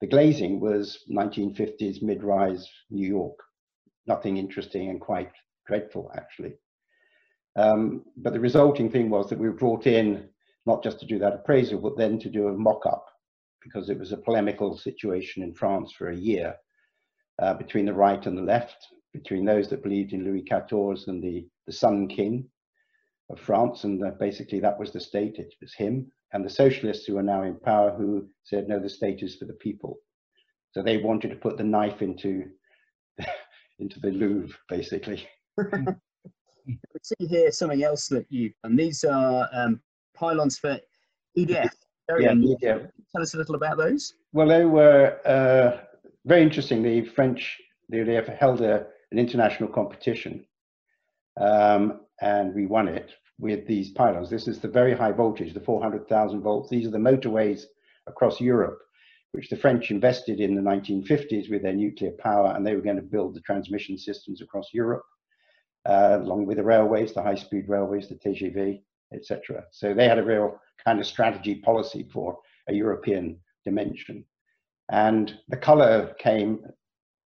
The 0.00 0.06
glazing 0.06 0.60
was 0.60 0.98
1950s 1.10 2.02
mid-rise 2.02 2.68
New 2.90 3.06
York. 3.06 3.38
Nothing 4.06 4.36
interesting 4.36 4.90
and 4.90 5.00
quite 5.00 5.30
dreadful, 5.66 6.10
actually. 6.14 6.54
Um, 7.56 8.04
but 8.16 8.32
the 8.32 8.40
resulting 8.40 8.90
thing 8.90 9.08
was 9.08 9.30
that 9.30 9.38
we 9.38 9.48
were 9.48 9.54
brought 9.54 9.86
in 9.86 10.28
not 10.66 10.82
just 10.82 11.00
to 11.00 11.06
do 11.06 11.18
that 11.20 11.34
appraisal, 11.34 11.80
but 11.80 11.96
then 11.96 12.18
to 12.18 12.28
do 12.28 12.48
a 12.48 12.52
mock-up 12.52 13.06
because 13.64 13.88
it 13.88 13.98
was 13.98 14.12
a 14.12 14.16
polemical 14.16 14.76
situation 14.76 15.42
in 15.42 15.54
France 15.54 15.92
for 15.92 16.10
a 16.10 16.16
year 16.16 16.54
uh, 17.40 17.54
between 17.54 17.86
the 17.86 17.94
right 17.94 18.26
and 18.26 18.36
the 18.36 18.42
left, 18.42 18.76
between 19.12 19.44
those 19.44 19.68
that 19.68 19.82
believed 19.82 20.12
in 20.12 20.24
Louis 20.24 20.44
XIV 20.50 21.08
and 21.08 21.22
the, 21.22 21.46
the 21.66 21.72
Sun 21.72 22.08
King 22.08 22.46
of 23.30 23.38
France. 23.38 23.84
And 23.84 24.04
uh, 24.04 24.12
basically, 24.18 24.60
that 24.60 24.78
was 24.78 24.92
the 24.92 25.00
state, 25.00 25.36
it 25.38 25.54
was 25.60 25.74
him. 25.74 26.10
And 26.32 26.44
the 26.44 26.50
socialists 26.50 27.04
who 27.04 27.18
are 27.18 27.22
now 27.22 27.42
in 27.42 27.58
power 27.60 27.90
who 27.90 28.28
said, 28.44 28.68
no, 28.68 28.78
the 28.78 28.88
state 28.88 29.22
is 29.22 29.36
for 29.36 29.44
the 29.44 29.52
people. 29.54 29.98
So 30.72 30.82
they 30.82 30.98
wanted 30.98 31.28
to 31.28 31.36
put 31.36 31.58
the 31.58 31.64
knife 31.64 32.00
into, 32.00 32.44
into 33.78 34.00
the 34.00 34.10
Louvre, 34.10 34.56
basically. 34.68 35.26
We 36.66 36.78
see 37.02 37.26
here 37.26 37.50
something 37.50 37.82
else 37.82 38.06
that 38.08 38.26
you've 38.28 38.52
done. 38.62 38.76
These 38.76 39.04
are 39.04 39.48
um, 39.52 39.80
pylons 40.14 40.58
for 40.58 40.78
EDF. 41.36 41.70
Very 42.08 42.24
Yeah. 42.60 42.78
Tell 43.12 43.22
us 43.22 43.34
a 43.34 43.38
little 43.38 43.54
about 43.54 43.76
those. 43.76 44.14
Well, 44.32 44.48
they 44.48 44.64
were 44.64 45.18
uh, 45.26 45.84
very 46.24 46.42
interesting. 46.42 46.82
The 46.82 47.04
French, 47.04 47.60
they, 47.88 48.02
they 48.02 48.14
have 48.14 48.26
held 48.26 48.60
a, 48.60 48.86
an 49.10 49.18
international 49.18 49.68
competition, 49.68 50.44
um, 51.40 52.00
and 52.20 52.54
we 52.54 52.66
won 52.66 52.88
it 52.88 53.12
with 53.38 53.66
these 53.66 53.90
pylons. 53.90 54.30
This 54.30 54.48
is 54.48 54.60
the 54.60 54.68
very 54.68 54.94
high 54.94 55.12
voltage, 55.12 55.52
the 55.52 55.60
400,000 55.60 56.40
volts. 56.40 56.70
These 56.70 56.86
are 56.86 56.90
the 56.90 56.98
motorways 56.98 57.64
across 58.06 58.40
Europe, 58.40 58.78
which 59.32 59.48
the 59.48 59.56
French 59.56 59.90
invested 59.90 60.40
in 60.40 60.54
the 60.54 60.62
1950s 60.62 61.50
with 61.50 61.62
their 61.62 61.72
nuclear 61.72 62.12
power, 62.18 62.54
and 62.54 62.66
they 62.66 62.74
were 62.74 62.82
going 62.82 62.96
to 62.96 63.02
build 63.02 63.34
the 63.34 63.40
transmission 63.40 63.98
systems 63.98 64.40
across 64.40 64.68
Europe, 64.72 65.04
uh, 65.86 66.18
along 66.20 66.46
with 66.46 66.56
the 66.56 66.62
railways, 66.62 67.12
the 67.12 67.22
high-speed 67.22 67.68
railways, 67.68 68.08
the 68.08 68.14
TGV, 68.14 68.82
etc. 69.14 69.64
So 69.70 69.94
they 69.94 70.08
had 70.08 70.18
a 70.18 70.24
real 70.24 70.58
kind 70.84 70.98
of 71.00 71.06
strategy 71.06 71.56
policy 71.56 72.08
for 72.12 72.38
a 72.68 72.74
European 72.74 73.38
dimension. 73.64 74.24
And 74.90 75.38
the 75.48 75.56
color 75.56 76.14
came 76.18 76.60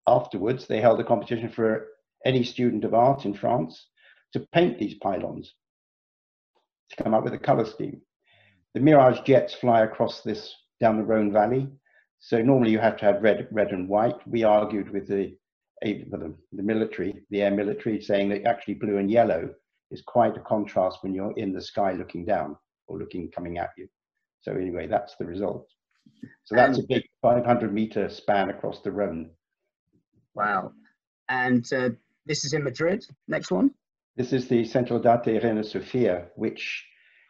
afterwards. 0.08 0.68
They 0.68 0.82
held 0.82 1.00
a 1.00 1.04
competition 1.04 1.50
for 1.50 1.88
any 2.26 2.44
student 2.44 2.84
of 2.84 2.94
art 2.94 3.26
in 3.26 3.34
France 3.34 3.88
to 4.34 4.48
paint 4.54 4.80
these 4.80 4.96
pylons 4.96 5.54
to 6.90 7.04
come 7.04 7.14
up 7.14 7.24
with 7.24 7.34
a 7.34 7.40
color 7.40 7.66
scheme. 7.66 8.02
The 8.74 8.80
Mirage 8.80 9.22
jets 9.26 9.54
fly 9.54 9.82
across 9.82 10.22
this 10.22 10.54
down 10.80 10.98
the 10.98 11.04
Rhone 11.04 11.32
Valley. 11.32 11.68
So 12.20 12.42
normally 12.42 12.72
you 12.72 12.80
have 12.80 12.98
to 12.98 13.06
have 13.06 13.24
red, 13.24 13.48
red 13.52 13.72
and 13.72 13.90
white. 13.90 14.16
We 14.28 14.44
argued 14.44 14.92
with 14.92 15.08
the, 15.08 15.36
the, 15.82 16.36
the 16.52 16.64
military, 16.64 17.24
the 17.30 17.42
air 17.42 17.52
military, 17.52 18.02
saying 18.02 18.30
that 18.30 18.46
actually 18.46 18.76
blue 18.76 18.98
and 18.98 19.10
yellow 19.10 19.50
is 19.92 20.02
quite 20.02 20.38
a 20.38 20.42
contrast 20.42 21.00
when 21.02 21.14
you're 21.14 21.38
in 21.38 21.54
the 21.54 21.62
sky 21.62 21.94
looking 21.94 22.26
down 22.26 22.58
or 22.88 22.98
looking 22.98 23.30
coming 23.32 23.58
at 23.58 23.70
you. 23.78 23.88
So 24.42 24.54
anyway, 24.54 24.88
that's 24.88 25.16
the 25.18 25.26
result. 25.26 25.68
So 26.44 26.56
that's 26.56 26.80
a 26.80 26.84
big 26.84 27.04
500 27.22 27.74
meter 27.74 28.10
span 28.10 28.50
across 28.50 28.82
the 28.82 28.92
Rhone. 28.92 29.30
Wow. 30.34 30.72
And 31.30 31.66
uh, 31.74 31.90
this 32.26 32.44
is 32.46 32.54
in 32.54 32.64
Madrid. 32.64 33.06
Next 33.28 33.52
one. 33.52 33.72
This 34.18 34.34
is 34.34 34.48
the 34.48 34.66
Centro 34.66 35.00
d'Arte 35.00 35.42
Reina 35.44 35.64
Sofia, 35.64 36.28
which 36.36 36.86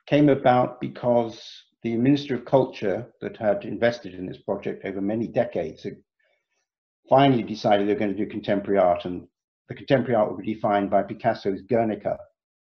came 0.08 0.30
about 0.30 0.82
because 0.82 1.64
the 1.84 1.96
Minister 1.96 2.36
of 2.36 2.46
Culture 2.46 3.08
that 3.22 3.38
had 3.38 3.66
invested 3.66 4.14
in 4.14 4.26
this 4.26 4.38
project 4.38 4.86
over 4.86 5.02
many 5.02 5.28
decades 5.28 5.84
had 5.84 5.98
finally 7.10 7.44
decided 7.44 7.88
they 7.88 7.94
were 7.94 8.00
going 8.00 8.16
to 8.16 8.26
do 8.26 8.30
contemporary 8.30 8.80
art. 8.80 9.06
And 9.06 9.28
the 9.70 9.76
contemporary 9.76 10.16
art 10.16 10.32
would 10.32 10.44
be 10.44 10.54
defined 10.54 10.90
by 10.90 11.04
Picasso's 11.04 11.62
Guernica, 11.62 12.18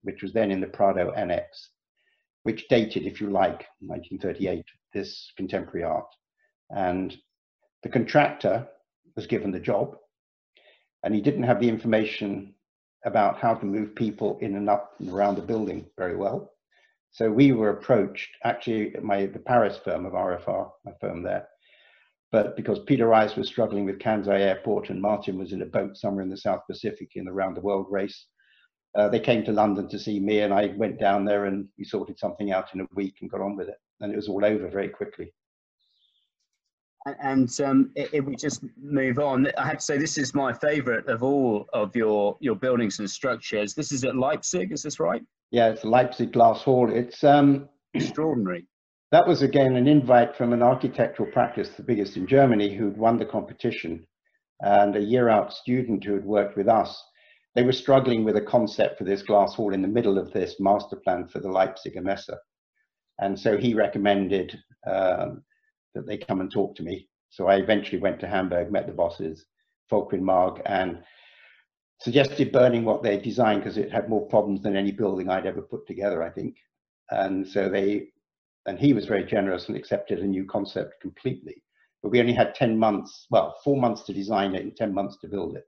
which 0.06 0.22
was 0.22 0.34
then 0.34 0.51
in 0.51 0.62
the 0.62 0.68
Prado 0.68 1.12
Annex, 1.12 1.70
which 2.43 2.68
dated, 2.70 3.03
if 3.03 3.20
you 3.20 3.30
like, 3.30 3.66
1938, 3.80 4.64
this 4.93 5.32
contemporary 5.36 5.84
art. 5.84 6.08
And 6.70 7.16
the 7.84 7.89
contractor 7.89 8.68
was 9.16 9.28
given 9.28 9.51
the 9.51 9.60
job, 9.60 9.97
and 11.03 11.14
he 11.14 11.22
didn't 11.22 11.43
have 11.43 11.60
the 11.60 11.70
information 11.70 12.53
about 13.06 13.38
how 13.38 13.53
to 13.53 13.66
move 13.66 13.95
people 13.95 14.38
in 14.41 14.56
and 14.56 14.70
up 14.70 14.93
and 14.99 15.10
around 15.10 15.36
the 15.36 15.41
building 15.41 15.86
very 15.97 16.16
well. 16.16 16.51
So 17.12 17.32
we 17.32 17.51
were 17.51 17.70
approached, 17.70 18.30
actually, 18.43 18.93
my 19.01 19.28
the 19.28 19.39
Paris 19.39 19.80
firm 19.84 20.06
of 20.06 20.14
RFR, 20.14 20.70
my 20.84 20.91
firm 20.99 21.24
there, 21.24 21.47
but 22.32 22.58
because 22.58 22.80
Peter 22.80 23.08
Rice 23.08 23.36
was 23.36 23.47
struggling 23.47 23.86
with 23.86 23.99
Kansai 23.99 24.39
Airport 24.39 24.89
and 24.89 25.01
Martin 25.01 25.38
was 25.38 25.53
in 25.53 25.62
a 25.62 25.66
boat 25.66 25.95
somewhere 25.95 26.24
in 26.24 26.30
the 26.30 26.38
South 26.38 26.62
Pacific 26.70 27.12
in 27.16 27.26
the 27.26 27.32
round 27.32 27.56
the 27.56 27.62
world 27.62 27.88
race, 27.89 28.26
uh, 28.95 29.09
they 29.09 29.19
came 29.19 29.43
to 29.45 29.51
London 29.51 29.87
to 29.89 29.99
see 29.99 30.19
me, 30.19 30.39
and 30.39 30.53
I 30.53 30.67
went 30.77 30.99
down 30.99 31.25
there 31.25 31.45
and 31.45 31.67
we 31.77 31.83
sorted 31.85 32.17
something 32.17 32.51
out 32.51 32.73
in 32.73 32.81
a 32.81 32.87
week 32.95 33.15
and 33.21 33.29
got 33.29 33.41
on 33.41 33.55
with 33.55 33.67
it, 33.69 33.79
and 33.99 34.11
it 34.11 34.15
was 34.15 34.27
all 34.29 34.43
over 34.45 34.69
very 34.69 34.89
quickly. 34.89 35.33
And- 37.21 37.49
um, 37.63 37.91
if 37.95 38.25
we 38.25 38.35
just 38.35 38.63
move 38.81 39.19
on, 39.19 39.47
I 39.57 39.67
have 39.67 39.77
to 39.77 39.83
say 39.83 39.97
this 39.97 40.17
is 40.17 40.33
my 40.33 40.51
favourite 40.53 41.07
of 41.07 41.21
all 41.21 41.67
of 41.73 41.95
your 41.95 42.35
your 42.39 42.55
buildings 42.55 42.97
and 42.99 43.09
structures. 43.09 43.75
This 43.75 43.91
is 43.91 44.03
at 44.03 44.15
Leipzig. 44.15 44.71
Is 44.71 44.81
this 44.81 44.99
right? 44.99 45.21
Yeah, 45.51 45.69
it's 45.69 45.83
Leipzig 45.83 46.33
Glass 46.33 46.63
Hall. 46.63 46.91
It's 46.91 47.23
um, 47.23 47.69
Extraordinary. 47.93 48.65
that 49.11 49.27
was 49.27 49.43
again 49.43 49.75
an 49.75 49.87
invite 49.87 50.35
from 50.35 50.51
an 50.51 50.63
architectural 50.63 51.31
practice, 51.31 51.69
the 51.69 51.83
biggest 51.83 52.17
in 52.17 52.25
Germany, 52.25 52.73
who'd 52.75 52.97
won 52.97 53.17
the 53.19 53.25
competition, 53.25 54.05
and 54.61 54.95
a 54.95 54.99
year 54.99 55.29
out 55.29 55.53
student 55.53 56.03
who 56.03 56.13
had 56.15 56.25
worked 56.25 56.57
with 56.57 56.67
us. 56.67 56.91
They 57.56 57.64
were 57.64 57.72
struggling 57.72 58.26
with 58.26 58.36
a 58.36 58.41
concept 58.41 58.97
for 58.97 59.06
this 59.06 59.22
glass 59.22 59.56
hall 59.56 59.74
in 59.74 59.82
the 59.82 59.88
middle 59.88 60.18
of 60.18 60.32
this 60.34 60.60
master 60.60 60.97
plan 60.97 61.26
for 61.26 61.39
the 61.39 61.47
Leipziger 61.47 62.03
Messe. 62.03 62.30
And 63.20 63.39
so 63.39 63.58
he 63.58 63.74
recommended 63.74 64.60
um, 64.86 65.41
that 65.93 66.06
they 66.06 66.18
come 66.18 66.41
and 66.41 66.51
talk 66.51 66.76
to 66.76 66.84
me. 66.84 67.08
So 67.30 67.47
I 67.47 67.56
eventually 67.56 68.01
went 68.01 68.20
to 68.20 68.28
Hamburg, 68.28 68.72
met 68.72 68.88
the 68.88 68.93
bosses, 68.93 69.45
Volkwin 69.89 70.20
Marg, 70.20 70.62
and 70.66 71.01
suggested 72.01 72.51
burning 72.51 72.84
what 72.84 73.03
they 73.03 73.18
designed 73.18 73.62
because 73.62 73.78
it 73.78 73.89
had 73.91 74.10
more 74.10 74.28
problems 74.28 74.62
than 74.62 74.76
any 74.76 74.91
building 74.91 75.30
I'd 75.30 75.45
ever 75.45 75.62
put 75.62 75.88
together, 75.88 76.22
I 76.22 76.32
think. 76.32 76.58
And 77.10 77.47
so 77.47 77.70
they, 77.70 78.08
and 78.66 78.78
he 78.78 78.91
was 78.91 79.06
very 79.06 79.24
generous 79.24 79.70
and 79.70 79.78
accepted 79.78 80.20
a 80.20 80.28
new 80.28 80.45
concept 80.45 80.99
completely. 81.01 81.64
But 82.03 82.10
we 82.10 82.20
only 82.20 82.34
had 82.34 82.53
10 82.53 82.78
months, 82.78 83.28
well, 83.30 83.56
four 83.64 83.78
months 83.78 84.03
to 84.03 84.14
design 84.14 84.56
it 84.56 84.64
and 84.64 84.76
10 84.76 84.93
months 84.93 85.18
to 85.22 85.30
build 85.30 85.56
it 85.56 85.64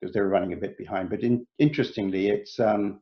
because 0.00 0.14
they 0.14 0.20
were 0.20 0.28
running 0.28 0.52
a 0.52 0.56
bit 0.56 0.76
behind. 0.78 1.10
But 1.10 1.22
in, 1.22 1.46
interestingly, 1.58 2.28
it's 2.28 2.58
um, 2.60 3.00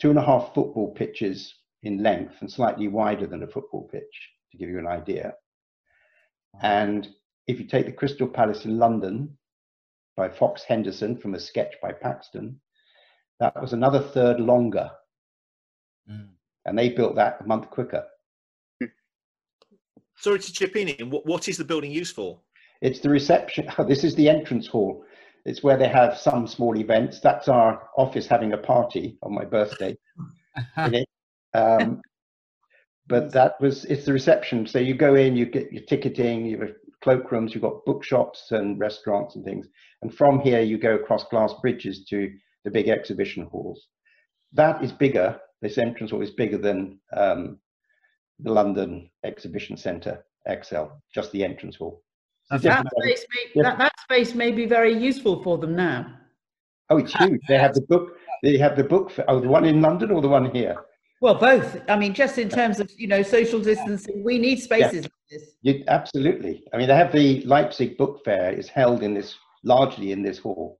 two 0.00 0.10
and 0.10 0.18
a 0.18 0.24
half 0.24 0.54
football 0.54 0.92
pitches 0.94 1.54
in 1.82 2.02
length 2.02 2.36
and 2.40 2.50
slightly 2.50 2.88
wider 2.88 3.26
than 3.26 3.42
a 3.42 3.48
football 3.48 3.88
pitch, 3.92 4.30
to 4.52 4.58
give 4.58 4.68
you 4.68 4.78
an 4.78 4.86
idea. 4.86 5.34
And 6.62 7.08
if 7.46 7.58
you 7.58 7.66
take 7.66 7.86
the 7.86 7.92
Crystal 7.92 8.28
Palace 8.28 8.64
in 8.64 8.78
London 8.78 9.36
by 10.16 10.28
Fox 10.28 10.62
Henderson 10.62 11.16
from 11.16 11.34
a 11.34 11.40
sketch 11.40 11.74
by 11.82 11.92
Paxton, 11.92 12.60
that 13.40 13.60
was 13.60 13.72
another 13.72 14.00
third 14.00 14.40
longer. 14.40 14.90
Mm. 16.10 16.28
And 16.64 16.78
they 16.78 16.88
built 16.88 17.16
that 17.16 17.38
a 17.40 17.46
month 17.46 17.68
quicker. 17.70 18.04
Sorry 20.16 20.38
to 20.38 20.52
chip 20.52 20.76
in. 20.76 21.10
What, 21.10 21.26
what 21.26 21.48
is 21.48 21.58
the 21.58 21.64
building 21.64 21.90
used 21.90 22.14
for? 22.14 22.38
It's 22.80 23.00
the 23.00 23.10
reception. 23.10 23.68
This 23.88 24.04
is 24.04 24.14
the 24.14 24.28
entrance 24.28 24.66
hall. 24.66 25.03
It's 25.44 25.62
where 25.62 25.76
they 25.76 25.88
have 25.88 26.16
some 26.16 26.46
small 26.46 26.76
events. 26.76 27.20
That's 27.20 27.48
our 27.48 27.88
office 27.96 28.26
having 28.26 28.52
a 28.52 28.58
party 28.58 29.18
on 29.22 29.34
my 29.34 29.44
birthday. 29.44 29.96
in 30.78 30.94
it. 30.94 31.08
Um, 31.52 32.00
but 33.06 33.32
that 33.32 33.60
was 33.60 33.84
it's 33.84 34.06
the 34.06 34.12
reception. 34.12 34.66
So 34.66 34.78
you 34.78 34.94
go 34.94 35.14
in, 35.14 35.36
you 35.36 35.46
get 35.46 35.72
your 35.72 35.82
ticketing, 35.84 36.46
you 36.46 36.58
have 36.60 36.74
cloakrooms, 37.04 37.52
you've 37.52 37.62
got 37.62 37.84
bookshops 37.84 38.50
and 38.50 38.78
restaurants 38.78 39.36
and 39.36 39.44
things. 39.44 39.68
And 40.02 40.14
from 40.14 40.40
here, 40.40 40.62
you 40.62 40.78
go 40.78 40.94
across 40.94 41.24
glass 41.24 41.52
bridges 41.60 42.04
to 42.06 42.32
the 42.64 42.70
big 42.70 42.88
exhibition 42.88 43.44
halls. 43.44 43.88
That 44.52 44.82
is 44.82 44.92
bigger. 44.92 45.38
This 45.60 45.78
entrance 45.78 46.10
hall 46.10 46.22
is 46.22 46.30
bigger 46.30 46.58
than 46.58 46.98
um, 47.14 47.58
the 48.38 48.52
London 48.52 49.10
Exhibition 49.24 49.76
Centre 49.76 50.24
Excel, 50.46 51.02
just 51.14 51.32
the 51.32 51.44
entrance 51.44 51.76
hall. 51.76 52.02
That 52.50 52.60
space, 52.60 53.26
may, 53.34 53.62
that, 53.62 53.78
that 53.78 53.92
space 54.00 54.34
may 54.34 54.52
be 54.52 54.66
very 54.66 54.92
useful 54.92 55.42
for 55.42 55.58
them 55.58 55.74
now. 55.74 56.06
Oh, 56.90 56.98
it's 56.98 57.14
huge. 57.14 57.40
They 57.48 57.58
have 57.58 57.74
the 57.74 57.80
book. 57.82 58.16
They 58.42 58.58
have 58.58 58.76
the 58.76 58.84
book. 58.84 59.10
For, 59.10 59.24
oh, 59.28 59.40
the 59.40 59.48
one 59.48 59.64
in 59.64 59.80
London 59.80 60.10
or 60.10 60.20
the 60.20 60.28
one 60.28 60.50
here? 60.50 60.76
Well, 61.20 61.34
both. 61.34 61.80
I 61.88 61.96
mean, 61.96 62.12
just 62.12 62.36
in 62.36 62.50
terms 62.50 62.80
of 62.80 62.90
you 62.98 63.06
know 63.06 63.22
social 63.22 63.58
distancing, 63.60 64.22
we 64.22 64.38
need 64.38 64.60
spaces 64.60 65.04
like 65.04 65.12
this. 65.30 65.56
You, 65.62 65.82
absolutely. 65.88 66.64
I 66.72 66.76
mean, 66.76 66.88
they 66.88 66.94
have 66.94 67.12
the 67.12 67.40
Leipzig 67.42 67.96
Book 67.96 68.22
Fair 68.24 68.52
is 68.52 68.68
held 68.68 69.02
in 69.02 69.14
this 69.14 69.34
largely 69.62 70.12
in 70.12 70.22
this 70.22 70.38
hall. 70.38 70.78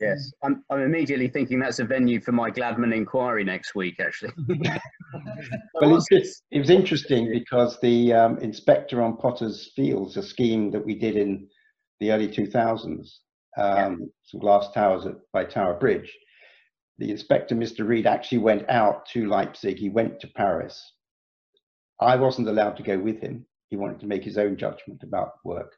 Yes. 0.00 0.32
I'm, 0.42 0.64
I'm 0.70 0.80
immediately 0.80 1.28
thinking 1.28 1.58
that's 1.58 1.78
a 1.78 1.84
venue 1.84 2.20
for 2.20 2.32
my 2.32 2.50
Gladman 2.50 2.94
inquiry 2.94 3.44
next 3.44 3.74
week, 3.74 4.00
actually. 4.00 4.32
Well, 5.74 5.96
it's, 5.96 6.06
it's, 6.10 6.42
it 6.52 6.60
was 6.60 6.70
interesting 6.70 7.28
because 7.32 7.80
the 7.80 8.12
um, 8.12 8.38
inspector 8.38 9.02
on 9.02 9.16
Potter's 9.16 9.72
Fields, 9.74 10.16
a 10.16 10.22
scheme 10.22 10.70
that 10.70 10.84
we 10.84 10.94
did 10.94 11.16
in 11.16 11.48
the 11.98 12.12
early 12.12 12.28
2000s, 12.28 13.08
um, 13.56 14.10
some 14.22 14.40
glass 14.40 14.70
towers 14.72 15.06
at, 15.06 15.14
by 15.32 15.44
Tower 15.44 15.74
Bridge. 15.74 16.16
The 16.98 17.10
inspector, 17.10 17.56
Mr. 17.56 17.86
Reed, 17.88 18.06
actually 18.06 18.38
went 18.38 18.68
out 18.68 19.06
to 19.06 19.26
Leipzig. 19.26 19.78
He 19.78 19.88
went 19.88 20.20
to 20.20 20.28
Paris. 20.28 20.92
I 21.98 22.14
wasn't 22.14 22.48
allowed 22.48 22.76
to 22.76 22.84
go 22.84 22.98
with 22.98 23.20
him 23.20 23.46
he 23.70 23.76
wanted 23.76 24.00
to 24.00 24.06
make 24.06 24.24
his 24.24 24.36
own 24.36 24.56
judgment 24.56 25.02
about 25.02 25.34
work. 25.44 25.76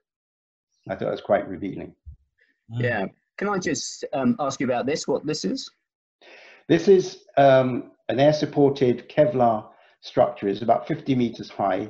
I 0.88 0.94
thought 0.94 1.00
that 1.00 1.10
was 1.10 1.20
quite 1.20 1.46
revealing. 1.46 1.94
Yeah. 2.70 3.06
Can 3.38 3.48
I 3.48 3.58
just 3.58 4.04
um, 4.12 4.36
ask 4.38 4.60
you 4.60 4.66
about 4.66 4.86
this? 4.86 5.08
What 5.08 5.26
this 5.26 5.44
is? 5.44 5.70
This 6.68 6.88
is 6.88 7.24
um, 7.36 7.92
an 8.08 8.20
air-supported 8.20 9.08
Kevlar 9.08 9.68
structure. 10.00 10.48
It's 10.48 10.62
about 10.62 10.86
50 10.86 11.14
meters 11.14 11.50
high. 11.50 11.88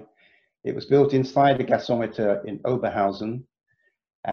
It 0.64 0.74
was 0.74 0.86
built 0.86 1.12
inside 1.12 1.61
a 1.61 1.64
gasometer 1.64 2.45
in 2.45 2.59
Oberhausen, 2.61 3.43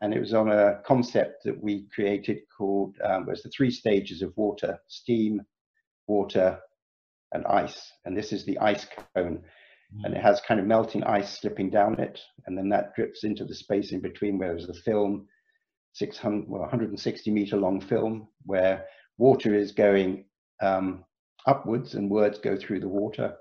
and 0.01 0.13
it 0.13 0.19
was 0.19 0.33
on 0.33 0.51
a 0.51 0.81
concept 0.85 1.43
that 1.43 1.61
we 1.61 1.87
created 1.93 2.39
called 2.55 2.95
um, 3.03 3.25
was 3.25 3.41
the 3.41 3.49
three 3.49 3.71
stages 3.71 4.21
of 4.21 4.37
water: 4.37 4.79
steam, 4.87 5.41
water, 6.07 6.59
and 7.31 7.45
ice. 7.47 7.91
And 8.05 8.15
this 8.15 8.31
is 8.31 8.45
the 8.45 8.59
ice 8.59 8.85
cone, 9.15 9.41
and 10.03 10.15
it 10.15 10.21
has 10.21 10.41
kind 10.41 10.59
of 10.59 10.67
melting 10.67 11.03
ice 11.03 11.39
slipping 11.39 11.71
down 11.71 11.99
it, 11.99 12.19
and 12.45 12.55
then 12.55 12.69
that 12.69 12.95
drips 12.95 13.23
into 13.23 13.45
the 13.45 13.55
space 13.55 13.91
in 13.91 14.01
between 14.01 14.37
where 14.37 14.49
there's 14.49 14.67
the 14.67 14.73
film, 14.73 15.27
600, 15.93 16.47
well, 16.47 16.61
160 16.61 17.31
meter 17.31 17.57
long 17.57 17.81
film, 17.81 18.27
where 18.45 18.85
water 19.17 19.53
is 19.53 19.71
going 19.71 20.25
um, 20.61 21.03
upwards 21.45 21.95
and 21.95 22.09
words 22.09 22.39
go 22.39 22.55
through 22.55 22.79
the 22.79 22.87
water. 22.87 23.35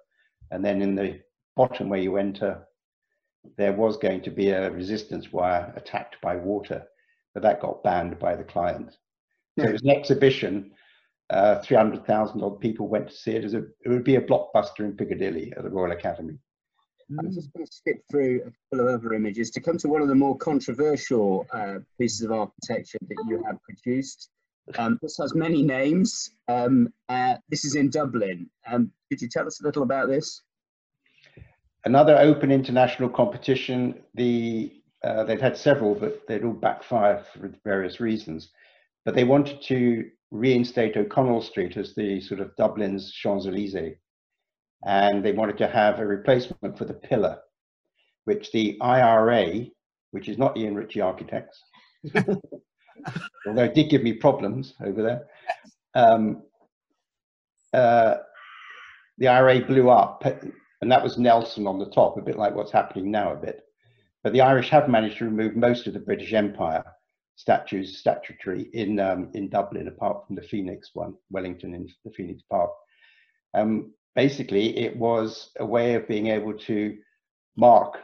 And 0.50 0.64
then 0.64 0.82
in 0.82 0.94
the 0.94 1.20
bottom 1.56 1.88
where 1.88 2.00
you 2.00 2.16
enter, 2.16 2.66
there 3.56 3.72
was 3.72 3.96
going 3.96 4.22
to 4.22 4.30
be 4.30 4.50
a 4.50 4.70
resistance 4.70 5.32
wire 5.32 5.72
attacked 5.76 6.16
by 6.20 6.36
water, 6.36 6.84
but 7.34 7.42
that 7.42 7.60
got 7.60 7.82
banned 7.82 8.18
by 8.18 8.34
the 8.34 8.44
client. 8.44 8.96
So 9.58 9.66
it 9.66 9.72
was 9.72 9.82
an 9.82 9.90
exhibition. 9.90 10.72
Uh, 11.30 11.60
300,000 11.62 12.42
odd 12.42 12.60
people 12.60 12.88
went 12.88 13.08
to 13.08 13.14
see 13.14 13.32
it 13.32 13.44
as 13.44 13.54
a, 13.54 13.58
it 13.84 13.88
would 13.88 14.04
be 14.04 14.16
a 14.16 14.20
blockbuster 14.20 14.80
in 14.80 14.96
Piccadilly 14.96 15.52
at 15.56 15.62
the 15.62 15.70
Royal 15.70 15.92
Academy. 15.92 16.38
I'm 17.18 17.32
just 17.32 17.52
going 17.54 17.64
to 17.64 17.72
skip 17.72 18.02
through 18.10 18.42
a 18.42 18.50
couple 18.50 18.86
of 18.86 18.94
other 18.94 19.14
images 19.14 19.50
to 19.52 19.60
come 19.60 19.78
to 19.78 19.88
one 19.88 20.02
of 20.02 20.08
the 20.08 20.14
more 20.14 20.36
controversial 20.36 21.46
uh, 21.52 21.76
pieces 21.98 22.22
of 22.22 22.32
architecture 22.32 22.98
that 23.00 23.24
you 23.28 23.42
have 23.46 23.56
produced. 23.62 24.28
Um, 24.76 24.98
this 25.00 25.16
has 25.18 25.34
many 25.34 25.62
names. 25.62 26.30
Um, 26.48 26.92
uh, 27.08 27.36
this 27.48 27.64
is 27.64 27.74
in 27.76 27.88
Dublin. 27.88 28.50
Um, 28.70 28.92
could 29.08 29.22
you 29.22 29.28
tell 29.28 29.46
us 29.46 29.60
a 29.62 29.64
little 29.64 29.82
about 29.82 30.08
this? 30.08 30.42
Another 31.84 32.18
open 32.18 32.50
international 32.50 33.08
competition. 33.08 34.02
The 34.14 34.74
uh, 35.02 35.24
they've 35.24 35.40
had 35.40 35.56
several, 35.56 35.94
but 35.94 36.26
they'd 36.26 36.44
all 36.44 36.52
backfire 36.52 37.24
for 37.32 37.52
various 37.64 38.00
reasons. 38.00 38.50
But 39.04 39.14
they 39.14 39.24
wanted 39.24 39.62
to 39.62 40.10
reinstate 40.30 40.96
O'Connell 40.96 41.40
Street 41.40 41.76
as 41.76 41.94
the 41.94 42.20
sort 42.20 42.40
of 42.40 42.54
Dublin's 42.56 43.12
Champs 43.12 43.46
Elysees, 43.46 43.94
and 44.84 45.24
they 45.24 45.32
wanted 45.32 45.58
to 45.58 45.66
have 45.66 45.98
a 45.98 46.06
replacement 46.06 46.76
for 46.78 46.84
the 46.84 46.94
pillar, 46.94 47.38
which 48.24 48.52
the 48.52 48.78
IRA, 48.80 49.66
which 50.12 50.28
is 50.28 50.38
not 50.38 50.56
Ian 50.56 50.74
Ritchie 50.74 51.00
Architects, 51.00 51.62
although 53.46 53.64
it 53.64 53.74
did 53.74 53.90
give 53.90 54.02
me 54.02 54.12
problems 54.12 54.74
over 54.84 55.02
there. 55.02 55.26
Um, 55.94 56.42
uh, 57.72 58.16
the 59.18 59.28
IRA 59.28 59.60
blew 59.60 59.90
up, 59.90 60.24
and 60.80 60.92
that 60.92 61.02
was 61.02 61.18
Nelson 61.18 61.66
on 61.66 61.78
the 61.78 61.90
top, 61.90 62.16
a 62.16 62.22
bit 62.22 62.38
like 62.38 62.54
what's 62.54 62.72
happening 62.72 63.10
now 63.10 63.32
a 63.32 63.36
bit. 63.36 63.64
But 64.22 64.32
the 64.32 64.40
Irish 64.40 64.68
have 64.70 64.88
managed 64.88 65.18
to 65.18 65.24
remove 65.24 65.56
most 65.56 65.86
of 65.86 65.92
the 65.92 66.00
British 66.00 66.32
Empire 66.32 66.84
statues, 67.36 67.98
statuary 67.98 68.68
in 68.72 68.98
um, 68.98 69.30
in 69.34 69.48
Dublin, 69.48 69.88
apart 69.88 70.26
from 70.26 70.36
the 70.36 70.42
Phoenix 70.42 70.90
one, 70.94 71.14
Wellington 71.30 71.74
in 71.74 71.88
the 72.04 72.10
Phoenix 72.10 72.42
Park. 72.50 72.70
Um, 73.54 73.92
basically, 74.18 74.76
it 74.76 74.96
was 74.96 75.50
a 75.60 75.64
way 75.64 75.94
of 75.94 76.08
being 76.08 76.26
able 76.26 76.52
to 76.52 76.98
mark 77.56 77.98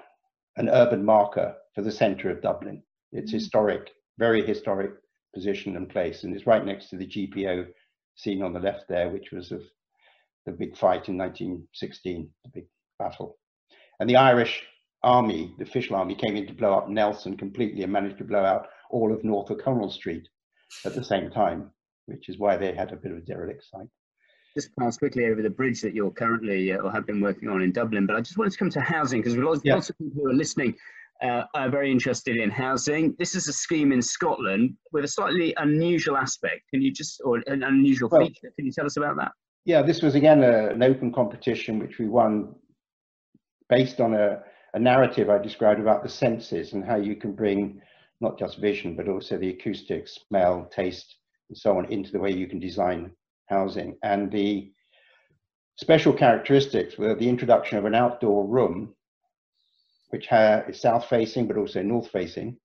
an 0.56 0.68
urban 0.68 1.04
marker 1.04 1.56
for 1.74 1.82
the 1.82 1.90
centre 1.90 2.30
of 2.30 2.40
Dublin. 2.40 2.80
It's 3.10 3.32
mm. 3.32 3.34
historic, 3.34 3.90
very 4.16 4.46
historic 4.46 4.92
position 5.34 5.76
and 5.76 5.88
place, 5.88 6.22
and 6.22 6.32
it's 6.32 6.46
right 6.46 6.64
next 6.64 6.90
to 6.90 6.96
the 6.96 7.08
GPO 7.08 7.66
seen 8.14 8.44
on 8.44 8.52
the 8.52 8.60
left 8.60 8.84
there, 8.88 9.08
which 9.10 9.32
was 9.32 9.50
of 9.50 9.62
the 10.46 10.52
big 10.52 10.76
fight 10.76 11.08
in 11.08 11.18
1916, 11.18 12.30
the 12.44 12.50
big 12.54 12.66
battle. 12.96 13.36
And 13.98 14.08
the 14.08 14.14
Irish 14.14 14.62
army, 15.02 15.52
the 15.58 15.64
official 15.64 15.96
army, 15.96 16.14
came 16.14 16.36
in 16.36 16.46
to 16.46 16.54
blow 16.54 16.74
up 16.74 16.88
Nelson 16.88 17.36
completely 17.36 17.82
and 17.82 17.92
managed 17.92 18.18
to 18.18 18.24
blow 18.24 18.44
out 18.44 18.68
all 18.88 19.12
of 19.12 19.24
North 19.24 19.50
O'Connell 19.50 19.90
Street 19.90 20.28
at 20.84 20.94
the 20.94 21.02
same 21.02 21.28
time, 21.28 21.72
which 22.06 22.28
is 22.28 22.38
why 22.38 22.56
they 22.56 22.72
had 22.72 22.92
a 22.92 22.96
bit 23.02 23.10
of 23.10 23.18
a 23.18 23.22
derelict 23.22 23.64
site. 23.68 23.88
Just 24.54 24.74
pass 24.76 24.96
quickly 24.96 25.26
over 25.26 25.42
the 25.42 25.50
bridge 25.50 25.80
that 25.82 25.94
you're 25.94 26.10
currently 26.10 26.72
uh, 26.72 26.78
or 26.78 26.92
have 26.92 27.06
been 27.06 27.20
working 27.20 27.48
on 27.48 27.62
in 27.62 27.72
Dublin, 27.72 28.06
but 28.06 28.16
I 28.16 28.20
just 28.20 28.38
wanted 28.38 28.52
to 28.52 28.58
come 28.58 28.70
to 28.70 28.80
housing 28.80 29.20
because 29.20 29.36
lots, 29.36 29.60
yeah. 29.64 29.74
lots 29.74 29.90
of 29.90 29.98
people 29.98 30.22
who 30.22 30.30
are 30.30 30.34
listening 30.34 30.76
uh, 31.22 31.44
are 31.54 31.70
very 31.70 31.90
interested 31.90 32.36
in 32.36 32.50
housing. 32.50 33.14
This 33.18 33.34
is 33.34 33.48
a 33.48 33.52
scheme 33.52 33.92
in 33.92 34.02
Scotland 34.02 34.76
with 34.92 35.04
a 35.04 35.08
slightly 35.08 35.54
unusual 35.58 36.16
aspect. 36.16 36.62
Can 36.70 36.82
you 36.82 36.92
just, 36.92 37.20
or 37.24 37.42
an 37.46 37.62
unusual 37.62 38.08
well, 38.10 38.26
feature, 38.26 38.52
can 38.56 38.66
you 38.66 38.72
tell 38.72 38.86
us 38.86 38.96
about 38.96 39.16
that? 39.16 39.32
Yeah, 39.64 39.82
this 39.82 40.02
was 40.02 40.14
again 40.14 40.42
a, 40.42 40.68
an 40.68 40.82
open 40.82 41.12
competition 41.12 41.78
which 41.78 41.98
we 41.98 42.06
won 42.06 42.54
based 43.68 44.00
on 44.00 44.14
a, 44.14 44.40
a 44.74 44.78
narrative 44.78 45.30
I 45.30 45.38
described 45.38 45.80
about 45.80 46.02
the 46.02 46.08
senses 46.08 46.74
and 46.74 46.84
how 46.84 46.96
you 46.96 47.16
can 47.16 47.32
bring 47.32 47.80
not 48.20 48.38
just 48.38 48.58
vision, 48.58 48.94
but 48.94 49.08
also 49.08 49.36
the 49.38 49.50
acoustics, 49.50 50.18
smell, 50.28 50.68
taste, 50.74 51.16
and 51.48 51.56
so 51.58 51.76
on 51.78 51.90
into 51.92 52.12
the 52.12 52.18
way 52.18 52.30
you 52.30 52.46
can 52.46 52.58
design 52.58 53.10
housing. 53.46 53.96
And 54.02 54.30
the 54.30 54.72
special 55.76 56.12
characteristics 56.12 56.96
were 56.98 57.14
the 57.14 57.28
introduction 57.28 57.78
of 57.78 57.84
an 57.84 57.94
outdoor 57.94 58.46
room, 58.46 58.94
which 60.10 60.28
is 60.30 60.80
south 60.80 61.06
facing, 61.06 61.46
but 61.46 61.56
also 61.56 61.82
north 61.82 62.10
facing, 62.10 62.56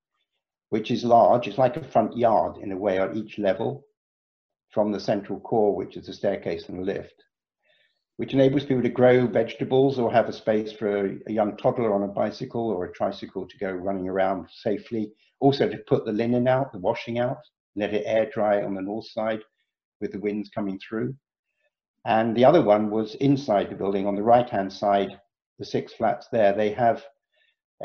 which 0.70 0.92
is 0.92 1.04
large. 1.04 1.48
It's 1.48 1.58
like 1.58 1.78
a 1.78 1.84
front 1.84 2.16
yard 2.16 2.58
in 2.58 2.72
a 2.72 2.78
way 2.78 3.00
on 3.00 3.18
each 3.18 3.40
level 3.40 3.86
from 4.70 4.92
the 4.92 5.00
central 5.00 5.40
core, 5.40 5.76
which 5.76 5.98
is 5.98 6.06
the 6.06 6.14
staircase 6.14 6.70
and 6.70 6.80
the 6.80 6.84
lift, 6.84 7.24
which 8.18 8.34
enables 8.34 8.66
people 8.66 8.84
to 8.84 8.90
grow 8.90 9.26
vegetables 9.26 9.98
or 9.98 10.12
have 10.12 10.30
a 10.30 10.34
space 10.34 10.72
for 10.72 11.08
a, 11.08 11.18
a 11.28 11.32
young 11.32 11.58
toddler 11.58 11.94
on 11.94 12.04
a 12.04 12.08
bicycle 12.08 12.70
or 12.70 12.86
a 12.86 12.94
tricycle 12.94 13.48
to 13.48 13.58
go 13.58 13.72
running 13.72 14.08
around 14.08 14.48
safely. 14.52 15.12
Also 15.40 15.68
to 15.68 15.78
put 15.88 16.06
the 16.06 16.12
linen 16.12 16.48
out, 16.48 16.72
the 16.72 16.78
washing 16.78 17.18
out, 17.18 17.38
let 17.76 17.94
it 17.94 18.04
air 18.06 18.30
dry 18.32 18.62
on 18.62 18.76
the 18.76 18.82
north 18.82 19.08
side 19.08 19.40
with 20.02 20.12
the 20.12 20.20
winds 20.20 20.50
coming 20.50 20.80
through. 20.80 21.16
And 22.06 22.36
the 22.36 22.45
other 22.45 22.62
one 22.62 22.89
was 22.89 23.16
inside 23.16 23.70
the 23.70 23.76
building 23.76 24.08
on 24.08 24.16
the 24.16 24.24
right 24.24 24.50
hand 24.50 24.72
side, 24.72 25.20
the 25.58 25.66
six 25.66 25.93
flats 25.93 26.28
there, 26.32 26.54
they 26.54 26.72
have 26.72 27.04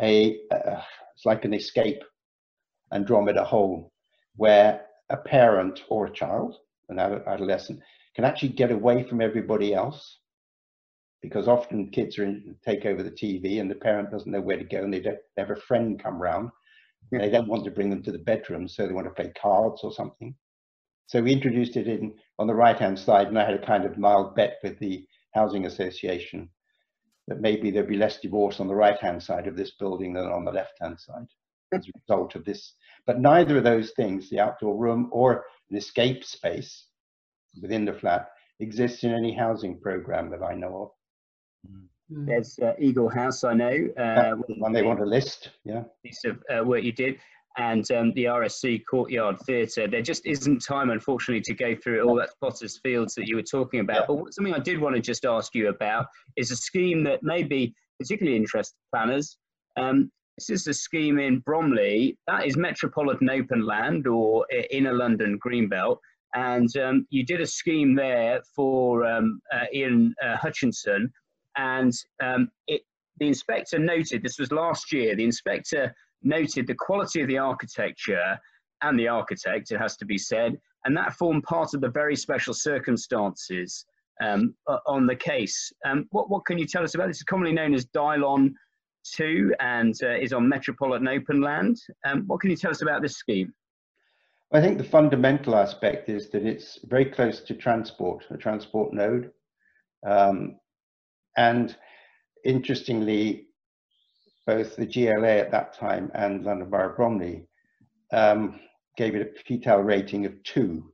a, 0.00 0.38
uh, 0.50 0.80
it's 1.14 1.24
like 1.24 1.44
an 1.44 1.54
escape 1.54 2.02
Andromeda 2.92 3.44
hole 3.44 3.92
where 4.36 4.86
a 5.10 5.16
parent 5.16 5.82
or 5.88 6.06
a 6.06 6.12
child 6.12 6.56
an 6.88 6.98
adolescent 6.98 7.80
can 8.14 8.24
actually 8.24 8.50
get 8.50 8.70
away 8.70 9.02
from 9.02 9.20
everybody 9.20 9.74
else 9.74 10.18
because 11.22 11.48
often 11.48 11.88
kids 11.88 12.18
are 12.18 12.24
in, 12.24 12.54
take 12.64 12.84
over 12.84 13.02
the 13.02 13.10
TV 13.10 13.60
and 13.60 13.70
the 13.70 13.74
parent 13.74 14.10
doesn't 14.10 14.30
know 14.30 14.40
where 14.40 14.58
to 14.58 14.64
go 14.64 14.82
and 14.82 14.92
they, 14.92 15.00
don't, 15.00 15.18
they 15.34 15.42
have 15.42 15.50
a 15.50 15.56
friend 15.56 16.02
come 16.02 16.20
round. 16.20 16.50
They 17.10 17.30
don't 17.30 17.48
want 17.48 17.64
to 17.64 17.70
bring 17.70 17.90
them 17.90 18.02
to 18.02 18.12
the 18.12 18.18
bedroom, 18.18 18.68
so 18.68 18.86
they 18.86 18.92
want 18.92 19.06
to 19.06 19.12
play 19.12 19.32
cards 19.40 19.80
or 19.82 19.92
something. 19.92 20.34
So 21.06 21.22
we 21.22 21.32
introduced 21.32 21.76
it 21.76 21.86
in 21.86 22.14
on 22.38 22.46
the 22.46 22.54
right 22.54 22.78
hand 22.78 22.98
side, 22.98 23.28
and 23.28 23.38
I 23.38 23.44
had 23.44 23.54
a 23.54 23.66
kind 23.66 23.84
of 23.84 23.98
mild 23.98 24.34
bet 24.34 24.58
with 24.62 24.78
the 24.78 25.06
housing 25.34 25.66
association 25.66 26.48
that 27.28 27.40
maybe 27.40 27.70
there'd 27.70 27.88
be 27.88 27.96
less 27.96 28.20
divorce 28.20 28.60
on 28.60 28.68
the 28.68 28.74
right 28.74 28.98
hand 28.98 29.22
side 29.22 29.46
of 29.46 29.56
this 29.56 29.72
building 29.78 30.12
than 30.12 30.26
on 30.26 30.44
the 30.44 30.52
left 30.52 30.74
hand 30.80 30.98
side 30.98 31.26
as 31.72 31.86
a 31.88 31.92
result 32.00 32.34
of 32.34 32.44
this. 32.44 32.74
But 33.06 33.20
neither 33.20 33.58
of 33.58 33.64
those 33.64 33.92
things, 33.92 34.30
the 34.30 34.40
outdoor 34.40 34.76
room 34.76 35.08
or 35.12 35.44
an 35.70 35.76
escape 35.76 36.24
space 36.24 36.86
within 37.60 37.84
the 37.84 37.92
flat 37.92 38.28
exists 38.60 39.04
in 39.04 39.12
any 39.12 39.34
housing 39.34 39.80
program 39.80 40.30
that 40.30 40.42
I 40.42 40.54
know 40.54 40.82
of. 41.66 41.70
Mm. 41.72 42.26
There's 42.26 42.58
uh, 42.58 42.74
Eagle 42.78 43.08
House, 43.08 43.44
I 43.44 43.54
know. 43.54 43.88
Uh, 43.96 44.34
one 44.58 44.72
they 44.72 44.82
want 44.82 44.98
to 44.98 45.06
list, 45.06 45.50
yeah. 45.64 45.84
Piece 46.04 46.24
of 46.24 46.42
uh, 46.54 46.62
work 46.62 46.82
you 46.82 46.92
did. 46.92 47.18
And 47.56 47.88
um, 47.92 48.12
the 48.14 48.24
RSC 48.24 48.82
Courtyard 48.88 49.38
Theatre. 49.40 49.86
There 49.86 50.02
just 50.02 50.26
isn't 50.26 50.64
time, 50.64 50.90
unfortunately, 50.90 51.42
to 51.42 51.54
go 51.54 51.76
through 51.76 52.02
all 52.02 52.16
that 52.16 52.30
Potter's 52.40 52.78
Fields 52.78 53.14
that 53.14 53.28
you 53.28 53.36
were 53.36 53.42
talking 53.42 53.80
about. 53.80 54.06
Yeah. 54.08 54.16
But 54.16 54.34
something 54.34 54.54
I 54.54 54.58
did 54.58 54.80
want 54.80 54.96
to 54.96 55.00
just 55.00 55.24
ask 55.24 55.54
you 55.54 55.68
about 55.68 56.06
is 56.36 56.50
a 56.50 56.56
scheme 56.56 57.04
that 57.04 57.22
may 57.22 57.44
be 57.44 57.72
particularly 58.00 58.36
interest 58.36 58.74
planners. 58.92 59.36
Um, 59.76 60.10
this 60.36 60.50
is 60.50 60.66
a 60.66 60.74
scheme 60.74 61.20
in 61.20 61.38
Bromley. 61.40 62.18
That 62.26 62.46
is 62.46 62.56
Metropolitan 62.56 63.30
Open 63.30 63.64
Land 63.64 64.08
or 64.08 64.46
Inner 64.70 64.92
London 64.92 65.38
Greenbelt. 65.38 65.98
And 66.34 66.76
um, 66.76 67.06
you 67.10 67.24
did 67.24 67.40
a 67.40 67.46
scheme 67.46 67.94
there 67.94 68.42
for 68.56 69.06
um, 69.06 69.40
uh, 69.52 69.66
Ian 69.72 70.14
uh, 70.24 70.36
Hutchinson. 70.36 71.12
And 71.56 71.92
um, 72.20 72.50
it, 72.66 72.82
the 73.20 73.28
inspector 73.28 73.78
noted, 73.78 74.24
this 74.24 74.40
was 74.40 74.50
last 74.50 74.92
year, 74.92 75.14
the 75.14 75.24
inspector 75.24 75.94
noted 76.24 76.66
the 76.66 76.74
quality 76.74 77.20
of 77.20 77.28
the 77.28 77.38
architecture 77.38 78.38
and 78.82 78.98
the 78.98 79.08
architect, 79.08 79.70
it 79.70 79.78
has 79.78 79.96
to 79.96 80.04
be 80.04 80.18
said, 80.18 80.58
and 80.84 80.96
that 80.96 81.14
formed 81.14 81.44
part 81.44 81.74
of 81.74 81.80
the 81.80 81.88
very 81.88 82.16
special 82.16 82.52
circumstances 82.52 83.86
um, 84.22 84.54
on 84.86 85.06
the 85.06 85.16
case. 85.16 85.72
Um, 85.84 86.06
what, 86.10 86.28
what 86.28 86.44
can 86.44 86.58
you 86.58 86.66
tell 86.66 86.82
us 86.82 86.94
about 86.94 87.08
this? 87.08 87.18
It's 87.18 87.24
commonly 87.24 87.52
known 87.52 87.74
as 87.74 87.86
Dylon 87.86 88.52
two 89.04 89.54
and 89.60 89.94
uh, 90.02 90.16
is 90.16 90.32
on 90.32 90.48
Metropolitan 90.48 91.08
Open 91.08 91.40
Land. 91.40 91.76
Um, 92.06 92.24
what 92.26 92.40
can 92.40 92.50
you 92.50 92.56
tell 92.56 92.70
us 92.70 92.82
about 92.82 93.02
this 93.02 93.16
scheme? 93.16 93.52
I 94.52 94.60
think 94.60 94.78
the 94.78 94.84
fundamental 94.84 95.56
aspect 95.56 96.08
is 96.08 96.30
that 96.30 96.46
it's 96.46 96.78
very 96.84 97.06
close 97.06 97.40
to 97.40 97.54
transport, 97.54 98.24
a 98.30 98.36
transport 98.36 98.92
node. 98.92 99.30
Um, 100.06 100.56
and 101.36 101.76
interestingly, 102.44 103.43
both 104.46 104.76
the 104.76 104.86
GLA 104.86 105.38
at 105.38 105.50
that 105.50 105.74
time 105.74 106.10
and 106.14 106.44
London 106.44 106.68
Borough 106.68 106.90
of 106.90 106.96
Bromley 106.96 107.46
um, 108.12 108.60
gave 108.96 109.14
it 109.14 109.36
a 109.48 109.52
PTAL 109.52 109.84
rating 109.84 110.26
of 110.26 110.42
two, 110.42 110.92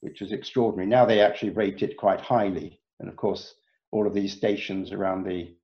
which 0.00 0.20
was 0.20 0.32
extraordinary. 0.32 0.88
Now 0.88 1.04
they 1.04 1.20
actually 1.20 1.50
rate 1.50 1.82
it 1.82 1.96
quite 1.96 2.20
highly. 2.20 2.80
And 3.00 3.08
of 3.08 3.16
course, 3.16 3.54
all 3.90 4.06
of 4.06 4.14
these 4.14 4.32
stations 4.32 4.92
around 4.92 5.24
the 5.24 5.54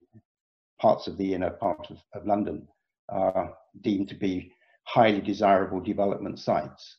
parts 0.80 1.06
of 1.06 1.16
the 1.16 1.34
inner 1.34 1.50
part 1.50 1.90
of, 1.90 1.98
of 2.14 2.26
London 2.26 2.66
are 3.08 3.54
deemed 3.82 4.08
to 4.08 4.14
be 4.14 4.52
highly 4.84 5.20
desirable 5.20 5.80
development 5.80 6.38
sites. 6.38 6.96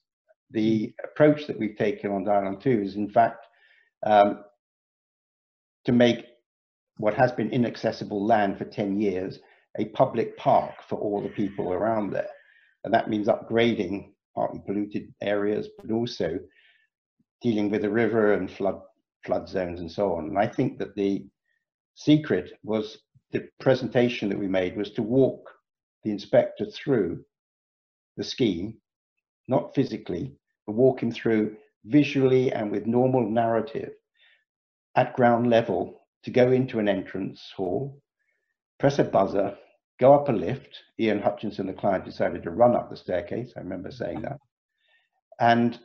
The 0.51 0.93
approach 1.03 1.47
that 1.47 1.57
we've 1.57 1.77
taken 1.77 2.11
on 2.11 2.25
Dylon 2.25 2.61
2 2.61 2.81
is 2.81 2.95
in 2.95 3.09
fact 3.09 3.45
um, 4.05 4.43
to 5.85 5.91
make 5.91 6.25
what 6.97 7.13
has 7.15 7.31
been 7.31 7.51
inaccessible 7.51 8.25
land 8.25 8.57
for 8.57 8.65
10 8.65 8.99
years 8.99 9.39
a 9.77 9.85
public 9.85 10.37
park 10.37 10.73
for 10.87 10.99
all 10.99 11.21
the 11.21 11.29
people 11.29 11.71
around 11.73 12.11
there. 12.11 12.29
And 12.83 12.93
that 12.93 13.09
means 13.09 13.27
upgrading 13.27 14.11
partly 14.35 14.61
polluted 14.65 15.13
areas, 15.21 15.69
but 15.77 15.91
also 15.91 16.39
dealing 17.41 17.69
with 17.69 17.81
the 17.81 17.89
river 17.89 18.33
and 18.33 18.49
flood 18.49 18.81
flood 19.25 19.47
zones 19.47 19.79
and 19.81 19.91
so 19.91 20.13
on. 20.13 20.29
And 20.29 20.37
I 20.37 20.47
think 20.47 20.79
that 20.79 20.95
the 20.95 21.25
secret 21.95 22.51
was 22.63 22.97
the 23.31 23.47
presentation 23.59 24.29
that 24.29 24.39
we 24.39 24.47
made 24.47 24.75
was 24.75 24.91
to 24.91 25.03
walk 25.03 25.49
the 26.03 26.11
inspector 26.11 26.65
through 26.65 27.23
the 28.17 28.23
scheme, 28.23 28.77
not 29.47 29.75
physically, 29.75 30.33
but 30.65 30.73
walk 30.73 31.03
him 31.03 31.11
through 31.11 31.55
visually 31.85 32.51
and 32.51 32.71
with 32.71 32.85
normal 32.85 33.29
narrative 33.29 33.91
at 34.95 35.15
ground 35.15 35.49
level 35.49 36.01
to 36.23 36.31
go 36.31 36.51
into 36.51 36.79
an 36.79 36.87
entrance 36.87 37.51
hall, 37.55 38.01
press 38.81 38.99
a 38.99 39.03
buzzer, 39.03 39.55
go 39.99 40.13
up 40.15 40.27
a 40.27 40.31
lift. 40.31 40.83
Ian 40.99 41.21
Hutchinson, 41.21 41.67
the 41.67 41.73
client, 41.73 42.03
decided 42.03 42.41
to 42.43 42.49
run 42.49 42.75
up 42.75 42.89
the 42.89 42.97
staircase. 42.97 43.53
I 43.55 43.59
remember 43.59 43.91
saying 43.91 44.23
that. 44.23 44.39
And 45.39 45.79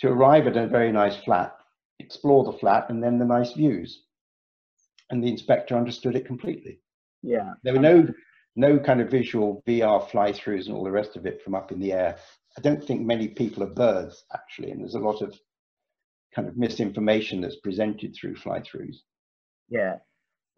to 0.00 0.08
arrive 0.08 0.48
at 0.48 0.56
a 0.56 0.66
very 0.66 0.90
nice 0.90 1.16
flat, 1.16 1.54
explore 2.00 2.44
the 2.44 2.58
flat, 2.58 2.90
and 2.90 3.02
then 3.02 3.18
the 3.18 3.24
nice 3.24 3.52
views. 3.52 4.02
And 5.10 5.22
the 5.22 5.30
inspector 5.30 5.76
understood 5.76 6.16
it 6.16 6.26
completely. 6.26 6.80
Yeah. 7.22 7.52
There 7.62 7.72
were 7.72 7.78
no 7.78 8.08
no 8.56 8.78
kind 8.78 9.00
of 9.00 9.10
visual 9.10 9.62
VR 9.66 10.08
fly-throughs 10.10 10.66
and 10.66 10.74
all 10.74 10.84
the 10.84 10.90
rest 10.90 11.16
of 11.16 11.26
it 11.26 11.42
from 11.42 11.54
up 11.54 11.72
in 11.72 11.80
the 11.80 11.92
air. 11.92 12.16
I 12.56 12.60
don't 12.60 12.84
think 12.84 13.00
many 13.00 13.28
people 13.28 13.62
are 13.64 13.68
birds 13.68 14.24
actually, 14.32 14.70
and 14.70 14.80
there's 14.80 14.94
a 14.94 15.00
lot 15.00 15.22
of 15.22 15.34
kind 16.34 16.48
of 16.48 16.56
misinformation 16.56 17.40
that's 17.40 17.56
presented 17.56 18.14
through 18.14 18.36
fly-throughs. 18.36 18.98
Yeah, 19.68 19.96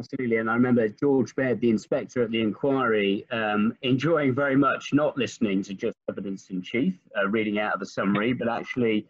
absolutely. 0.00 0.36
And 0.36 0.50
I 0.50 0.54
remember 0.54 0.88
George 0.88 1.34
Baird, 1.34 1.60
the 1.60 1.70
inspector 1.70 2.22
at 2.22 2.30
the 2.30 2.40
inquiry, 2.40 3.26
um, 3.30 3.74
enjoying 3.82 4.34
very 4.34 4.56
much 4.56 4.90
not 4.92 5.16
listening 5.16 5.62
to 5.64 5.74
just 5.74 5.96
evidence 6.08 6.50
in 6.50 6.62
chief, 6.62 6.94
uh, 7.18 7.28
reading 7.28 7.58
out 7.58 7.74
of 7.74 7.80
the 7.80 7.86
summary, 7.86 8.32
but 8.32 8.48
actually 8.48 9.06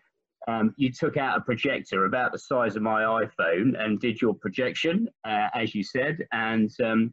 um, 0.48 0.74
you 0.76 0.92
took 0.92 1.16
out 1.16 1.36
a 1.36 1.40
projector 1.40 2.04
about 2.04 2.32
the 2.32 2.38
size 2.38 2.76
of 2.76 2.82
my 2.82 3.02
iPhone 3.02 3.78
and 3.82 4.00
did 4.00 4.20
your 4.20 4.34
projection, 4.34 5.08
uh, 5.24 5.48
as 5.54 5.74
you 5.74 5.82
said, 5.82 6.18
and, 6.32 6.70
um, 6.84 7.12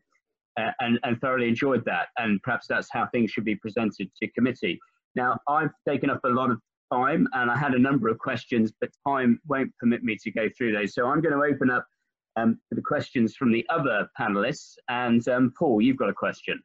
uh, 0.60 0.70
and 0.82 1.00
and 1.04 1.20
thoroughly 1.20 1.48
enjoyed 1.48 1.84
that. 1.86 2.10
And 2.18 2.42
perhaps 2.44 2.68
that's 2.68 2.88
how 2.92 3.08
things 3.08 3.32
should 3.32 3.46
be 3.46 3.56
presented 3.56 4.12
to 4.22 4.28
committee. 4.28 4.80
Now, 5.16 5.40
I've 5.48 5.72
taken 5.88 6.12
up 6.12 6.20
a 6.24 6.30
lot 6.30 6.52
of 6.52 6.60
time, 6.92 7.28
and 7.34 7.50
I 7.50 7.58
had 7.58 7.74
a 7.74 7.80
number 7.80 8.08
of 8.08 8.20
questions, 8.20 8.72
but 8.80 8.92
time 9.08 9.40
won't 9.48 9.72
permit 9.80 10.04
me 10.04 10.16
to 10.24 10.32
go 10.32 10.48
through 10.56 10.74
those. 10.74 10.94
So 10.94 11.08
I'm 11.08 11.22
going 11.22 11.34
to 11.34 11.56
open 11.56 11.72
up 11.72 11.88
um, 12.36 12.60
the 12.72 12.82
questions 12.82 13.36
from 13.36 13.52
the 13.52 13.66
other 13.70 14.10
panelists. 14.20 14.76
And 14.90 15.28
um, 15.28 15.54
Paul, 15.58 15.82
you've 15.82 15.98
got 15.98 16.10
a 16.10 16.14
question. 16.14 16.62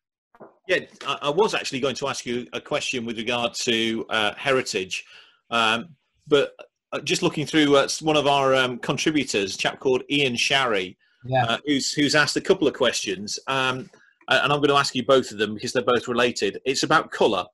Yeah, 0.67 0.81
I, 1.07 1.19
I 1.23 1.31
was 1.31 1.55
actually 1.55 1.81
going 1.81 1.95
to 1.97 2.09
ask 2.09 2.27
you 2.27 2.47
a 2.53 2.61
question 2.61 3.05
with 3.05 3.19
regard 3.19 3.55
to 3.55 4.05
uh, 4.11 4.35
heritage. 4.37 5.05
Um, 5.51 5.91
but 6.27 6.53
uh, 6.93 7.01
just 7.01 7.23
looking 7.23 7.47
through 7.47 7.77
uh, 7.77 7.89
one 8.01 8.17
of 8.17 8.27
our 8.27 8.55
um, 8.55 8.79
contributors, 8.79 9.55
a 9.55 9.59
chap 9.59 9.81
called 9.81 10.03
Ian 10.11 10.37
Shary, 10.37 10.97
Yeah. 11.25 11.45
uh, 11.45 11.59
who's 11.67 11.93
who's 11.93 12.15
asked 12.15 12.37
a 12.37 12.41
couple 12.41 12.69
of 12.69 12.75
questions, 12.75 13.39
um, 13.47 13.91
and 14.29 14.53
I'm 14.53 14.59
going 14.59 14.69
to 14.69 14.77
ask 14.77 14.95
you 14.95 15.05
both 15.05 15.31
of 15.31 15.39
them 15.39 15.55
because 15.55 15.73
they're 15.73 15.83
both 15.83 16.07
related. 16.07 16.61
It's 16.65 16.83
about 16.83 17.11
colour, 17.11 17.45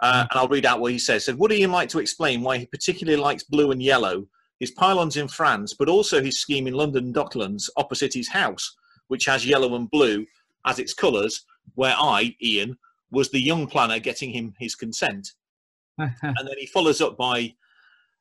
uh, 0.00 0.26
and 0.30 0.38
I'll 0.38 0.48
read 0.48 0.66
out 0.66 0.80
what 0.80 0.92
he 0.92 0.98
says. 0.98 1.24
So, 1.24 1.34
would 1.36 1.52
Ian 1.52 1.72
like 1.72 1.88
to 1.90 1.98
explain 1.98 2.42
why 2.42 2.58
he 2.58 2.66
particularly 2.66 3.20
likes 3.20 3.44
blue 3.44 3.70
and 3.72 3.82
yellow? 3.82 4.26
His 4.62 4.70
pylons 4.70 5.16
in 5.16 5.26
France, 5.26 5.74
but 5.74 5.88
also 5.88 6.22
his 6.22 6.38
scheme 6.38 6.68
in 6.68 6.74
London 6.74 7.12
Docklands 7.12 7.68
opposite 7.76 8.14
his 8.14 8.28
house, 8.28 8.76
which 9.08 9.24
has 9.24 9.44
yellow 9.44 9.74
and 9.74 9.90
blue 9.90 10.24
as 10.64 10.78
its 10.78 10.94
colours, 10.94 11.44
where 11.74 11.96
I, 11.98 12.36
Ian, 12.40 12.78
was 13.10 13.28
the 13.28 13.40
young 13.40 13.66
planner 13.66 13.98
getting 13.98 14.30
him 14.30 14.54
his 14.60 14.76
consent. 14.76 15.32
and 15.98 16.12
then 16.22 16.54
he 16.60 16.66
follows 16.66 17.00
up 17.00 17.16
by 17.16 17.52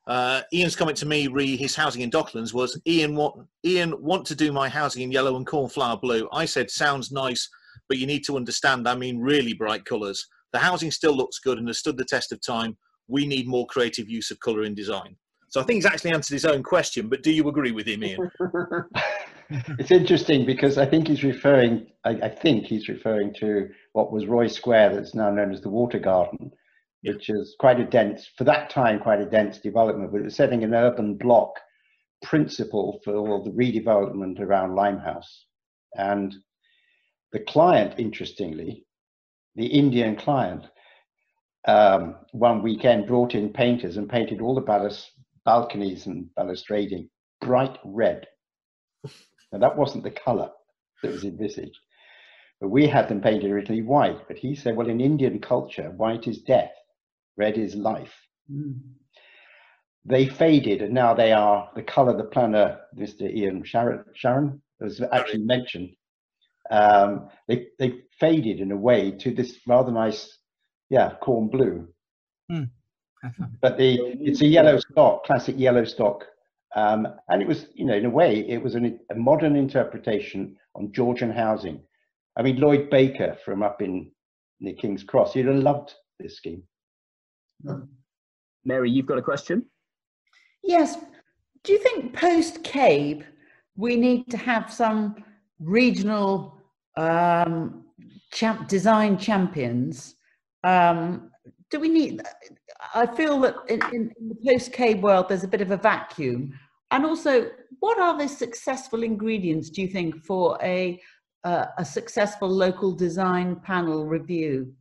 uh, 0.07 0.41
Ian's 0.51 0.75
comment 0.75 0.97
to 0.97 1.05
me 1.05 1.27
re 1.27 1.55
his 1.55 1.75
housing 1.75 2.01
in 2.01 2.09
Docklands 2.09 2.55
was 2.55 2.81
Ian 2.87 3.15
want 3.15 3.47
Ian 3.63 4.01
want 4.01 4.25
to 4.25 4.33
do 4.33 4.51
my 4.51 4.67
housing 4.67 5.03
in 5.03 5.11
yellow 5.11 5.35
and 5.35 5.45
cornflower 5.45 5.97
blue. 5.97 6.27
I 6.31 6.45
said 6.45 6.71
sounds 6.71 7.11
nice, 7.11 7.47
but 7.87 7.99
you 7.99 8.07
need 8.07 8.25
to 8.25 8.35
understand 8.35 8.87
I 8.87 8.95
mean 8.95 9.19
really 9.19 9.53
bright 9.53 9.85
colours. 9.85 10.25
The 10.53 10.57
housing 10.57 10.89
still 10.89 11.15
looks 11.15 11.37
good 11.37 11.59
and 11.59 11.67
has 11.67 11.77
stood 11.77 11.97
the 11.97 12.03
test 12.03 12.31
of 12.31 12.41
time. 12.41 12.77
We 13.07 13.27
need 13.27 13.47
more 13.47 13.67
creative 13.67 14.09
use 14.09 14.31
of 14.31 14.39
colour 14.39 14.63
in 14.63 14.73
design. 14.73 15.17
So 15.51 15.59
I 15.59 15.65
think 15.65 15.75
he's 15.75 15.85
actually 15.85 16.11
answered 16.11 16.33
his 16.33 16.45
own 16.45 16.63
question, 16.63 17.09
but 17.09 17.23
do 17.23 17.31
you 17.31 17.47
agree 17.49 17.71
with 17.71 17.85
him, 17.85 18.05
Ian? 18.05 18.31
it's 19.79 19.91
interesting 19.91 20.45
because 20.45 20.77
I 20.77 20.85
think 20.85 21.09
he's 21.09 21.25
referring, 21.25 21.87
I, 22.05 22.11
I, 22.11 22.29
think 22.29 22.65
he's 22.65 22.87
referring 22.87 23.33
to 23.39 23.67
what 23.91 24.13
was 24.13 24.27
Roy 24.27 24.47
Square, 24.47 24.95
that's 24.95 25.13
now 25.13 25.29
known 25.29 25.53
as 25.53 25.59
the 25.59 25.69
Water 25.69 25.99
Garden, 25.99 26.51
Yeah. 27.03 27.13
which 27.13 27.29
is 27.29 27.53
quite 27.59 27.81
a 27.81 27.85
dense, 27.85 28.29
for 28.37 28.45
that 28.45 28.69
time, 28.69 29.01
quite 29.01 29.19
a 29.19 29.25
dense 29.25 29.59
development, 29.59 30.13
but 30.13 30.21
it 30.21 30.23
was 30.23 30.37
setting 30.37 30.63
an 30.63 30.73
urban 30.73 31.15
block 31.15 31.51
principle 32.23 33.01
for 33.03 33.17
all 33.17 33.43
the 33.43 33.51
redevelopment 33.51 34.39
around 34.39 34.75
Limehouse. 34.75 35.47
And 35.97 36.33
the 37.33 37.39
client, 37.39 37.95
interestingly, 37.97 38.85
the 39.55 39.67
Indian 39.67 40.15
client, 40.15 40.67
um, 41.67 42.15
one 42.31 42.63
weekend 42.63 43.05
brought 43.05 43.35
in 43.35 43.51
painters 43.51 43.97
and 43.97 44.09
painted 44.09 44.39
all 44.39 44.55
the 44.55 44.61
balus- 44.61 45.11
balconies 45.45 46.05
and 46.07 46.29
balustrading 46.37 47.09
bright 47.41 47.77
red. 47.83 48.27
Now 49.51 49.59
that 49.59 49.77
wasn't 49.77 50.03
the 50.03 50.11
colour 50.11 50.49
that 51.01 51.11
was 51.11 51.23
envisaged. 51.23 51.79
But 52.59 52.69
we 52.69 52.87
had 52.87 53.09
them 53.09 53.21
painted 53.21 53.51
originally 53.51 53.81
white. 53.81 54.27
But 54.27 54.37
he 54.37 54.55
said, 54.55 54.75
well, 54.75 54.87
in 54.87 55.01
Indian 55.01 55.39
culture, 55.39 55.89
white 55.91 56.27
is 56.27 56.43
death, 56.43 56.71
red 57.35 57.57
is 57.57 57.75
life. 57.75 58.13
They 60.05 60.27
faded, 60.27 60.81
and 60.81 60.93
now 60.93 61.13
they 61.13 61.31
are 61.31 61.69
the 61.75 61.83
colour 61.83 62.15
the 62.15 62.23
planner, 62.23 62.79
Mr. 62.97 63.31
Ian 63.31 63.63
Sharon, 63.63 64.03
Sharon 64.13 64.61
was 64.79 65.01
actually 65.11 65.43
mentioned. 65.43 65.89
Um, 66.71 67.29
they 67.47 67.67
they 67.77 68.01
faded 68.19 68.59
in 68.59 68.71
a 68.71 68.77
way 68.77 69.11
to 69.11 69.31
this 69.33 69.59
rather 69.67 69.91
nice, 69.91 70.39
yeah, 70.89 71.15
corn 71.21 71.49
blue. 71.49 71.87
But 73.61 73.77
the 73.77 73.99
it's 74.19 74.41
a 74.41 74.47
yellow 74.47 74.79
stock, 74.79 75.25
classic 75.25 75.55
yellow 75.57 75.85
stock 75.85 76.25
um, 76.75 77.07
and 77.27 77.41
it 77.41 77.47
was, 77.47 77.67
you 77.73 77.85
know, 77.85 77.95
in 77.95 78.05
a 78.05 78.09
way, 78.09 78.47
it 78.47 78.61
was 78.61 78.75
an, 78.75 78.99
a 79.09 79.15
modern 79.15 79.55
interpretation 79.55 80.55
on 80.75 80.93
Georgian 80.93 81.31
housing. 81.31 81.81
I 82.37 82.41
mean, 82.41 82.59
Lloyd 82.59 82.89
Baker 82.89 83.37
from 83.43 83.61
up 83.61 83.81
in 83.81 84.11
near 84.61 84.73
King's 84.75 85.03
Cross, 85.03 85.33
he'd 85.33 85.47
have 85.47 85.55
loved 85.55 85.93
this 86.19 86.37
scheme. 86.37 86.63
Mary, 88.63 88.89
you've 88.89 89.05
got 89.05 89.17
a 89.17 89.21
question? 89.21 89.65
Yes. 90.63 90.97
Do 91.63 91.73
you 91.73 91.79
think 91.79 92.13
post 92.13 92.63
CABE 92.63 93.25
we 93.75 93.95
need 93.95 94.29
to 94.29 94.37
have 94.37 94.71
some 94.71 95.23
regional 95.59 96.57
um, 96.95 97.85
champ- 98.31 98.67
design 98.67 99.17
champions? 99.17 100.15
Um, 100.63 101.30
do 101.71 101.79
we 101.79 101.89
need? 101.89 102.21
I 102.93 103.07
feel 103.07 103.39
that 103.41 103.55
in, 103.67 103.81
in, 103.93 104.11
the 104.29 104.35
post 104.45 104.73
CABE 104.73 105.01
world 105.01 105.29
there's 105.29 105.43
a 105.43 105.47
bit 105.47 105.61
of 105.61 105.71
a 105.71 105.77
vacuum. 105.77 106.53
And 106.91 107.05
also, 107.05 107.49
what 107.79 107.97
are 107.99 108.17
the 108.17 108.27
successful 108.27 109.03
ingredients, 109.03 109.69
do 109.69 109.81
you 109.81 109.87
think, 109.87 110.23
for 110.23 110.59
a 110.61 111.01
uh, 111.43 111.65
a 111.77 111.85
successful 111.85 112.47
local 112.47 112.91
design 112.91 113.55
panel 113.55 114.05
review? 114.05 114.73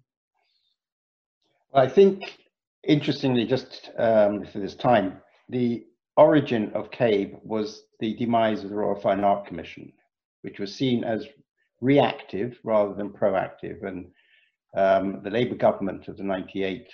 I 1.72 1.88
think, 1.88 2.38
interestingly, 2.86 3.46
just 3.46 3.90
um, 3.96 4.44
for 4.52 4.58
this 4.58 4.74
time, 4.74 5.22
the 5.48 5.86
origin 6.16 6.70
of 6.74 6.90
CABE 6.90 7.38
was 7.42 7.84
the 8.00 8.14
demise 8.16 8.62
of 8.62 8.70
the 8.70 8.76
Royal 8.76 9.00
Fine 9.00 9.24
Art 9.24 9.46
Commission, 9.46 9.92
which 10.42 10.58
was 10.58 10.74
seen 10.74 11.04
as 11.04 11.26
reactive 11.80 12.58
rather 12.64 12.92
than 12.94 13.08
proactive. 13.08 13.86
And 13.86 14.10
um, 14.76 15.20
the 15.22 15.30
Labour 15.30 15.56
government 15.56 16.08
of 16.08 16.16
the 16.16 16.24
98, 16.24 16.88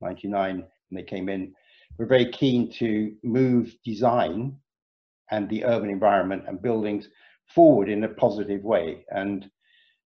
99, 0.00 0.56
when 0.56 0.66
they 0.92 1.02
came 1.02 1.28
in, 1.28 1.52
were 1.98 2.06
very 2.06 2.30
keen 2.30 2.70
to 2.72 3.14
move 3.22 3.74
design 3.84 4.56
and 5.30 5.48
the 5.48 5.64
urban 5.64 5.90
environment 5.90 6.44
and 6.46 6.62
buildings 6.62 7.08
forward 7.54 7.88
in 7.88 8.04
a 8.04 8.08
positive 8.08 8.62
way. 8.62 9.04
And 9.10 9.50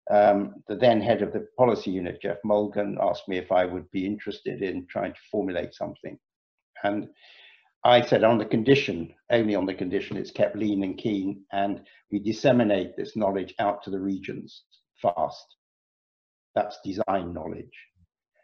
um, 0.09 0.55
the 0.67 0.75
then 0.75 1.01
head 1.01 1.21
of 1.21 1.33
the 1.33 1.47
policy 1.57 1.91
unit, 1.91 2.21
Geoff 2.21 2.37
Mulgan, 2.43 2.97
asked 3.01 3.27
me 3.27 3.37
if 3.37 3.51
I 3.51 3.65
would 3.65 3.89
be 3.91 4.05
interested 4.05 4.61
in 4.61 4.87
trying 4.87 5.13
to 5.13 5.19
formulate 5.31 5.73
something. 5.73 6.17
And 6.83 7.09
I 7.83 8.01
said 8.01 8.23
on 8.23 8.37
the 8.37 8.45
condition, 8.45 9.13
only 9.29 9.55
on 9.55 9.65
the 9.65 9.73
condition 9.73 10.17
it's 10.17 10.31
kept 10.31 10.55
lean 10.55 10.83
and 10.83 10.97
keen, 10.97 11.43
and 11.51 11.81
we 12.11 12.19
disseminate 12.19 12.97
this 12.97 13.15
knowledge 13.15 13.53
out 13.59 13.83
to 13.83 13.89
the 13.89 13.99
regions 13.99 14.63
fast. 15.01 15.55
That's 16.55 16.79
design 16.83 17.33
knowledge. 17.33 17.73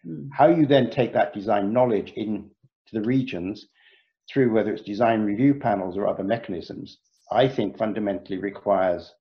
Mm. 0.06 0.30
How 0.32 0.48
you 0.48 0.66
then 0.66 0.90
take 0.90 1.14
that 1.14 1.34
design 1.34 1.74
knowledge 1.74 2.14
into 2.16 2.50
the 2.92 3.02
regions 3.02 3.68
through 4.32 4.52
whether 4.54 4.74
it's 4.74 4.84
design 4.84 5.22
review 5.24 5.56
panels 5.56 5.98
or 5.98 6.08
other 6.08 6.24
mechanisms, 6.24 7.00
I 7.32 7.48
think 7.48 7.78
fundamentally 7.78 8.38
requires 8.38 9.14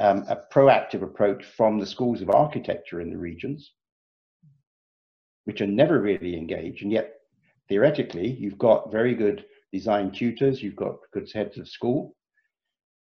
um, 0.00 0.24
a 0.28 0.38
proactive 0.52 1.02
approach 1.02 1.44
from 1.44 1.78
the 1.78 1.86
schools 1.86 2.22
of 2.22 2.30
architecture 2.30 3.00
in 3.00 3.10
the 3.10 3.18
regions, 3.18 3.72
which 5.44 5.60
are 5.60 5.66
never 5.66 6.00
really 6.00 6.36
engaged, 6.36 6.82
and 6.82 6.92
yet 6.92 7.14
theoretically 7.68 8.30
you've 8.30 8.58
got 8.58 8.92
very 8.92 9.14
good 9.14 9.44
design 9.72 10.10
tutors, 10.10 10.62
you've 10.62 10.76
got 10.76 10.96
good 11.12 11.28
heads 11.32 11.58
of 11.58 11.68
school, 11.68 12.14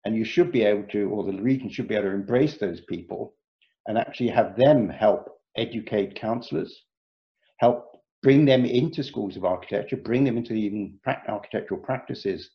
and 0.06 0.16
you 0.16 0.26
should 0.26 0.52
be 0.52 0.64
able 0.64 0.88
to, 0.90 1.10
or 1.10 1.24
the 1.24 1.42
region 1.42 1.70
should 1.70 1.88
be 1.88 1.96
able 1.96 2.10
to 2.10 2.16
embrace 2.16 2.58
those 2.58 2.82
people 2.82 3.34
and 3.88 3.98
actually 3.98 4.30
have 4.30 4.56
them 4.56 4.90
help 4.90 5.30
educate 5.56 6.16
counselors, 6.16 6.84
help 7.60 7.86
bring 8.22 8.46
them 8.46 8.66
into 8.66 9.04
schools 9.04 9.38
of 9.38 9.46
architecture, 9.46 9.98
bring 9.98 10.24
them 10.24 10.38
into 10.38 10.54
even 10.54 11.00
architectural 11.28 11.80
practices, 11.80 12.50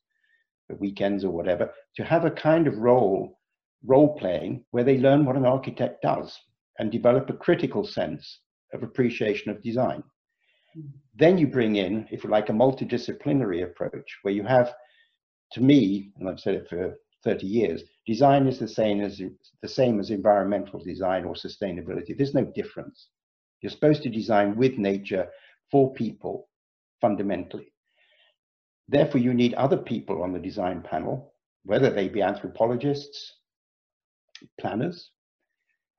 the 0.68 0.76
weekends 0.76 1.24
or 1.24 1.30
whatever, 1.30 1.70
to 1.97 2.05
have 2.05 2.24
a 2.24 2.30
kind 2.30 2.66
of 2.66 2.78
role 2.78 3.39
role 3.85 4.16
playing 4.16 4.64
where 4.70 4.85
they 4.85 4.99
learn 4.99 5.24
what 5.24 5.37
an 5.37 5.45
architect 5.45 6.03
does 6.03 6.39
and 6.78 6.93
develop 6.93 7.28
a 7.28 7.35
critical 7.35 7.85
sense 7.85 8.41
of 8.72 8.83
appreciation 8.83 9.51
of 9.51 9.62
design. 9.62 10.03
Mm. 10.76 10.89
Then 11.16 11.39
you 11.39 11.47
bring 11.47 11.76
in, 11.76 12.07
if 12.11 12.24
you 12.24 12.30
like, 12.30 12.49
a 12.49 12.53
multidisciplinary 12.53 13.64
approach 13.64 14.18
where 14.22 14.35
you 14.35 14.45
have, 14.45 14.72
to 15.53 15.61
me, 15.61 16.12
and 16.16 16.28
I've 16.28 16.41
said 16.41 16.55
it 16.55 16.68
for 16.68 16.97
30 17.25 17.47
years, 17.47 17.83
design 18.07 18.47
is 18.47 18.59
the 18.59 18.68
same 18.68 19.01
as 19.01 19.20
the 19.62 19.68
same 19.68 20.01
as 20.01 20.11
environmental 20.11 20.81
design 20.81 21.25
or 21.25 21.35
sustainability. 21.35 22.16
There's 22.16 22.35
no 22.35 22.45
difference. 22.45 23.09
You're 23.61 23.70
supposed 23.70 24.03
to 24.03 24.11
design 24.11 24.57
with 24.57 24.77
nature 24.79 25.29
for 25.70 25.93
people 25.95 26.49
fundamentally. 27.01 27.73
Therefore, 28.89 29.20
you 29.20 29.33
need 29.33 29.55
other 29.55 29.77
people 29.77 30.23
on 30.23 30.33
the 30.33 30.41
design 30.41 30.83
panel, 30.83 31.33
whether 31.64 31.91
they 31.91 32.09
be 32.09 32.23
anthropologists, 32.23 33.35
planners, 34.61 35.11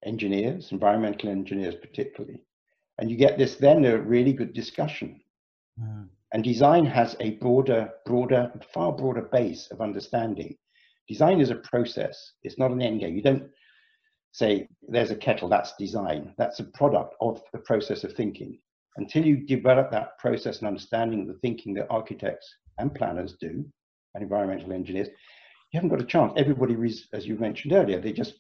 engineers, 0.06 0.72
environmental 0.72 1.30
engineers 1.30 1.76
particularly. 1.76 2.42
And 3.00 3.10
you 3.10 3.18
get 3.18 3.38
this 3.38 3.56
then 3.56 3.86
a 3.86 3.98
really 3.98 4.34
good 4.34 4.54
discussion. 4.54 5.22
Mm. 5.82 6.10
And 6.34 6.44
design 6.44 6.86
has 6.86 7.16
a 7.20 7.32
broader, 7.32 7.92
broader, 8.06 8.52
far 8.74 8.92
broader 8.92 9.22
base 9.22 9.68
of 9.72 9.82
understanding. 9.82 10.58
Design 11.08 11.42
is 11.42 11.50
a 11.50 11.56
process. 11.56 12.34
It's 12.44 12.58
not 12.58 12.72
an 12.72 12.82
end 12.82 13.02
game. 13.02 13.16
You 13.16 13.22
don't 13.22 13.50
say 14.32 14.68
there's 14.88 15.12
a 15.12 15.16
kettle, 15.16 15.50
that's 15.50 15.76
design. 15.78 16.34
That's 16.38 16.60
a 16.60 16.66
product 16.66 17.16
of 17.22 17.42
the 17.52 17.60
process 17.60 18.04
of 18.04 18.14
thinking. 18.14 18.60
Until 18.98 19.26
you 19.26 19.46
develop 19.46 19.92
that 19.92 20.18
process 20.20 20.60
and 20.60 20.68
understanding 20.68 21.22
of 21.22 21.28
the 21.28 21.40
thinking 21.42 21.74
that 21.76 21.88
architects 21.90 22.48
and 22.78 22.94
planners 22.94 23.36
do, 23.40 23.66
and 24.16 24.24
environmental 24.24 24.74
engineers, 24.74 25.08
you 25.08 25.78
haven't 25.78 25.90
got 25.90 26.02
a 26.02 26.06
chance. 26.06 26.34
Everybody, 26.36 26.76
as 27.14 27.26
you 27.26 27.36
mentioned 27.36 27.74
earlier, 27.74 28.00
they 28.00 28.14
just 28.14 28.36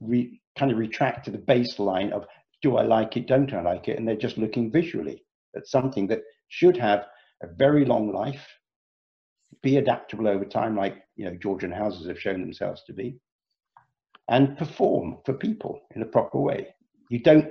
re, 0.00 0.40
kind 0.58 0.72
of 0.72 0.78
retract 0.78 1.24
to 1.24 1.30
the 1.30 1.38
baseline 1.38 2.10
of 2.12 2.26
do 2.60 2.76
I 2.76 2.82
like 2.82 3.16
it, 3.16 3.26
don't 3.26 3.52
I 3.52 3.62
like 3.62 3.88
it, 3.88 3.98
and 3.98 4.06
they're 4.06 4.16
just 4.16 4.38
looking 4.38 4.70
visually 4.70 5.24
at 5.56 5.66
something 5.66 6.06
that 6.08 6.22
should 6.48 6.76
have 6.76 7.06
a 7.42 7.48
very 7.56 7.84
long 7.84 8.12
life, 8.12 8.46
be 9.62 9.76
adaptable 9.76 10.28
over 10.28 10.44
time, 10.44 10.76
like 10.76 11.02
you 11.16 11.24
know 11.24 11.36
Georgian 11.36 11.72
houses 11.72 12.06
have 12.06 12.20
shown 12.20 12.40
themselves 12.40 12.82
to 12.86 12.92
be, 12.92 13.18
and 14.28 14.56
perform 14.56 15.18
for 15.24 15.34
people 15.34 15.80
in 15.94 16.02
a 16.02 16.06
proper 16.06 16.38
way. 16.38 16.74
You 17.10 17.20
don't 17.20 17.50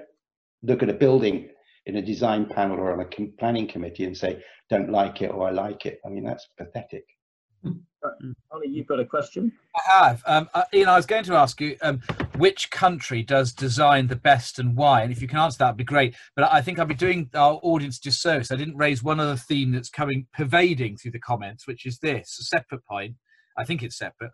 look 0.63 0.83
at 0.83 0.89
a 0.89 0.93
building 0.93 1.49
in 1.85 1.97
a 1.97 2.01
design 2.01 2.45
panel 2.45 2.79
or 2.79 2.91
on 2.91 2.99
a 3.01 3.27
planning 3.39 3.67
committee 3.67 4.05
and 4.05 4.15
say, 4.15 4.43
don't 4.69 4.91
like 4.91 5.21
it 5.21 5.31
or 5.31 5.47
I 5.47 5.51
like 5.51 5.85
it. 5.85 5.99
I 6.05 6.09
mean, 6.09 6.23
that's 6.23 6.47
pathetic. 6.57 7.05
Mm. 7.65 7.81
Ollie, 8.51 8.67
you've 8.67 8.87
got 8.87 8.99
a 8.99 9.05
question? 9.05 9.51
I 9.75 10.07
have. 10.07 10.23
Um, 10.25 10.49
uh, 10.53 10.63
Ian, 10.73 10.89
I 10.89 10.95
was 10.95 11.05
going 11.05 11.23
to 11.25 11.35
ask 11.35 11.61
you 11.61 11.77
um, 11.81 12.01
which 12.41 12.71
country 12.71 13.21
does 13.21 13.53
design 13.53 14.07
the 14.07 14.15
best 14.15 14.57
and 14.57 14.75
why? 14.75 15.03
And 15.03 15.11
if 15.11 15.21
you 15.21 15.27
can 15.27 15.37
answer 15.37 15.59
that, 15.59 15.67
would 15.67 15.77
be 15.77 15.83
great. 15.83 16.15
But 16.35 16.51
I 16.51 16.59
think 16.59 16.79
I'd 16.79 16.87
be 16.87 16.95
doing 16.95 17.29
our 17.35 17.59
audience 17.61 17.99
disservice. 17.99 18.51
I 18.51 18.55
didn't 18.55 18.77
raise 18.77 19.03
one 19.03 19.19
other 19.19 19.35
theme 19.35 19.71
that's 19.71 19.89
coming 19.89 20.25
pervading 20.33 20.97
through 20.97 21.11
the 21.11 21.19
comments, 21.19 21.67
which 21.67 21.85
is 21.85 21.99
this 21.99 22.39
a 22.39 22.43
separate 22.43 22.83
point. 22.87 23.13
I 23.59 23.63
think 23.63 23.83
it's 23.83 23.95
separate. 23.95 24.31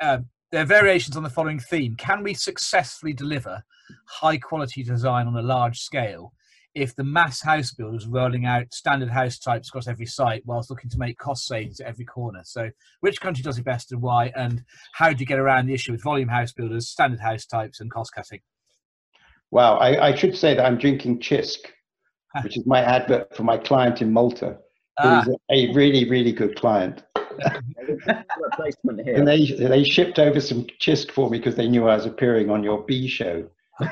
Um, 0.00 0.26
there 0.52 0.62
are 0.62 0.66
variations 0.66 1.16
on 1.16 1.24
the 1.24 1.30
following 1.30 1.58
theme 1.58 1.96
Can 1.96 2.22
we 2.22 2.32
successfully 2.32 3.12
deliver 3.12 3.64
high 4.06 4.38
quality 4.38 4.84
design 4.84 5.26
on 5.26 5.36
a 5.36 5.42
large 5.42 5.80
scale 5.80 6.34
if 6.74 6.96
the 6.96 7.04
mass 7.04 7.42
house 7.42 7.72
builders 7.72 8.06
are 8.06 8.10
rolling 8.10 8.46
out 8.46 8.72
standard 8.72 9.10
house 9.10 9.38
types 9.38 9.68
across 9.68 9.86
every 9.86 10.06
site 10.06 10.42
whilst 10.46 10.70
looking 10.70 10.90
to 10.90 10.98
make 10.98 11.18
cost 11.18 11.46
savings 11.46 11.80
at 11.80 11.86
every 11.86 12.04
corner. 12.04 12.40
So, 12.44 12.70
which 13.00 13.20
country 13.20 13.42
does 13.42 13.58
it 13.58 13.64
best 13.64 13.92
and 13.92 14.00
why? 14.00 14.32
And 14.34 14.64
how 14.92 15.12
do 15.12 15.20
you 15.20 15.26
get 15.26 15.38
around 15.38 15.66
the 15.66 15.74
issue 15.74 15.92
with 15.92 16.02
volume 16.02 16.28
house 16.28 16.52
builders, 16.52 16.88
standard 16.88 17.20
house 17.20 17.44
types, 17.44 17.80
and 17.80 17.90
cost 17.90 18.14
cutting? 18.14 18.40
Well, 19.50 19.78
I, 19.78 19.96
I 19.98 20.14
should 20.14 20.36
say 20.36 20.54
that 20.54 20.64
I'm 20.64 20.78
drinking 20.78 21.20
Cisk, 21.20 21.58
which 22.42 22.56
is 22.56 22.64
my 22.64 22.80
advert 22.80 23.36
for 23.36 23.42
my 23.42 23.58
client 23.58 24.00
in 24.00 24.10
Malta, 24.12 24.58
who 25.02 25.08
ah. 25.08 25.22
is 25.22 25.28
a, 25.28 25.36
a 25.50 25.74
really, 25.74 26.08
really 26.08 26.32
good 26.32 26.56
client. 26.56 27.02
and 28.94 29.28
they, 29.28 29.44
they 29.58 29.84
shipped 29.84 30.18
over 30.18 30.40
some 30.40 30.66
Cisk 30.80 31.10
for 31.10 31.28
me 31.28 31.36
because 31.38 31.56
they 31.56 31.68
knew 31.68 31.86
I 31.86 31.96
was 31.96 32.06
appearing 32.06 32.48
on 32.48 32.64
your 32.64 32.82
B 32.84 33.06
show. 33.08 33.46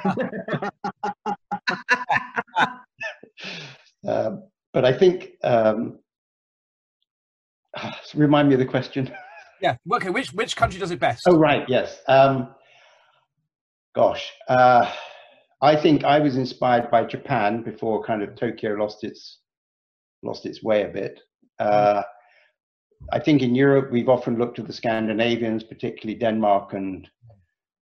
um, 4.07 4.45
but 4.73 4.85
I 4.85 4.93
think, 4.93 5.31
um, 5.43 5.99
remind 8.15 8.49
me 8.49 8.55
of 8.55 8.61
the 8.61 8.67
question. 8.67 9.11
Yeah. 9.63 9.77
Okay. 9.93 10.09
Which 10.09 10.33
which 10.33 10.57
country 10.57 10.81
does 10.81 10.91
it 10.91 11.01
best? 11.01 11.25
Oh 11.27 11.37
right. 11.37 11.69
Yes. 11.69 12.01
Um, 12.09 12.55
gosh, 13.95 14.33
uh, 14.49 14.91
I 15.63 15.77
think 15.77 16.05
I 16.05 16.19
was 16.19 16.37
inspired 16.37 16.91
by 16.91 17.05
Japan 17.05 17.63
before 17.63 18.03
kind 18.03 18.23
of 18.23 18.35
Tokyo 18.35 18.73
lost 18.73 19.05
its 19.05 19.41
lost 20.23 20.47
its 20.47 20.63
way 20.63 20.85
a 20.85 20.89
bit. 20.89 21.21
Uh, 21.59 22.03
I 23.13 23.19
think 23.19 23.43
in 23.43 23.55
Europe 23.55 23.91
we've 23.91 24.09
often 24.09 24.39
looked 24.39 24.59
at 24.59 24.67
the 24.67 24.73
Scandinavians, 24.73 25.65
particularly 25.65 26.19
Denmark, 26.19 26.73
and 26.73 27.07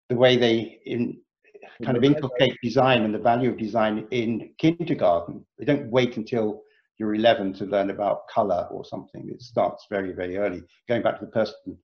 the 0.10 0.16
way 0.16 0.38
they 0.38 0.80
in, 0.86 1.20
kind 1.84 1.98
of 1.98 2.04
inculcate 2.04 2.58
design 2.62 3.04
and 3.04 3.14
the 3.14 3.20
value 3.20 3.50
of 3.50 3.58
design 3.58 4.08
in 4.12 4.54
kindergarten. 4.58 5.46
They 5.58 5.66
don't 5.66 5.90
wait 5.90 6.18
until 6.18 6.62
you're 6.98 7.16
11 7.16 7.54
to 7.54 7.66
learn 7.66 7.90
about 7.90 8.28
color 8.28 8.68
or 8.72 8.84
something. 8.84 9.30
It 9.30 9.42
starts 9.42 9.86
very, 9.90 10.14
very 10.14 10.38
early. 10.38 10.64
Going 10.88 11.04
back 11.04 11.20
to 11.20 11.26
the 11.26 11.32
person 11.32 11.78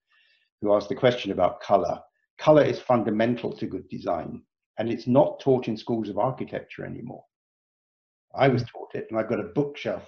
who 0.62 0.74
asked 0.74 0.90
the 0.90 0.96
question 0.96 1.32
about 1.32 1.62
color, 1.62 2.00
color 2.40 2.64
is 2.64 2.80
fundamental 2.80 3.56
to 3.58 3.68
good 3.68 3.88
design 3.90 4.42
and 4.80 4.90
it's 4.90 5.08
not 5.08 5.40
taught 5.40 5.68
in 5.68 5.78
schools 5.78 6.10
of 6.10 6.18
architecture 6.18 6.86
anymore. 6.86 7.24
I 8.36 8.48
was 8.48 8.64
hmm. 8.64 8.68
taught 8.74 8.96
it 8.96 9.08
and 9.10 9.20
I've 9.20 9.30
got 9.30 9.40
a 9.40 9.52
bookshelf 9.56 10.04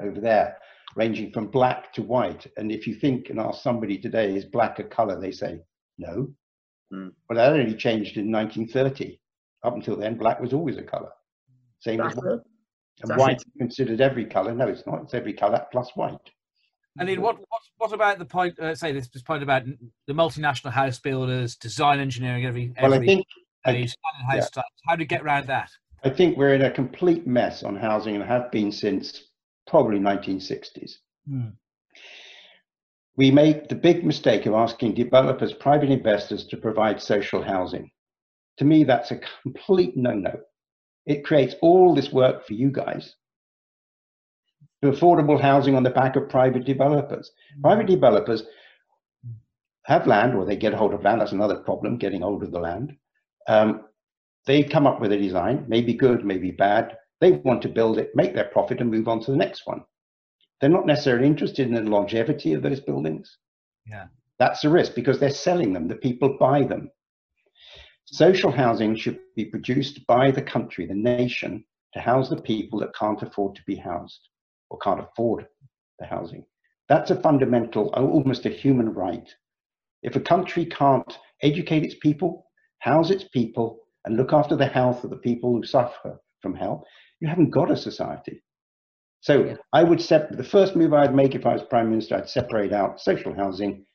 over 0.00 0.20
there 0.20 0.58
ranging 0.96 1.32
from 1.32 1.48
black 1.48 1.92
to 1.94 2.02
white. 2.02 2.46
And 2.56 2.70
if 2.70 2.86
you 2.86 2.94
think 2.94 3.30
and 3.30 3.40
ask 3.40 3.62
somebody 3.62 3.98
today, 3.98 4.34
is 4.34 4.44
black 4.44 4.78
a 4.78 4.84
color? 4.84 5.20
They 5.20 5.32
say, 5.32 5.60
no. 5.98 6.28
Mm. 6.92 7.12
Well, 7.28 7.36
that 7.36 7.52
only 7.52 7.74
changed 7.74 8.16
in 8.16 8.30
1930. 8.30 9.20
Up 9.62 9.74
until 9.74 9.96
then, 9.96 10.16
black 10.16 10.40
was 10.40 10.52
always 10.52 10.76
a 10.76 10.82
color. 10.82 11.10
Same 11.80 11.98
That's 11.98 12.16
as 12.16 12.22
white. 12.22 12.40
And 13.02 13.10
That's 13.10 13.18
white 13.18 13.40
it. 13.40 13.58
considered 13.58 14.00
every 14.00 14.24
color. 14.26 14.54
No, 14.54 14.68
it's 14.68 14.86
not. 14.86 15.02
It's 15.02 15.14
every 15.14 15.32
color 15.32 15.64
plus 15.72 15.90
white. 15.94 16.18
And 16.98 17.08
then 17.08 17.20
what, 17.20 17.38
what, 17.38 17.60
what 17.78 17.92
about 17.92 18.18
the 18.18 18.24
point, 18.24 18.58
uh, 18.60 18.74
say 18.74 18.92
this, 18.92 19.08
this 19.08 19.22
point 19.22 19.42
about 19.42 19.64
the 20.06 20.12
multinational 20.12 20.70
house 20.70 21.00
builders, 21.00 21.56
design 21.56 21.98
engineering, 21.98 22.46
every, 22.46 22.72
every 22.76 22.90
well, 22.90 23.02
I 23.02 23.04
think, 23.04 23.26
I, 23.64 23.72
house 24.30 24.48
yeah. 24.56 24.62
How 24.86 24.94
do 24.94 25.02
you 25.02 25.08
get 25.08 25.22
around 25.22 25.48
that? 25.48 25.70
I 26.04 26.10
think 26.10 26.36
we're 26.36 26.54
in 26.54 26.62
a 26.62 26.70
complete 26.70 27.26
mess 27.26 27.64
on 27.64 27.74
housing 27.74 28.14
and 28.14 28.22
have 28.22 28.50
been 28.52 28.70
since 28.70 29.24
probably 29.66 29.98
1960s. 29.98 30.98
Hmm. 31.28 31.48
We 33.16 33.30
make 33.30 33.68
the 33.68 33.76
big 33.76 34.04
mistake 34.04 34.46
of 34.46 34.54
asking 34.54 34.94
developers, 34.94 35.52
private 35.52 35.90
investors 35.90 36.46
to 36.46 36.56
provide 36.56 37.00
social 37.00 37.42
housing. 37.42 37.90
To 38.58 38.64
me, 38.64 38.84
that's 38.84 39.10
a 39.10 39.20
complete 39.42 39.96
no-no. 39.96 40.40
It 41.06 41.24
creates 41.24 41.54
all 41.60 41.94
this 41.94 42.12
work 42.12 42.46
for 42.46 42.54
you 42.54 42.70
guys. 42.70 43.14
Affordable 44.84 45.40
housing 45.40 45.76
on 45.76 45.82
the 45.82 45.90
back 45.90 46.16
of 46.16 46.28
private 46.28 46.64
developers. 46.64 47.30
Private 47.62 47.86
developers 47.86 48.42
have 49.84 50.06
land 50.06 50.34
or 50.34 50.44
they 50.44 50.56
get 50.56 50.74
hold 50.74 50.94
of 50.94 51.02
land. 51.02 51.20
That's 51.20 51.32
another 51.32 51.56
problem, 51.56 51.98
getting 51.98 52.22
hold 52.22 52.42
of 52.42 52.50
the 52.50 52.60
land. 52.60 52.96
Um, 53.46 53.84
they 54.46 54.62
come 54.62 54.86
up 54.86 55.00
with 55.00 55.12
a 55.12 55.18
design, 55.18 55.64
maybe 55.68 55.94
good, 55.94 56.24
maybe 56.24 56.50
bad. 56.50 56.96
They 57.20 57.32
want 57.32 57.62
to 57.62 57.68
build 57.68 57.98
it, 57.98 58.10
make 58.14 58.34
their 58.34 58.46
profit, 58.46 58.80
and 58.80 58.90
move 58.90 59.08
on 59.08 59.20
to 59.20 59.30
the 59.30 59.36
next 59.36 59.62
one. 59.66 59.84
They're 60.60 60.70
not 60.70 60.86
necessarily 60.86 61.26
interested 61.26 61.66
in 61.68 61.74
the 61.74 61.82
longevity 61.82 62.52
of 62.54 62.62
those 62.62 62.80
buildings. 62.80 63.38
Yeah. 63.86 64.06
That's 64.38 64.64
a 64.64 64.70
risk 64.70 64.94
because 64.94 65.18
they're 65.18 65.30
selling 65.30 65.72
them, 65.72 65.88
the 65.88 65.96
people 65.96 66.36
buy 66.38 66.64
them. 66.64 66.90
Social 68.06 68.50
housing 68.50 68.96
should 68.96 69.18
be 69.34 69.44
produced 69.44 70.06
by 70.06 70.30
the 70.30 70.42
country, 70.42 70.86
the 70.86 70.94
nation, 70.94 71.64
to 71.94 72.00
house 72.00 72.28
the 72.28 72.40
people 72.40 72.78
that 72.80 72.94
can't 72.94 73.22
afford 73.22 73.54
to 73.56 73.62
be 73.66 73.76
housed 73.76 74.28
or 74.70 74.78
can't 74.78 75.00
afford 75.00 75.46
the 75.98 76.06
housing. 76.06 76.44
That's 76.88 77.10
a 77.10 77.20
fundamental, 77.20 77.88
almost 77.94 78.44
a 78.44 78.50
human 78.50 78.92
right. 78.92 79.32
If 80.02 80.16
a 80.16 80.20
country 80.20 80.66
can't 80.66 81.18
educate 81.42 81.84
its 81.84 81.94
people, 81.94 82.46
house 82.80 83.10
its 83.10 83.24
people, 83.24 83.78
and 84.04 84.16
look 84.16 84.32
after 84.32 84.54
the 84.54 84.66
health 84.66 85.02
of 85.04 85.10
the 85.10 85.16
people 85.16 85.52
who 85.52 85.64
suffer 85.64 86.20
from 86.42 86.54
health, 86.54 86.84
you 87.20 87.28
haven't 87.28 87.50
got 87.50 87.70
a 87.70 87.76
society. 87.76 88.42
So 89.24 89.56
I 89.72 89.82
would 89.82 90.02
separate 90.02 90.36
the 90.36 90.44
first 90.44 90.76
move 90.76 90.92
I'd 90.92 91.14
make 91.14 91.34
if 91.34 91.46
I 91.46 91.54
was 91.54 91.62
prime 91.62 91.88
minister, 91.88 92.14
I'd 92.14 92.28
separate 92.28 92.74
out 92.74 93.00
social 93.00 93.34
housing 93.34 93.86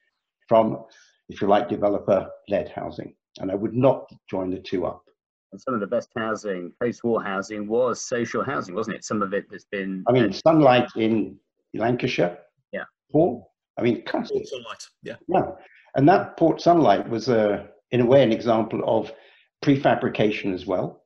from, 0.48 0.84
if 1.30 1.40
you 1.40 1.48
like, 1.48 1.70
developer-led 1.70 2.70
housing, 2.70 3.14
and 3.38 3.52
I 3.52 3.54
would 3.54 3.76
not 3.76 4.10
join 4.28 4.50
the 4.50 4.58
two 4.58 4.88
up. 4.88 5.04
And 5.52 5.62
some 5.62 5.76
of 5.76 5.82
the 5.82 5.88
best 5.88 6.10
housing, 6.18 6.74
post-war 6.82 7.24
housing, 7.24 7.68
was 7.68 8.02
social 8.02 8.44
housing, 8.44 8.74
wasn't 8.74 8.96
it? 8.96 9.06
Some 9.06 9.22
of 9.22 9.36
it 9.36 9.46
has 9.52 9.66
been. 9.66 10.04
I 10.08 10.14
mean, 10.14 10.30
uh, 10.30 10.32
sunlight 10.32 10.90
in 10.96 11.38
Lancashire. 11.76 12.40
Yeah. 12.72 12.86
Paul. 13.12 13.52
I 13.78 13.84
mean, 13.84 14.04
constant. 14.06 14.48
Sunlight. 14.48 14.84
Yeah. 15.04 15.18
Yeah. 15.28 15.52
And 15.96 16.10
that 16.10 16.38
Port 16.38 16.60
Sunlight 16.60 17.08
was, 17.08 17.30
a, 17.30 17.68
in 17.92 18.02
a 18.02 18.06
way, 18.06 18.24
an 18.24 18.32
example 18.32 18.82
of 18.84 19.12
prefabrication 19.64 20.56
as 20.56 20.66
well. 20.66 21.04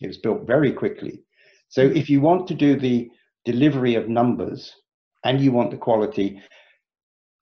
It 0.00 0.06
was 0.06 0.18
built 0.18 0.46
very 0.46 0.70
quickly. 0.70 1.24
So 1.68 1.82
if 1.82 2.08
you 2.08 2.20
want 2.20 2.46
to 2.48 2.54
do 2.54 2.78
the 2.78 3.10
delivery 3.44 3.94
of 3.94 4.08
numbers 4.08 4.74
and 5.24 5.40
you 5.40 5.52
want 5.52 5.70
the 5.70 5.76
quality, 5.76 6.40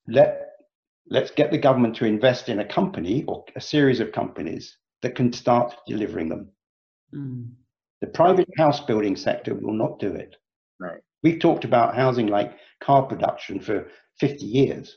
let 0.08 0.40
let's 1.10 1.30
get 1.30 1.50
the 1.50 1.58
government 1.58 1.96
to 1.96 2.06
invest 2.06 2.48
in 2.48 2.60
a 2.60 2.64
company 2.64 3.24
or 3.28 3.44
a 3.56 3.60
series 3.60 4.00
of 4.00 4.12
companies 4.12 4.76
that 5.02 5.14
can 5.14 5.32
start 5.32 5.74
delivering 5.86 6.28
them. 6.28 6.48
Mm. 7.14 7.50
The 8.00 8.06
private 8.06 8.48
house 8.56 8.80
building 8.80 9.16
sector 9.16 9.54
will 9.54 9.74
not 9.74 9.98
do 9.98 10.14
it. 10.14 10.36
Right. 10.80 11.00
We've 11.22 11.40
talked 11.40 11.64
about 11.64 11.94
housing 11.94 12.26
like 12.26 12.56
car 12.82 13.02
production 13.02 13.60
for 13.60 13.86
50 14.18 14.44
years. 14.44 14.96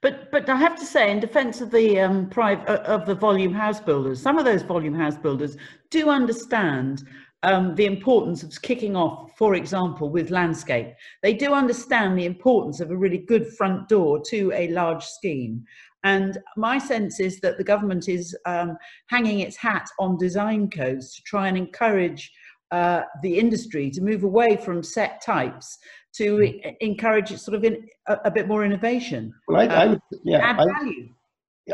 But 0.00 0.30
but 0.30 0.48
I 0.48 0.56
have 0.56 0.76
to 0.76 0.84
say, 0.84 1.10
in 1.10 1.18
defence 1.18 1.60
of 1.60 1.70
the 1.70 1.98
um, 2.00 2.28
private 2.28 2.68
of 2.68 3.06
the 3.06 3.14
volume 3.14 3.52
house 3.52 3.80
builders, 3.80 4.22
some 4.22 4.38
of 4.38 4.44
those 4.44 4.62
volume 4.62 4.94
house 4.94 5.16
builders 5.16 5.56
do 5.90 6.08
understand 6.08 7.04
um, 7.42 7.74
the 7.74 7.86
importance 7.86 8.42
of 8.42 8.62
kicking 8.62 8.96
off, 8.96 9.32
for 9.36 9.54
example, 9.54 10.08
with 10.08 10.30
landscape. 10.30 10.94
They 11.22 11.34
do 11.34 11.54
understand 11.54 12.18
the 12.18 12.26
importance 12.26 12.80
of 12.80 12.90
a 12.90 12.96
really 12.96 13.18
good 13.18 13.48
front 13.56 13.88
door 13.88 14.20
to 14.28 14.52
a 14.52 14.68
large 14.68 15.04
scheme. 15.04 15.64
And 16.04 16.38
my 16.56 16.78
sense 16.78 17.20
is 17.20 17.40
that 17.40 17.58
the 17.58 17.64
government 17.64 18.08
is 18.08 18.36
um, 18.46 18.76
hanging 19.08 19.40
its 19.40 19.56
hat 19.56 19.88
on 19.98 20.18
design 20.18 20.68
codes 20.68 21.14
to 21.14 21.22
try 21.22 21.48
and 21.48 21.56
encourage 21.56 22.30
uh, 22.72 23.02
the 23.22 23.38
industry 23.38 23.90
to 23.90 24.00
move 24.00 24.24
away 24.24 24.56
from 24.56 24.82
set 24.82 25.22
types 25.22 25.78
to 26.14 26.38
mm. 26.38 26.76
encourage 26.80 27.30
sort 27.36 27.54
of 27.56 27.64
in, 27.64 27.86
a, 28.08 28.18
a, 28.24 28.30
bit 28.30 28.48
more 28.48 28.64
innovation. 28.64 29.32
Well, 29.46 29.60
I, 29.60 29.66
I 29.66 29.86
would, 29.88 30.00
yeah, 30.24 30.38
add 30.38 30.58
I, 30.58 30.64
value. 30.64 31.08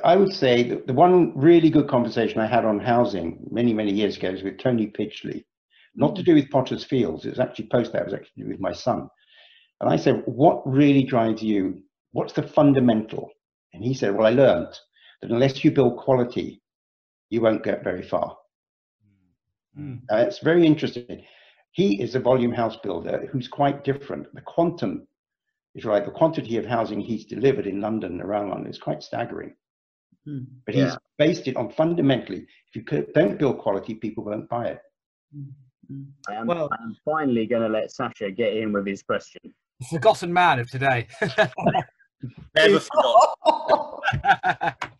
I 0.04 0.16
would 0.16 0.32
say 0.32 0.68
that 0.68 0.86
the 0.86 0.92
one 0.92 1.32
really 1.36 1.70
good 1.70 1.88
conversation 1.88 2.40
I 2.40 2.46
had 2.46 2.64
on 2.64 2.78
housing 2.78 3.38
many, 3.50 3.72
many 3.72 3.92
years 3.92 4.16
ago 4.16 4.32
was 4.32 4.42
with 4.42 4.58
Tony 4.58 4.88
Pidgley, 4.88 5.44
not 5.98 6.14
to 6.16 6.22
do 6.22 6.34
with 6.34 6.48
Potter's 6.50 6.84
Fields. 6.84 7.24
It 7.24 7.30
was 7.30 7.40
actually 7.40 7.66
post 7.66 7.92
that. 7.92 8.02
It 8.02 8.04
was 8.06 8.14
actually 8.14 8.44
with 8.44 8.60
my 8.60 8.72
son. 8.72 9.08
And 9.80 9.90
I 9.90 9.96
said, 9.96 10.22
what 10.26 10.62
really 10.64 11.02
drives 11.02 11.42
you? 11.42 11.82
What's 12.12 12.32
the 12.32 12.42
fundamental? 12.42 13.30
And 13.74 13.84
he 13.84 13.94
said, 13.94 14.14
well, 14.14 14.26
I 14.26 14.30
learned 14.30 14.78
that 15.20 15.30
unless 15.30 15.64
you 15.64 15.72
build 15.72 15.98
quality, 15.98 16.62
you 17.30 17.40
won't 17.40 17.64
get 17.64 17.82
very 17.82 18.02
far. 18.02 18.36
Mm. 19.78 20.00
Uh, 20.10 20.18
it's 20.18 20.38
very 20.38 20.64
interesting. 20.64 21.24
He 21.72 22.00
is 22.00 22.14
a 22.14 22.20
volume 22.20 22.52
house 22.52 22.76
builder 22.76 23.28
who's 23.30 23.48
quite 23.48 23.84
different. 23.84 24.32
The 24.34 24.40
quantum 24.40 25.06
is 25.74 25.84
right. 25.84 26.04
The 26.04 26.10
quantity 26.12 26.56
of 26.58 26.64
housing 26.64 27.00
he's 27.00 27.24
delivered 27.24 27.66
in 27.66 27.80
London 27.80 28.12
and 28.12 28.22
around 28.22 28.50
London 28.50 28.70
is 28.70 28.78
quite 28.78 29.02
staggering. 29.02 29.54
Mm. 30.28 30.46
But 30.64 30.76
he's 30.76 30.84
yeah. 30.84 30.96
based 31.18 31.48
it 31.48 31.56
on 31.56 31.72
fundamentally, 31.72 32.46
if 32.72 32.76
you 32.76 33.04
don't 33.14 33.38
build 33.38 33.58
quality, 33.58 33.94
people 33.94 34.24
won't 34.24 34.48
buy 34.48 34.68
it. 34.68 34.80
Mm. 35.36 35.50
Mm. 35.90 36.06
I'm, 36.28 36.46
well, 36.46 36.68
I'm 36.72 36.96
finally 37.04 37.46
going 37.46 37.62
to 37.62 37.68
let 37.68 37.90
Sasha 37.90 38.30
get 38.30 38.56
in 38.56 38.72
with 38.72 38.86
his 38.86 39.02
question. 39.02 39.40
Forgotten 39.90 40.32
man 40.32 40.58
of 40.58 40.70
today. 40.70 41.06
Never 42.54 42.80
forgot. 42.80 43.38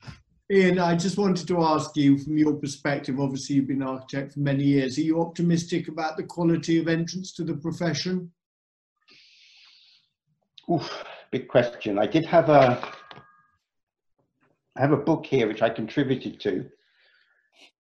Ian, 0.51 0.79
I 0.79 0.97
just 0.97 1.19
wanted 1.19 1.47
to 1.49 1.63
ask 1.63 1.95
you 1.95 2.17
from 2.17 2.39
your 2.39 2.55
perspective, 2.55 3.21
obviously 3.21 3.57
you've 3.57 3.67
been 3.67 3.83
an 3.83 3.89
architect 3.89 4.33
for 4.33 4.41
many 4.41 4.65
years, 4.65 4.97
are 4.97 5.03
you 5.03 5.21
optimistic 5.21 5.89
about 5.89 6.17
the 6.17 6.23
quality 6.23 6.79
of 6.79 6.89
entrance 6.89 7.33
to 7.35 7.45
the 7.45 7.55
profession? 7.55 8.33
Oof, 10.73 11.05
big 11.31 11.49
question. 11.49 11.99
I 11.99 12.07
did 12.07 12.25
have 12.25 12.49
a, 12.49 12.83
I 14.77 14.81
have 14.81 14.93
a 14.93 14.97
book 14.97 15.27
here 15.27 15.49
which 15.49 15.61
I 15.61 15.69
contributed 15.69 16.41
to, 16.41 16.65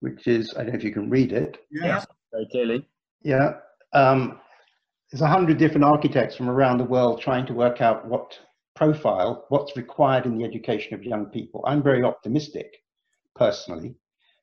which 0.00 0.26
is, 0.26 0.52
I 0.54 0.62
don't 0.62 0.72
know 0.72 0.78
if 0.78 0.84
you 0.84 0.92
can 0.92 1.08
read 1.08 1.32
it. 1.32 1.56
Yeah, 1.70 2.04
very 2.32 2.48
clearly. 2.50 2.86
Yeah. 3.22 3.54
Um, 3.92 4.40
there's 5.10 5.22
a 5.22 5.26
hundred 5.26 5.58
different 5.58 5.84
architects 5.84 6.36
from 6.36 6.48
around 6.50 6.78
the 6.78 6.84
world 6.84 7.20
trying 7.20 7.46
to 7.46 7.54
work 7.54 7.80
out 7.80 8.06
what 8.06 8.38
profile 8.76 9.44
what's 9.48 9.76
required 9.76 10.24
in 10.24 10.38
the 10.38 10.44
education 10.44 10.94
of 10.94 11.02
young 11.02 11.26
people. 11.26 11.64
I'm 11.66 11.82
very 11.82 12.04
optimistic 12.04 12.76
personally 13.34 13.96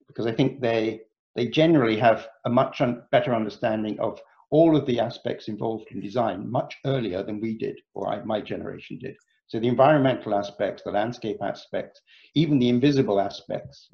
because 0.08 0.26
I 0.26 0.34
think 0.34 0.60
they 0.60 1.02
they 1.36 1.48
generally 1.48 1.98
have 1.98 2.28
a 2.46 2.50
much 2.50 2.82
un 2.82 3.04
better 3.12 3.34
understanding 3.34 4.00
of 4.00 4.20
all 4.50 4.76
of 4.76 4.86
the 4.86 5.00
aspects 5.00 5.48
involved 5.48 5.88
in 5.92 6.02
design 6.02 6.50
much 6.50 6.78
earlier 6.86 7.24
than 7.24 7.40
we 7.40 7.58
did 7.58 7.80
or 7.94 8.10
I, 8.10 8.24
my 8.24 8.42
generation 8.42 8.98
did. 9.00 9.16
So 9.48 9.60
the 9.60 9.68
environmental 9.68 10.34
aspects, 10.34 10.84
the 10.84 10.92
landscape 10.92 11.38
aspects, 11.42 12.02
even 12.34 12.60
the 12.60 12.70
invisible 12.70 13.20
aspects 13.20 13.90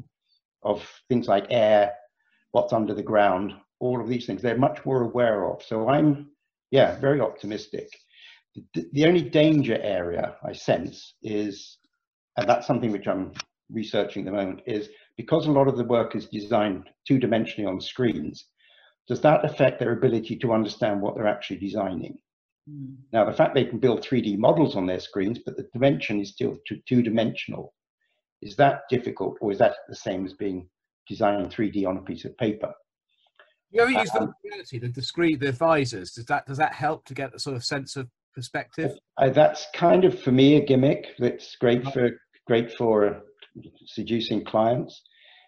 of 0.64 0.88
things 1.10 1.28
like 1.28 1.46
air, 1.50 1.94
what's 2.52 2.74
under 2.74 2.94
the 2.94 3.04
ground, 3.04 3.54
all 3.82 4.00
of 4.00 4.08
these 4.08 4.26
things, 4.26 4.42
they're 4.42 4.58
much 4.58 4.86
more 4.86 5.02
aware 5.02 5.46
of. 5.50 5.62
So 5.64 5.90
I'm, 5.90 6.30
yeah, 6.70 7.00
very 7.00 7.20
optimistic. 7.20 7.90
The, 8.74 8.86
the 8.94 9.06
only 9.06 9.22
danger 9.22 9.78
area 9.82 10.36
I 10.44 10.54
sense 10.54 11.16
is, 11.24 11.78
and 12.38 12.48
that's 12.48 12.68
something 12.68 12.92
which 12.92 13.08
I'm 13.08 13.34
researching 13.70 14.22
at 14.22 14.32
the 14.32 14.38
moment, 14.38 14.62
is 14.68 14.90
because 15.18 15.48
a 15.48 15.52
lot 15.52 15.68
of 15.68 15.78
the 15.78 15.84
work 15.84 16.16
is 16.16 16.28
designed 16.28 16.90
two-dimensionally 17.08 17.68
on 17.68 17.82
screens, 17.82 18.46
does 19.08 19.22
that 19.22 19.44
affect 19.44 19.80
their 19.80 19.94
ability 19.94 20.38
to 20.38 20.54
understand 20.54 21.02
what 21.02 21.16
they're 21.16 21.28
actually 21.28 21.58
designing? 21.58 22.18
Mm. 22.70 22.98
Now, 23.12 23.26
the 23.26 23.34
fact 23.34 23.56
they 23.56 23.66
can 23.66 23.80
build 23.80 24.02
3D 24.02 24.38
models 24.38 24.76
on 24.76 24.86
their 24.86 25.00
screens, 25.00 25.40
but 25.44 25.58
the 25.58 25.68
dimension 25.74 26.22
is 26.22 26.30
still 26.30 26.58
two-dimensional, 26.88 27.74
is 28.42 28.56
that 28.58 28.82
difficult, 28.90 29.38
or 29.42 29.52
is 29.52 29.58
that 29.58 29.74
the 29.90 29.96
same 29.96 30.26
as 30.26 30.34
being 30.34 30.70
designing 31.08 31.50
3D 31.50 31.88
on 31.88 31.98
a 31.98 32.02
piece 32.02 32.26
of 32.26 32.38
paper? 32.38 32.72
You 33.72 33.82
ever 33.82 33.91
use 33.91 34.11
the 34.11 34.22
um, 34.22 34.34
reality, 34.43 34.80
the, 34.80 34.89
the 34.89 35.01
screen, 35.01 35.39
the 35.39 35.51
visors? 35.53 36.11
Does 36.11 36.26
that 36.26 36.45
does 36.45 36.57
that 36.57 36.74
help 36.74 37.05
to 37.05 37.13
get 37.13 37.34
a 37.34 37.39
sort 37.39 37.55
of 37.55 37.63
sense 37.63 37.95
of 37.95 38.07
perspective? 38.36 38.97
Uh, 39.17 39.30
that's 39.30 39.67
kind 39.74 40.03
of 40.03 40.19
for 40.22 40.32
me 40.32 40.57
a 40.57 40.65
gimmick 40.65 41.07
that's 41.19 41.55
great 41.55 41.84
for 41.93 42.11
great 42.47 42.72
for 42.74 43.22
seducing 43.86 44.43
clients. 44.43 45.01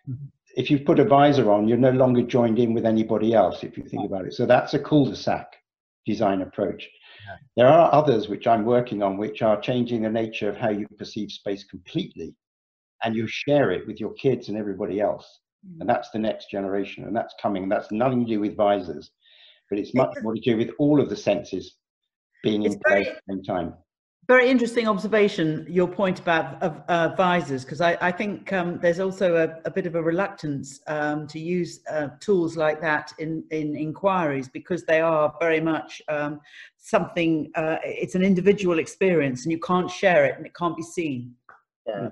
Mm-hmm. 0.09 0.26
If 0.55 0.69
you 0.69 0.80
put 0.80 0.99
a 0.99 1.05
visor 1.05 1.51
on, 1.51 1.67
you're 1.67 1.78
no 1.78 1.91
longer 1.91 2.21
joined 2.21 2.59
in 2.59 2.74
with 2.74 2.86
anybody 2.86 3.34
else. 3.34 3.63
If 3.63 3.78
you 3.78 3.84
think 3.84 4.05
about 4.05 4.26
it, 4.26 4.34
so 4.34 4.45
that's 4.45 4.74
a 4.74 4.80
cul-de-sac 4.80 5.47
design 6.05 6.41
approach. 6.41 6.88
Yeah. 7.26 7.36
There 7.57 7.67
are 7.67 7.93
others 7.93 8.30
which 8.30 8.45
I'm 8.45 8.63
working 8.63 9.01
on, 9.01 9.17
which 9.17 9.41
are 9.41 9.59
changing 9.59 10.03
the 10.03 10.09
nature 10.09 10.49
of 10.49 10.57
how 10.57 10.69
you 10.69 10.88
perceive 10.97 11.32
space 11.32 11.63
completely, 11.63 12.36
and 13.03 13.15
you 13.15 13.26
share 13.28 13.71
it 13.71 13.88
with 13.88 13.99
your 13.99 14.13
kids 14.13 14.49
and 14.49 14.57
everybody 14.57 15.01
else. 15.01 15.39
Mm-hmm. 15.66 15.82
And 15.82 15.89
that's 15.89 16.09
the 16.09 16.20
next 16.20 16.49
generation, 16.49 17.05
and 17.05 17.16
that's 17.16 17.34
coming. 17.41 17.70
That's 17.70 17.91
nothing 17.91 18.26
to 18.26 18.32
do 18.34 18.39
with 18.39 18.55
visors, 18.55 19.11
but 19.70 19.80
it's 19.80 19.93
much 19.93 20.14
more 20.22 20.34
to 20.36 20.41
do 20.41 20.57
with 20.57 20.72
all 20.78 20.99
of 20.99 21.09
the 21.09 21.16
senses 21.16 21.76
being 22.43 22.64
in 22.64 22.78
place 22.86 23.07
at 23.07 23.16
the 23.28 23.34
same 23.34 23.43
time. 23.43 23.74
very 24.28 24.49
interesting 24.49 24.88
observation 24.88 25.66
your 25.70 25.88
point 25.88 26.20
about 26.20 26.61
uh, 26.61 27.14
visors 27.16 27.64
because 27.64 27.82
I, 27.82 27.97
I, 28.01 28.11
think 28.11 28.51
um, 28.53 28.80
there's 28.80 28.99
also 28.99 29.36
a, 29.36 29.68
a, 29.68 29.72
bit 29.72 29.86
of 29.86 29.95
a 29.95 30.03
reluctance 30.03 30.82
um, 30.88 31.28
to 31.28 31.39
use 31.39 31.80
uh, 31.89 32.09
tools 32.20 32.55
like 32.55 32.80
that 32.82 33.14
in, 33.20 33.43
in 33.51 33.76
inquiries 33.76 34.49
because 34.49 34.86
they 34.86 35.01
are 35.01 35.34
very 35.39 35.61
much 35.61 36.01
um, 36.09 36.41
something 36.78 37.51
uh, 37.55 37.78
it's 37.84 38.16
an 38.16 38.24
individual 38.24 38.80
experience 38.80 39.43
and 39.43 39.51
you 39.51 39.59
can't 39.59 39.89
share 39.89 40.26
it 40.26 40.36
and 40.38 40.45
it 40.45 40.53
can't 40.55 40.78
be 40.78 40.84
seen 40.84 41.34
yeah, 41.88 42.03
yeah. 42.03 42.09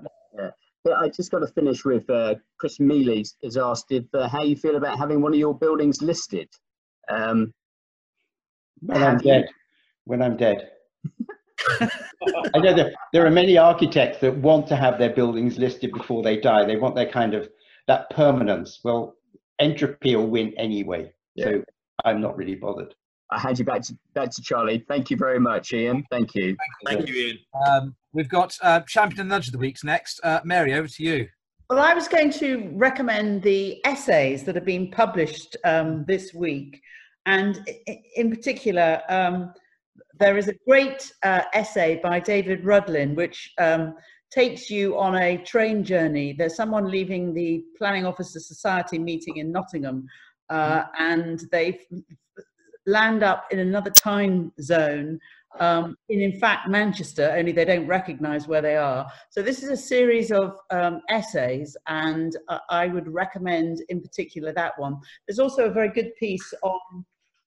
But 0.84 0.94
I 0.94 1.08
just 1.08 1.30
got 1.30 1.40
to 1.40 1.46
finish 1.46 1.84
with 1.84 2.08
uh, 2.10 2.34
Chris 2.58 2.80
Mealy 2.80 3.24
has 3.44 3.56
asked 3.56 3.92
if 3.92 4.04
uh, 4.14 4.28
how 4.28 4.42
you 4.42 4.56
feel 4.56 4.76
about 4.76 4.98
having 4.98 5.20
one 5.20 5.32
of 5.32 5.38
your 5.38 5.56
buildings 5.56 6.02
listed. 6.02 6.48
Um, 7.08 7.52
when 8.80 9.02
I'm 9.02 9.18
dead. 9.18 9.48
When 10.04 10.22
I'm 10.22 10.36
dead. 10.36 10.70
I 11.80 12.58
know 12.58 12.74
that 12.74 12.92
there 13.12 13.24
are 13.24 13.30
many 13.30 13.56
architects 13.56 14.18
that 14.20 14.36
want 14.36 14.66
to 14.68 14.76
have 14.76 14.98
their 14.98 15.10
buildings 15.10 15.58
listed 15.58 15.92
before 15.92 16.22
they 16.22 16.38
die. 16.38 16.64
They 16.64 16.76
want 16.76 16.96
their 16.96 17.10
kind 17.10 17.34
of 17.34 17.48
that 17.86 18.10
permanence. 18.10 18.80
Well, 18.82 19.14
entropy 19.60 20.16
will 20.16 20.26
win 20.26 20.52
anyway. 20.56 21.12
Yeah. 21.34 21.44
So 21.44 21.64
I'm 22.04 22.20
not 22.20 22.36
really 22.36 22.56
bothered. 22.56 22.94
I 23.32 23.38
hand 23.38 23.58
you 23.58 23.64
back 23.64 23.82
to 23.82 23.96
back 24.14 24.30
to 24.30 24.42
Charlie. 24.42 24.84
Thank 24.86 25.10
you 25.10 25.16
very 25.16 25.40
much, 25.40 25.72
Ian. 25.72 26.04
Thank 26.10 26.34
you. 26.34 26.56
Thank 26.86 27.08
you, 27.08 27.14
Ian. 27.14 27.38
Um, 27.66 27.96
we've 28.12 28.28
got 28.28 28.56
uh, 28.62 28.80
champion 28.80 29.28
nudge 29.28 29.48
of 29.48 29.52
the 29.52 29.58
weeks 29.58 29.82
next. 29.82 30.20
Uh, 30.22 30.40
Mary, 30.44 30.74
over 30.74 30.88
to 30.88 31.02
you. 31.02 31.28
Well, 31.70 31.80
I 31.80 31.94
was 31.94 32.08
going 32.08 32.30
to 32.32 32.70
recommend 32.74 33.42
the 33.42 33.80
essays 33.86 34.44
that 34.44 34.54
have 34.54 34.66
been 34.66 34.90
published 34.90 35.56
um, 35.64 36.04
this 36.06 36.34
week, 36.34 36.82
and 37.24 37.66
in 38.16 38.28
particular, 38.28 39.00
um, 39.08 39.54
there 40.18 40.36
is 40.36 40.48
a 40.48 40.54
great 40.68 41.10
uh, 41.22 41.42
essay 41.54 42.00
by 42.02 42.20
David 42.20 42.64
Rudlin 42.64 43.14
which 43.14 43.52
um, 43.58 43.94
takes 44.30 44.68
you 44.68 44.98
on 44.98 45.16
a 45.16 45.38
train 45.38 45.82
journey. 45.82 46.34
There's 46.34 46.56
someone 46.56 46.90
leaving 46.90 47.32
the 47.32 47.64
Planning 47.78 48.04
Officer 48.04 48.40
Society 48.40 48.98
meeting 48.98 49.38
in 49.38 49.50
Nottingham, 49.50 50.06
uh, 50.50 50.84
and 50.98 51.40
they 51.50 51.80
land 52.86 53.22
up 53.22 53.46
in 53.50 53.58
another 53.58 53.90
time 53.90 54.52
zone 54.60 55.18
um, 55.60 55.96
in, 56.08 56.20
in 56.20 56.38
fact, 56.38 56.68
Manchester, 56.68 57.32
only 57.36 57.52
they 57.52 57.64
don't 57.64 57.86
recognize 57.86 58.48
where 58.48 58.62
they 58.62 58.76
are. 58.76 59.10
So 59.30 59.42
this 59.42 59.62
is 59.62 59.68
a 59.68 59.76
series 59.76 60.32
of 60.32 60.56
um, 60.70 61.00
essays, 61.08 61.76
and 61.86 62.36
uh, 62.48 62.58
I 62.70 62.88
would 62.88 63.08
recommend 63.08 63.82
in 63.88 64.00
particular 64.00 64.52
that 64.54 64.78
one. 64.78 64.96
There's 65.26 65.38
also 65.38 65.66
a 65.66 65.72
very 65.72 65.90
good 65.90 66.14
piece 66.16 66.54
on 66.62 67.04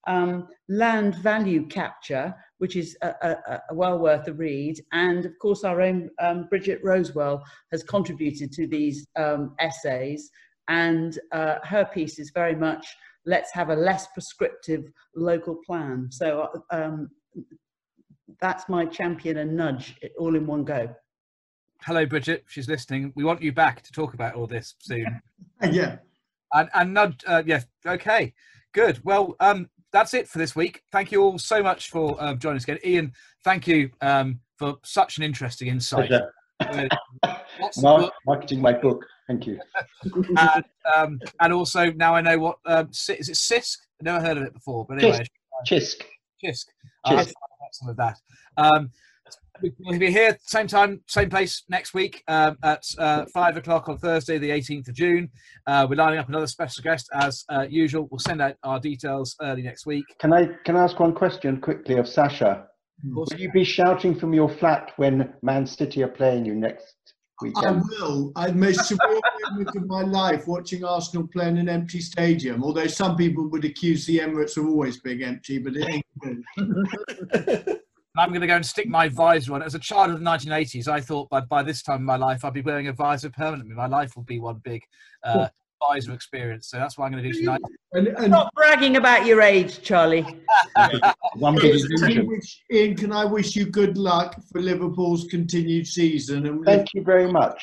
um, 0.07 0.47
land 0.69 1.15
value 1.15 1.65
capture, 1.67 2.33
which 2.59 2.75
is 2.75 2.95
a, 3.01 3.13
a, 3.21 3.61
a, 3.69 3.73
well 3.73 3.97
worth 3.97 4.27
a 4.27 4.33
read. 4.33 4.79
And 4.91 5.25
of 5.25 5.33
course, 5.41 5.63
our 5.63 5.81
own 5.81 6.11
um, 6.19 6.45
Bridget 6.47 6.83
Rosewell 6.83 7.41
has 7.71 7.83
contributed 7.83 8.51
to 8.53 8.67
these 8.67 9.07
um, 9.15 9.55
essays, 9.59 10.29
and 10.67 11.17
uh, 11.31 11.55
her 11.63 11.85
piece 11.85 12.19
is 12.19 12.31
very 12.35 12.55
much 12.55 12.85
let's 13.25 13.51
have 13.53 13.69
a 13.69 13.75
less 13.75 14.07
prescriptive 14.07 14.91
local 15.15 15.55
plan. 15.65 16.07
So 16.11 16.49
um, 16.71 17.09
that's 18.39 18.69
my 18.69 18.85
champion 18.85 19.37
and 19.37 19.55
nudge 19.55 19.97
all 20.17 20.35
in 20.35 20.45
one 20.45 20.63
go. 20.63 20.93
Hello, 21.81 22.05
Bridget. 22.05 22.45
She's 22.47 22.67
listening. 22.67 23.13
We 23.15 23.23
want 23.23 23.41
you 23.41 23.51
back 23.51 23.81
to 23.83 23.91
talk 23.91 24.13
about 24.13 24.35
all 24.35 24.47
this 24.47 24.75
soon. 24.79 25.21
yeah. 25.71 25.97
And, 26.53 26.69
and 26.73 26.93
nudge, 26.93 27.23
uh, 27.27 27.43
yes. 27.45 27.65
Okay. 27.85 28.33
Good. 28.73 28.99
Well, 29.03 29.35
um, 29.39 29.69
that's 29.91 30.13
it 30.13 30.27
for 30.27 30.37
this 30.37 30.55
week. 30.55 30.81
Thank 30.91 31.11
you 31.11 31.21
all 31.21 31.37
so 31.37 31.61
much 31.61 31.89
for 31.89 32.21
uh, 32.21 32.35
joining 32.35 32.57
us 32.57 32.63
again. 32.63 32.79
Ian, 32.83 33.13
thank 33.43 33.67
you 33.67 33.91
um, 34.01 34.39
for 34.57 34.75
such 34.83 35.17
an 35.17 35.23
interesting 35.23 35.67
insight. 35.67 36.11
Mark, 37.77 38.13
marketing 38.25 38.61
my 38.61 38.73
book. 38.73 39.05
Thank 39.27 39.47
you. 39.47 39.59
and, 40.37 40.65
um, 40.95 41.19
and, 41.39 41.53
also 41.53 41.91
now 41.93 42.13
I 42.13 42.21
know 42.21 42.37
what 42.37 42.57
um, 42.65 42.89
is 42.89 43.09
it 43.09 43.35
Cisk? 43.35 43.77
I 43.99 44.03
never 44.03 44.23
heard 44.23 44.37
of 44.37 44.43
it 44.43 44.53
before, 44.53 44.85
but 44.87 45.01
anyway, 45.01 45.25
Cisk. 45.67 46.03
Cisk. 46.43 46.65
Cisk. 47.07 47.33
some 47.71 47.89
of 47.89 47.97
that. 47.97 48.17
Um, 48.57 48.91
we'll 49.79 49.99
be 49.99 50.11
here 50.11 50.37
same 50.43 50.67
time, 50.67 51.01
same 51.07 51.29
place 51.29 51.63
next 51.69 51.93
week 51.93 52.23
um, 52.27 52.57
at 52.63 52.83
uh, 52.99 53.25
five 53.33 53.57
o'clock 53.57 53.89
on 53.89 53.97
Thursday, 53.97 54.37
the 54.37 54.49
18th 54.49 54.89
of 54.89 54.95
June. 54.95 55.29
Uh, 55.65 55.87
we're 55.89 55.95
lining 55.95 56.19
up 56.19 56.29
another 56.29 56.47
special 56.47 56.83
guest 56.83 57.09
as 57.13 57.45
uh, 57.49 57.65
usual. 57.69 58.07
We'll 58.11 58.19
send 58.19 58.41
out 58.41 58.55
our 58.63 58.79
details 58.79 59.35
early 59.41 59.61
next 59.61 59.85
week. 59.85 60.05
Can 60.19 60.33
I 60.33 60.49
can 60.65 60.75
I 60.75 60.83
ask 60.83 60.99
one 60.99 61.13
question 61.13 61.59
quickly 61.59 61.97
of 61.97 62.07
Sasha? 62.07 62.67
Will 63.03 63.27
you 63.37 63.51
be 63.51 63.63
shouting 63.63 64.17
from 64.17 64.33
your 64.33 64.49
flat 64.49 64.93
when 64.97 65.33
Man 65.41 65.65
City 65.65 66.01
are 66.03 66.07
playing 66.07 66.45
you 66.45 66.55
next 66.55 66.95
weekend? 67.41 67.65
I 67.65 67.71
will. 67.71 68.31
I 68.35 68.51
most 68.51 68.91
surreal 68.91 69.21
moment 69.43 69.75
of 69.75 69.85
my 69.87 70.01
life 70.01 70.47
watching 70.47 70.83
Arsenal 70.83 71.27
play 71.27 71.47
in 71.47 71.57
an 71.57 71.69
empty 71.69 72.01
stadium. 72.01 72.63
Although 72.63 72.87
some 72.87 73.15
people 73.15 73.47
would 73.49 73.65
accuse 73.65 74.05
the 74.05 74.19
Emirates 74.19 74.57
of 74.57 74.65
always 74.65 74.99
being 74.99 75.23
empty, 75.23 75.59
but 75.59 75.73
it 75.75 75.89
ain't. 75.89 76.05
I'm 78.17 78.29
going 78.29 78.41
to 78.41 78.47
go 78.47 78.55
and 78.55 78.65
stick 78.65 78.87
my 78.87 79.09
visor 79.09 79.53
on. 79.53 79.61
As 79.61 79.75
a 79.75 79.79
child 79.79 80.11
of 80.11 80.19
the 80.19 80.25
1980s, 80.25 80.87
I 80.87 81.01
thought 81.01 81.29
by, 81.29 81.41
by 81.41 81.63
this 81.63 81.81
time 81.83 81.99
in 81.99 82.05
my 82.05 82.15
life 82.15 82.45
I'd 82.45 82.53
be 82.53 82.61
wearing 82.61 82.87
a 82.87 82.93
visor 82.93 83.29
permanently. 83.29 83.75
My 83.75 83.87
life 83.87 84.15
will 84.15 84.23
be 84.23 84.39
one 84.39 84.61
big 84.63 84.83
uh, 85.23 85.49
visor 85.81 86.13
experience. 86.13 86.69
So 86.69 86.77
that's 86.77 86.97
what 86.97 87.05
I'm 87.05 87.11
going 87.11 87.23
to 87.23 87.31
do 87.31 87.39
tonight. 87.39 87.61
And, 87.93 88.07
and 88.07 88.27
Stop 88.27 88.53
bragging 88.55 88.95
about 88.95 89.25
your 89.25 89.41
age, 89.41 89.81
Charlie. 89.81 90.25
one 91.35 91.55
big 91.55 91.75
Ian, 92.71 92.95
can 92.95 93.11
I 93.11 93.25
wish 93.25 93.55
you 93.55 93.65
good 93.65 93.97
luck 93.97 94.35
for 94.51 94.61
Liverpool's 94.61 95.25
continued 95.25 95.87
season? 95.87 96.45
And 96.45 96.65
Thank 96.65 96.93
you 96.93 97.03
very 97.03 97.31
much. 97.31 97.61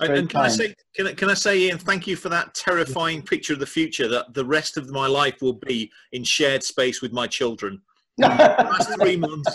and 0.00 0.28
can 0.28 0.40
I 0.40 0.48
say, 0.48 0.74
can 0.94 1.08
I, 1.08 1.12
can 1.14 1.30
I 1.30 1.34
say, 1.34 1.58
Ian, 1.58 1.78
thank 1.78 2.06
you 2.06 2.16
for 2.16 2.28
that 2.30 2.54
terrifying 2.54 3.22
picture 3.22 3.52
of 3.52 3.60
the 3.60 3.66
future 3.66 4.08
that 4.08 4.34
the 4.34 4.44
rest 4.44 4.76
of 4.76 4.90
my 4.90 5.06
life 5.06 5.36
will 5.40 5.60
be 5.66 5.90
in 6.12 6.24
shared 6.24 6.62
space 6.62 7.00
with 7.00 7.12
my 7.12 7.26
children. 7.26 7.80
last 8.18 8.94
three 9.00 9.16
months. 9.16 9.54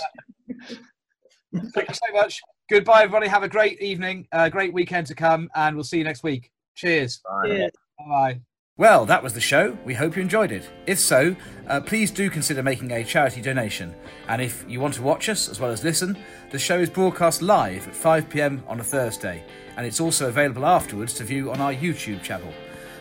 Thank 1.54 1.90
you 1.90 1.96
so 1.96 2.14
much. 2.14 2.40
Goodbye, 2.70 3.04
everybody. 3.04 3.28
Have 3.28 3.44
a 3.44 3.50
great 3.50 3.82
evening, 3.82 4.28
a 4.32 4.38
uh, 4.38 4.50
great 4.50 4.74
weekend 4.74 5.08
to 5.08 5.16
come, 5.16 5.50
and 5.56 5.76
we'll 5.76 5.84
see 5.84 5.98
you 5.98 6.04
next 6.04 6.24
week. 6.24 6.52
Cheers. 6.76 7.22
Bye. 7.28 7.70
Bye. 8.00 8.42
Well, 8.82 9.06
that 9.06 9.22
was 9.22 9.34
the 9.34 9.40
show. 9.40 9.78
We 9.86 9.94
hope 9.94 10.16
you 10.16 10.24
enjoyed 10.24 10.52
it. 10.52 10.68
If 10.88 10.98
so, 10.98 11.36
uh, 11.68 11.82
please 11.82 12.10
do 12.10 12.32
consider 12.32 12.64
making 12.64 12.90
a 12.90 13.04
charity 13.04 13.40
donation. 13.40 13.94
And 14.28 14.42
if 14.42 14.66
you 14.68 14.80
want 14.80 14.96
to 14.96 15.04
watch 15.04 15.30
us 15.30 15.48
as 15.50 15.60
well 15.60 15.70
as 15.70 15.84
listen, 15.84 16.18
the 16.50 16.58
show 16.58 16.80
is 16.80 16.90
broadcast 16.90 17.44
live 17.44 17.88
at 17.88 17.96
5 17.96 18.28
pm 18.28 18.64
on 18.68 18.80
a 18.80 18.84
Thursday, 18.84 19.44
and 19.78 19.86
it's 19.86 20.00
also 20.00 20.30
available 20.30 20.66
afterwards 20.66 21.14
to 21.14 21.24
view 21.24 21.52
on 21.52 21.62
our 21.62 21.72
YouTube 21.72 22.24
channel. 22.24 22.52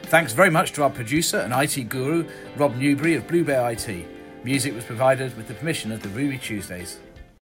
Thanks 0.02 0.34
very 0.34 0.50
much 0.50 0.72
to 0.72 0.82
our 0.82 0.90
producer 0.90 1.38
and 1.38 1.54
IT 1.54 1.88
guru, 1.88 2.28
Rob 2.58 2.76
Newbury 2.76 3.14
of 3.14 3.26
Blue 3.26 3.42
Bear 3.42 3.70
IT. 3.70 4.06
Music 4.44 4.74
was 4.74 4.84
provided 4.84 5.34
with 5.34 5.48
the 5.48 5.54
permission 5.54 5.92
of 5.92 6.02
the 6.02 6.10
Ruby 6.10 6.36
Tuesdays. 6.36 6.98